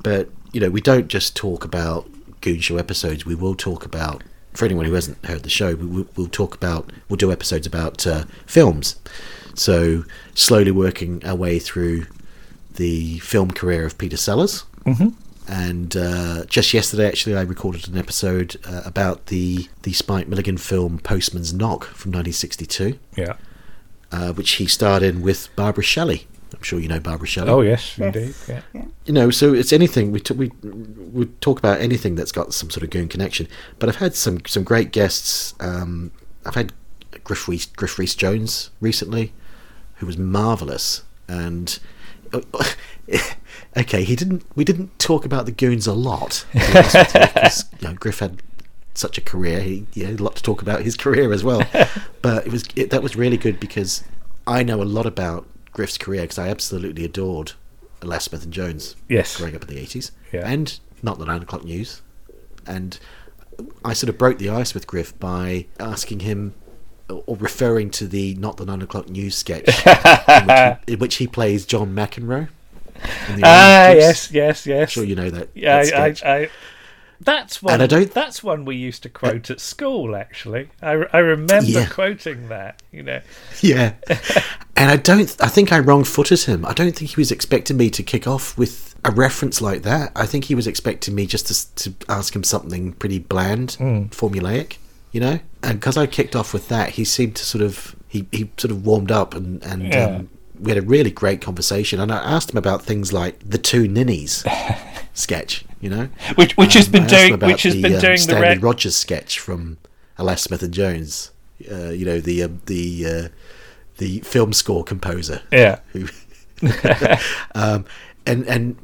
But 0.03 0.29
you 0.53 0.61
know, 0.61 0.71
we 0.71 0.81
don't 0.81 1.09
just 1.09 1.35
talk 1.35 1.65
about 1.65 2.09
Goon 2.41 2.61
Show 2.61 2.77
episodes. 2.77 3.27
We 3.27 3.35
will 3.35 3.55
talk 3.55 3.85
about. 3.85 4.23
For 4.55 4.67
anyone 4.67 4.85
who 4.85 4.93
hasn't 4.93 5.25
heard 5.25 5.45
the 5.45 5.49
show, 5.49 5.75
we 5.75 5.87
will 5.87 6.07
we'll 6.15 6.27
talk 6.29 6.55
about. 6.55 6.93
We'll 7.09 7.17
do 7.17 7.33
episodes 7.33 7.67
about 7.67 8.07
uh, 8.07 8.25
films. 8.45 8.97
So 9.55 10.05
slowly 10.35 10.71
working 10.71 11.25
our 11.25 11.35
way 11.35 11.59
through 11.59 12.05
the 12.77 13.19
film 13.21 13.51
career 13.51 13.85
of 13.87 13.99
Peter 13.99 14.17
Sellers. 14.17 14.65
hmm 14.85 15.09
And 15.49 15.97
uh, 15.97 16.45
just 16.47 16.73
yesterday, 16.73 17.07
actually, 17.09 17.37
I 17.37 17.43
recorded 17.43 17.89
an 17.89 17.99
episode 17.99 18.57
uh, 18.65 18.83
about 18.85 19.27
the 19.27 19.69
the 19.83 19.93
Spike 19.93 20.29
Milligan 20.29 20.57
film 20.59 20.99
Postman's 20.99 21.53
Knock 21.53 21.85
from 21.85 22.13
1962, 22.13 22.99
Yeah. 23.17 23.35
uh, 24.13 24.33
which 24.33 24.53
he 24.53 24.67
starred 24.67 25.03
in 25.03 25.21
with 25.23 25.49
Barbara 25.57 25.83
Shelley. 25.85 26.27
I'm 26.55 26.63
sure 26.63 26.79
you 26.79 26.87
know 26.89 27.01
Barbara 27.01 27.27
Shelley. 27.27 27.49
Oh, 27.51 27.63
yes, 27.63 27.97
Yes. 27.99 28.15
indeed. 28.15 28.35
Yeah. 28.49 28.61
Yeah. 28.75 28.85
You 29.07 29.13
know, 29.15 29.31
so 29.31 29.53
it's 29.55 29.73
anything 29.73 30.13
we 30.13 30.21
t- 30.21 30.35
we 30.35 30.49
we 31.13 31.25
talk 31.41 31.59
about 31.59 31.81
anything 31.81 32.15
that's 32.15 32.31
got 32.33 32.53
some 32.55 32.71
sort 32.71 32.85
of 32.85 32.91
goon 32.91 33.09
connection. 33.09 33.49
But 33.79 33.89
I've 33.89 33.97
had 33.97 34.15
some 34.15 34.41
some 34.47 34.63
great 34.65 34.93
guests. 34.93 35.55
Um, 35.61 36.11
I've 36.47 36.55
had 36.55 36.73
Griff 37.25 37.49
Rhys, 37.49 37.67
Griff 37.67 37.99
Rhys 37.99 38.15
Jones 38.15 38.71
recently, 38.81 39.33
who 39.97 40.07
was 40.07 40.17
marvelous. 40.19 41.03
And 41.27 41.79
okay, 43.77 44.05
he 44.05 44.17
didn't. 44.17 44.45
We 44.55 44.65
didn't 44.65 44.99
talk 44.99 45.25
about 45.25 45.47
the 45.47 45.53
goons 45.53 45.87
a 45.87 45.93
lot. 45.93 46.45
to 46.53 46.59
be 46.59 46.65
honest 46.79 46.95
with 46.95 47.15
you, 47.15 47.21
'cause, 47.43 47.65
you 47.81 47.89
know, 47.89 47.95
Griff 47.95 48.19
had 48.21 48.43
such 48.95 49.19
a 49.19 49.21
career. 49.21 49.61
He, 49.61 49.87
he 49.93 50.03
had 50.05 50.21
a 50.21 50.23
lot 50.23 50.37
to 50.37 50.43
talk 50.43 50.63
about 50.63 50.83
his 50.83 50.97
career 50.97 51.33
as 51.33 51.43
well. 51.45 51.63
but 52.23 52.47
it 52.47 52.53
was 52.53 52.65
it, 52.77 52.91
that 52.91 53.03
was 53.03 53.17
really 53.17 53.37
good 53.37 53.59
because 53.61 54.05
I 54.47 54.63
know 54.63 54.83
a 54.83 54.85
lot 54.85 55.07
about 55.07 55.47
Griff's 55.73 55.99
career 55.99 56.23
because 56.23 56.39
I 56.39 56.49
absolutely 56.49 57.05
adored 57.05 57.53
Alas 58.03 58.25
Smith 58.25 58.45
and 58.45 58.53
Jones 58.53 58.97
Yes. 59.09 59.37
growing 59.37 59.55
up 59.57 59.63
in 59.63 59.69
the 59.75 59.81
80s. 59.81 60.11
Yeah. 60.33 60.43
And 60.45 60.79
not 61.03 61.19
the 61.19 61.25
9 61.27 61.43
o'clock 61.43 61.65
news. 61.65 62.03
And 62.67 62.99
I 63.85 63.93
sort 63.93 64.09
of 64.09 64.19
broke 64.19 64.39
the 64.39 64.51
ice 64.51 64.75
with 64.75 64.87
Griff 64.87 65.19
by 65.19 65.67
asking 65.81 66.21
him 66.21 66.55
Uh, 67.13 67.23
or 67.27 67.37
referring 67.37 67.91
to 67.91 68.07
the 68.07 68.35
not 68.35 68.57
the 68.57 68.65
9 68.65 68.83
o'clock 68.83 69.09
news 69.09 69.35
sketch 69.37 69.69
in, 69.87 70.47
which 70.47 70.79
he, 70.87 70.93
in 70.93 70.99
which 70.99 71.15
he 71.17 71.27
plays 71.27 71.67
John 71.67 71.95
McEnroe. 71.95 72.49
Ah, 73.43 73.91
Juice. 73.93 73.99
yes, 73.99 74.31
yes, 74.33 74.67
yes. 74.67 74.83
I'm 74.83 74.87
sure 74.89 75.05
you 75.05 75.15
know 75.17 75.31
that. 75.31 75.49
Yeah, 75.55 75.83
that 75.85 76.25
I. 76.25 76.29
I, 76.29 76.39
I, 76.43 76.51
that's 77.21 77.63
one. 77.63 77.75
And 77.75 77.83
I 77.83 77.87
don't- 77.87 78.13
That's 78.13 78.43
one 78.43 78.65
we 78.65 78.75
used 78.77 79.05
to 79.05 79.09
uh, 79.09 79.13
quote 79.13 79.51
at 79.51 79.61
school. 79.61 80.17
Actually, 80.17 80.71
I, 80.83 80.93
I 81.13 81.19
remember 81.19 81.71
Yeah. 81.71 81.87
quoting 81.87 82.49
that. 82.49 82.83
You 82.91 83.03
know, 83.05 83.21
Yeah. 83.61 83.95
and 84.77 84.91
I 84.91 84.97
don't 84.97 85.35
I 85.41 85.49
think 85.49 85.73
I 85.73 85.79
wrong 85.79 86.05
footed 86.05 86.41
him. 86.43 86.65
I 86.65 86.73
don't 86.73 86.95
think 86.97 87.11
he 87.13 87.21
was 87.21 87.31
expecting 87.31 87.77
me 87.77 87.91
to 87.91 88.03
kick 88.03 88.27
off 88.27 88.57
with 88.59 88.95
a 89.05 89.11
reference 89.11 89.61
like 89.61 89.83
that. 89.83 90.13
I 90.17 90.27
think 90.27 90.45
he 90.45 90.55
was 90.55 90.67
expecting 90.67 91.15
me 91.15 91.27
just 91.27 91.47
to, 91.77 91.91
to 91.91 91.95
ask 92.09 92.35
him 92.35 92.45
something 92.45 92.93
pretty 92.95 93.19
bland, 93.21 93.73
hmm. 93.73 94.05
formulaic, 94.07 94.77
you 95.13 95.21
know? 95.21 95.39
And 95.63 95.79
because 95.79 95.97
I 95.97 96.07
kicked 96.07 96.35
off 96.35 96.53
with 96.53 96.69
that, 96.69 96.91
he 96.91 97.05
seemed 97.05 97.37
to 97.37 97.45
sort 97.45 97.63
of 97.63 97.95
he, 98.09 98.27
he 98.33 98.51
sort 98.57 98.71
of 98.73 98.85
warmed 98.85 99.11
up 99.13 99.35
and 99.35 99.63
and 99.63 99.93
Yeah. 99.93 100.05
um, 100.07 100.29
we 100.61 100.71
had 100.71 100.79
a 100.79 100.87
really 100.87 101.11
great 101.11 101.41
conversation 101.41 101.99
and 102.01 102.13
I 102.13 102.19
asked 102.19 102.51
him 102.51 102.57
about 102.59 102.83
things 102.83 103.13
like 103.13 103.39
the 103.49 103.59
two 103.59 103.89
ninnies 103.89 104.45
sketch, 105.15 105.65
you 105.81 105.91
know? 105.91 106.09
which 106.37 106.57
which 106.57 106.75
has 106.75 106.87
Um, 106.87 106.93
been 106.93 107.03
I 107.05 107.07
doing, 107.07 107.35
about 107.35 107.47
which 107.49 107.63
has 107.65 107.75
the, 107.75 107.83
been 107.83 107.95
um, 107.95 108.01
doing 108.01 108.13
the 108.17 108.19
Stanley 108.23 108.59
Rogers 108.59 108.97
sketch 108.97 109.39
from 109.39 109.79
Alas 110.19 110.43
Smith 110.43 110.63
and 110.63 110.73
Jones. 110.75 111.31
Uh, 111.71 111.91
you 111.91 112.05
know 112.05 112.19
the 112.21 112.43
um, 112.43 112.61
the 112.67 113.07
uh, 113.07 113.29
the 113.99 114.19
film 114.21 114.53
score 114.53 114.83
composer 114.83 115.43
Yeah, 115.53 115.79
who 115.93 116.09
um, 117.55 117.85
and 118.27 118.47
and 118.47 118.77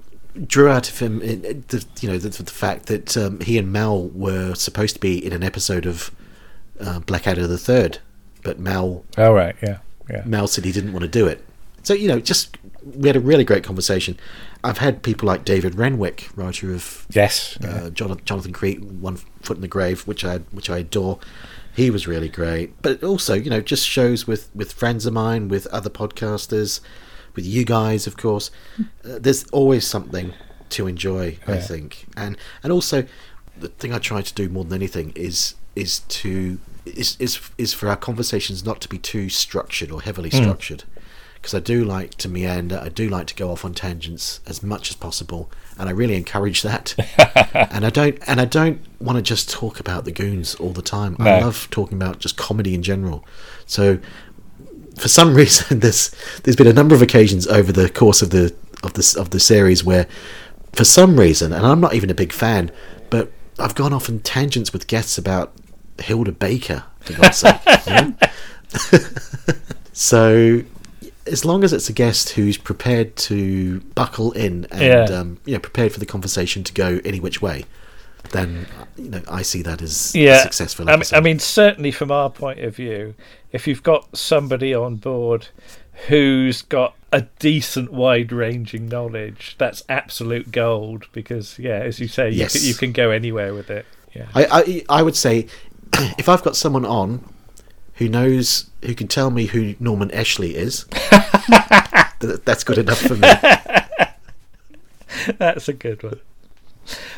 drew 0.46 0.68
out 0.68 0.88
of 0.88 0.98
him 1.00 1.18
uh, 1.18 1.26
the 1.68 1.84
you 2.00 2.08
know 2.08 2.18
the, 2.18 2.28
the 2.42 2.50
fact 2.50 2.86
that 2.86 3.16
um, 3.16 3.40
he 3.40 3.58
and 3.58 3.72
Mel 3.72 4.08
were 4.08 4.54
supposed 4.54 4.94
to 4.94 5.00
be 5.00 5.24
in 5.24 5.32
an 5.32 5.42
episode 5.42 5.86
of 5.86 6.10
uh, 6.80 7.00
Blackadder 7.00 7.46
the 7.46 7.58
Third, 7.58 7.98
but 8.42 8.58
Mel 8.58 9.04
all 9.16 9.34
right, 9.34 9.56
yeah, 9.62 9.78
yeah. 10.10 10.22
Mel 10.24 10.46
said 10.46 10.64
he 10.64 10.72
didn't 10.72 10.92
want 10.92 11.02
to 11.02 11.08
do 11.08 11.26
it. 11.26 11.44
So 11.82 11.94
you 11.94 12.08
know, 12.08 12.20
just 12.20 12.56
we 12.84 13.08
had 13.08 13.16
a 13.16 13.20
really 13.20 13.44
great 13.44 13.64
conversation. 13.64 14.18
I've 14.64 14.78
had 14.78 15.02
people 15.02 15.26
like 15.26 15.44
David 15.44 15.76
Renwick, 15.76 16.28
writer 16.34 16.74
of 16.74 17.06
Yes, 17.10 17.56
yeah. 17.60 17.68
uh, 17.68 17.90
Jonathan, 17.90 18.24
Jonathan 18.24 18.52
Creek, 18.52 18.80
One 18.80 19.16
Foot 19.16 19.56
in 19.56 19.60
the 19.60 19.68
Grave, 19.68 20.06
which 20.06 20.24
I 20.24 20.38
which 20.50 20.68
I 20.68 20.78
adore. 20.78 21.18
He 21.74 21.90
was 21.90 22.08
really 22.08 22.28
great, 22.28 22.80
but 22.82 23.04
also 23.04 23.34
you 23.34 23.50
know 23.50 23.60
just 23.60 23.86
shows 23.86 24.26
with 24.26 24.50
with 24.54 24.72
friends 24.72 25.06
of 25.06 25.12
mine, 25.12 25.48
with 25.48 25.66
other 25.68 25.90
podcasters, 25.90 26.80
with 27.36 27.46
you 27.46 27.64
guys, 27.64 28.06
of 28.06 28.16
course. 28.16 28.50
Uh, 29.04 29.18
there's 29.20 29.44
always 29.50 29.86
something 29.86 30.32
to 30.70 30.86
enjoy, 30.86 31.38
I 31.46 31.58
think, 31.58 32.06
and 32.16 32.36
and 32.62 32.72
also 32.72 33.06
the 33.60 33.68
thing 33.68 33.92
I 33.92 33.98
try 33.98 34.22
to 34.22 34.34
do 34.34 34.48
more 34.48 34.64
than 34.64 34.74
anything 34.74 35.12
is 35.14 35.54
is 35.74 36.00
to 36.00 36.58
is 36.84 37.16
is 37.18 37.40
is 37.58 37.74
for 37.74 37.88
our 37.88 37.96
conversations 37.96 38.64
not 38.64 38.80
to 38.82 38.88
be 38.88 38.98
too 38.98 39.28
structured 39.28 39.90
or 39.90 40.02
heavily 40.02 40.30
hmm. 40.30 40.36
structured 40.36 40.84
because 41.34 41.54
I 41.54 41.60
do 41.60 41.84
like 41.84 42.16
to 42.16 42.28
meander. 42.28 42.80
I 42.82 42.88
do 42.88 43.08
like 43.08 43.28
to 43.28 43.34
go 43.34 43.50
off 43.50 43.64
on 43.64 43.72
tangents 43.72 44.40
as 44.46 44.62
much 44.62 44.90
as 44.90 44.96
possible, 44.96 45.50
and 45.78 45.88
I 45.88 45.92
really 45.92 46.16
encourage 46.16 46.62
that. 46.62 46.94
and 47.54 47.86
I 47.86 47.90
don't 47.90 48.18
and 48.26 48.40
I 48.40 48.44
don't 48.44 48.80
want 49.00 49.16
to 49.16 49.22
just 49.22 49.48
talk 49.48 49.78
about 49.80 50.04
the 50.04 50.12
goons 50.12 50.54
all 50.56 50.70
the 50.70 50.82
time. 50.82 51.16
I 51.20 51.40
love 51.40 51.68
talking 51.70 51.96
about 51.96 52.18
just 52.18 52.36
comedy 52.36 52.74
in 52.74 52.82
general. 52.82 53.24
So 53.66 53.98
for 54.98 55.08
some 55.08 55.34
reason 55.42 55.80
there's 55.80 56.14
there's 56.42 56.56
been 56.56 56.66
a 56.66 56.72
number 56.72 56.94
of 56.94 57.02
occasions 57.02 57.46
over 57.46 57.72
the 57.72 57.88
course 57.88 58.20
of 58.20 58.30
the 58.30 58.54
of 58.82 58.94
this 58.94 59.14
of 59.14 59.30
the 59.30 59.40
series 59.40 59.84
where 59.84 60.06
for 60.72 60.84
some 60.84 61.18
reason 61.18 61.52
and 61.52 61.64
I'm 61.64 61.80
not 61.80 61.94
even 61.94 62.10
a 62.10 62.14
big 62.14 62.32
fan 62.32 62.70
but 63.10 63.30
I've 63.58 63.74
gone 63.74 63.92
off 63.92 64.08
in 64.08 64.20
tangents 64.20 64.72
with 64.72 64.86
guests 64.86 65.18
about 65.18 65.52
Hylda 65.98 66.38
Baker 66.38 66.84
for 67.00 67.12
God's 67.14 67.38
sake 67.38 67.56
so 69.92 70.62
as 71.26 71.44
long 71.44 71.64
as 71.64 71.72
it's 71.72 71.88
a 71.88 71.92
guest 71.92 72.30
who's 72.30 72.56
prepared 72.56 73.16
to 73.16 73.80
buckle 73.94 74.32
in 74.32 74.66
and 74.70 74.82
Yeah. 74.82 75.18
um, 75.18 75.38
you 75.44 75.54
know 75.54 75.58
prepared 75.60 75.92
for 75.92 76.00
the 76.00 76.06
conversation 76.06 76.62
to 76.64 76.72
go 76.72 77.00
any 77.04 77.20
which 77.20 77.42
way 77.42 77.64
then 78.30 78.66
you 78.96 79.10
know 79.10 79.22
I 79.28 79.42
see 79.42 79.62
that 79.62 79.80
as 79.80 80.14
yeah, 80.14 80.42
successful 80.42 80.88
I 80.90 80.96
mean. 80.96 81.04
I 81.12 81.20
mean, 81.20 81.38
certainly 81.38 81.90
from 81.90 82.10
our 82.10 82.28
point 82.28 82.58
of 82.60 82.76
view, 82.76 83.14
if 83.52 83.66
you've 83.66 83.82
got 83.82 84.14
somebody 84.16 84.74
on 84.74 84.96
board 84.96 85.48
who's 86.06 86.62
got 86.62 86.94
a 87.12 87.22
decent, 87.38 87.92
wide-ranging 87.92 88.88
knowledge, 88.88 89.56
that's 89.58 89.82
absolute 89.88 90.52
gold. 90.52 91.06
Because, 91.12 91.58
yeah, 91.58 91.78
as 91.78 92.00
you 92.00 92.08
say, 92.08 92.30
you, 92.30 92.38
Yes. 92.38 92.52
can, 92.54 92.62
you 92.66 92.74
can 92.74 92.92
go 92.92 93.10
anywhere 93.10 93.54
with 93.54 93.70
it. 93.70 93.86
Yeah, 94.14 94.26
I, 94.34 94.46
I 94.88 95.00
I 95.00 95.02
would 95.02 95.16
say 95.16 95.46
if 96.18 96.28
I've 96.28 96.42
got 96.42 96.56
someone 96.56 96.84
on 96.84 97.24
who 97.94 98.08
knows 98.08 98.70
who 98.82 98.94
can 98.94 99.08
tell 99.08 99.30
me 99.30 99.46
who 99.46 99.74
Norman 99.80 100.10
Ashley 100.12 100.54
is, 100.56 100.84
th- 102.20 102.40
that's 102.44 102.64
good 102.64 102.78
enough 102.78 103.00
for 103.00 103.14
me. 103.16 103.28
that's 105.38 105.68
a 105.68 105.72
good 105.72 106.02
one. 106.02 106.20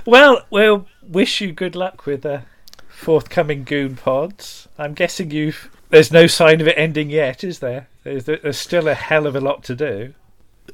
Well, 0.05 0.43
we'll 0.51 0.87
wish 1.03 1.41
you 1.41 1.53
good 1.53 1.76
luck 1.76 2.07
with 2.07 2.22
the 2.22 2.43
forthcoming 2.89 3.64
Goon 3.64 3.97
Pods. 3.97 4.68
I'm 4.78 4.95
guessing 4.95 5.31
you've. 5.31 5.70
There's 5.91 6.12
no 6.12 6.26
sign 6.26 6.61
of 6.61 6.68
it 6.68 6.76
ending 6.78 7.11
yet, 7.11 7.43
is 7.45 7.59
there? 7.61 7.89
There's, 8.05 8.24
there's 8.24 8.59
still 8.59 8.88
a 8.88 8.94
hell 8.94 9.26
of 9.26 9.36
a 9.36 9.40
lot 9.40 9.62
to 9.64 9.74
do. 9.74 10.14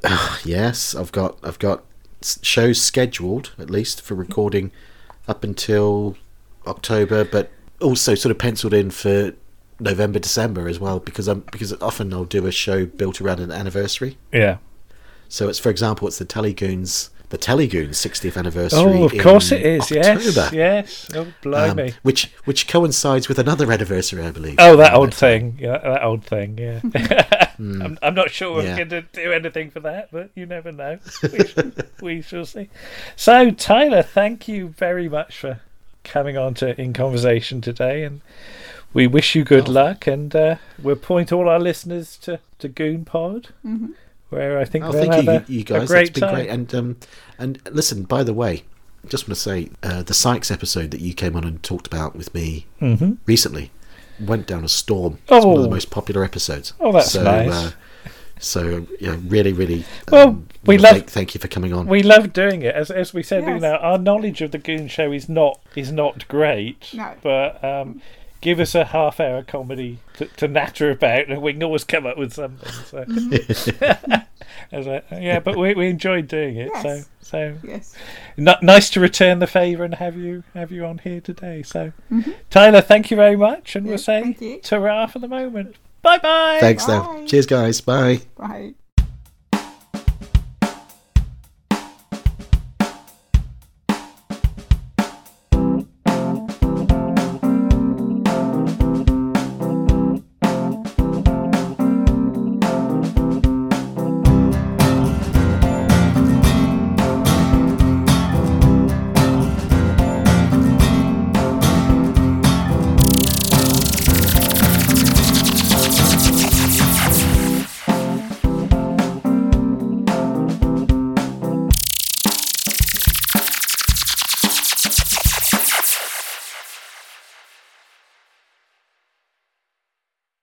yes, 0.45 0.95
I've 0.95 1.12
got 1.12 1.39
I've 1.43 1.59
got 1.59 1.85
shows 2.43 2.81
scheduled 2.81 3.53
at 3.59 3.70
least 3.70 4.01
for 4.01 4.14
recording 4.14 4.72
up 5.29 5.45
until 5.45 6.16
October, 6.66 7.24
but 7.24 7.51
also 7.81 8.14
sort 8.14 8.31
of 8.31 8.39
penciled 8.39 8.74
in 8.74 8.91
for 8.91 9.33
November 9.79 10.18
December 10.18 10.68
as 10.68 10.81
well 10.81 10.99
because 10.99 11.29
I'm 11.29 11.41
because 11.53 11.72
often 11.83 12.12
I'll 12.12 12.24
do 12.24 12.47
a 12.47 12.53
show 12.53 12.87
built 12.87 13.20
around 13.20 13.41
an 13.41 13.51
anniversary. 13.51 14.16
Yeah. 14.33 14.59
So 15.29 15.49
it's 15.49 15.59
for 15.59 15.70
example 15.70 16.09
it's 16.09 16.18
the 16.18 16.24
Telegoons 16.24 17.11
the 17.31 17.39
Telegoons 17.39 17.97
60th 17.97 18.37
anniversary. 18.37 18.79
Oh, 18.81 19.05
of 19.05 19.12
in 19.12 19.20
course 19.20 19.51
it 19.53 19.62
is. 19.62 19.91
Yes, 19.91 20.29
October. 20.29 20.57
yes. 20.57 21.09
Oh, 21.14 21.22
um, 21.22 21.35
blimey. 21.43 21.95
which 22.03 22.31
which 22.45 22.68
coincides 22.68 23.29
with 23.29 23.39
another 23.39 23.70
anniversary, 23.72 24.22
I 24.24 24.31
believe. 24.31 24.57
oh, 24.59 24.77
that 24.77 24.95
Um, 24.95 25.01
old 25.01 25.14
thing. 25.14 25.59
Yeah, 25.61 25.79
that 25.79 26.03
old 26.05 26.24
thing. 26.24 26.57
Yeah. 26.59 26.81
I'm, 27.59 27.99
I'm 28.03 28.14
not 28.14 28.31
sure 28.31 28.55
we're. 28.55 28.64
Yeah. 28.64 28.77
going 28.77 28.89
to 28.91 29.03
do 29.03 29.33
anything 29.33 29.70
for 29.70 29.81
that, 29.81 30.11
but 30.12 30.31
you 30.35 30.45
never 30.47 30.70
know. 30.72 30.99
We, 31.22 31.47
shall, 31.47 31.72
we 32.03 32.22
shall 32.22 32.45
see. 32.47 32.68
So, 33.16 33.51
Tyler, 33.51 34.03
thank 34.03 34.47
you 34.47 34.68
very 34.68 35.09
much 35.09 35.39
for 35.39 35.61
coming 36.05 36.37
on 36.37 36.55
to 36.55 36.81
in 36.81 36.93
conversation 36.93 37.61
today, 37.61 38.05
and 38.05 38.20
we 38.93 39.07
wish 39.07 39.35
you 39.35 39.43
good 39.43 39.68
Oh. 39.68 39.72
luck. 39.72 40.07
And 40.07 40.37
uh, 40.37 40.57
we'll 40.81 40.97
point 40.97 41.33
all 41.33 41.49
our 41.49 41.59
listeners 41.59 42.16
to 42.18 42.39
to 42.61 42.68
Goon 42.68 43.05
Pod, 43.05 43.49
Mhm. 43.66 43.95
Where 44.37 44.59
I 44.59 44.64
think 44.64 44.84
Oh, 44.84 44.93
they'll 44.93 45.03
thank 45.11 45.24
you, 45.24 45.30
have 45.32 45.51
you, 45.51 45.57
a, 45.57 45.59
you 45.59 45.64
guys. 45.64 45.82
a 45.82 45.87
great 45.87 46.09
it's 46.11 46.20
been 46.20 46.28
time. 46.28 46.34
great. 46.34 46.49
And 46.51 46.74
um, 46.74 46.97
and 47.39 47.61
listen, 47.72 48.05
by 48.05 48.22
the 48.22 48.32
way, 48.34 48.62
just 49.09 49.26
want 49.26 49.37
to 49.37 49.41
say 49.41 49.70
uh, 49.82 50.03
the 50.03 50.14
Sykes 50.14 50.51
episode 50.51 50.91
that 50.93 51.01
you 51.01 51.14
came 51.14 51.34
on 51.37 51.45
and 51.45 51.62
talked 51.62 51.87
about 51.87 52.14
with 52.16 52.32
me 52.34 52.66
hmm 52.78 53.12
recently 53.26 53.70
went 54.20 54.47
down 54.47 54.64
a 54.64 54.68
storm. 54.68 55.18
It's 55.28 55.45
one 55.45 55.57
of 55.57 55.62
the 55.62 55.68
Oh. 55.68 55.70
most 55.70 55.91
popular 55.91 56.24
episodes. 56.24 56.72
Oh, 56.80 56.93
that's 56.93 57.11
so, 57.12 57.22
nice. 57.22 57.53
Uh, 57.53 57.70
so 58.39 58.87
yeah, 59.01 59.16
really, 59.26 59.53
really. 59.53 59.84
Well, 60.11 60.28
um, 60.28 60.49
we 60.64 60.76
love- 60.78 60.93
Thank, 60.93 61.11
thank 61.11 61.34
you 61.34 61.41
for 61.41 61.49
coming 61.49 61.72
on. 61.72 61.87
We 61.87 62.03
love 62.03 62.32
doing 62.32 62.62
it, 62.62 62.74
as 62.74 62.91
as 62.91 63.14
we 63.14 63.22
said. 63.22 63.45
You 63.47 63.59
know, 63.59 63.76
our 63.76 63.99
knowledge 63.99 64.43
of 64.43 64.51
the 64.51 64.59
Goon 64.59 64.89
Show 64.89 65.12
is 65.12 65.28
not 65.28 65.61
is 65.74 65.91
not 65.93 66.26
great. 66.28 66.91
No. 66.95 67.12
But 67.22 67.62
um, 67.64 68.03
give 68.41 68.61
us 68.61 68.74
a 68.74 68.84
half 68.87 69.20
hour 69.20 69.43
comedy 69.43 69.99
to, 70.14 70.26
to 70.26 70.49
natter 70.49 70.91
about, 70.91 71.28
and 71.28 71.43
we 71.43 71.53
can 71.53 71.62
always 71.62 71.84
come 71.84 72.07
up 72.07 72.16
with 72.18 72.32
something. 72.32 72.68
So, 72.84 73.05
As 74.72 74.87
a- 74.87 75.03
yeah, 75.12 75.41
but 75.41 75.57
we 75.57 75.74
we 75.74 75.89
enjoyed 75.89 76.28
doing 76.28 76.57
it. 76.57 76.70
So 76.82 76.89
Yes. 76.89 77.09
so 77.20 77.55
Yes. 77.62 77.95
n- 78.39 78.49
nice 78.62 78.91
to 78.91 79.01
return 79.01 79.39
the 79.41 79.47
favour 79.47 79.84
and 79.84 79.95
have 79.95 80.16
you 80.16 80.45
have 80.55 80.70
you 80.72 80.84
on 80.87 80.99
here 80.99 81.20
today. 81.20 81.62
So, 81.62 81.93
mm-hmm. 82.11 82.30
Tyler, 82.51 82.80
thank 82.80 83.11
you 83.11 83.16
very 83.16 83.37
much, 83.37 83.76
and 83.76 83.84
we'll 83.87 83.95
Yes, 83.95 84.05
say 84.05 84.22
thank 84.22 84.41
you. 84.41 84.61
ta 84.61 85.07
for 85.07 85.18
the 85.18 85.28
moment. 85.28 85.76
Bye 86.03 86.18
bye. 86.18 86.59
Thanks, 86.61 86.87
Bye. 86.87 86.99
now. 86.99 87.26
Cheers, 87.26 87.47
guys. 87.47 87.80
Bye. 87.80 88.20
Right. 88.37 88.74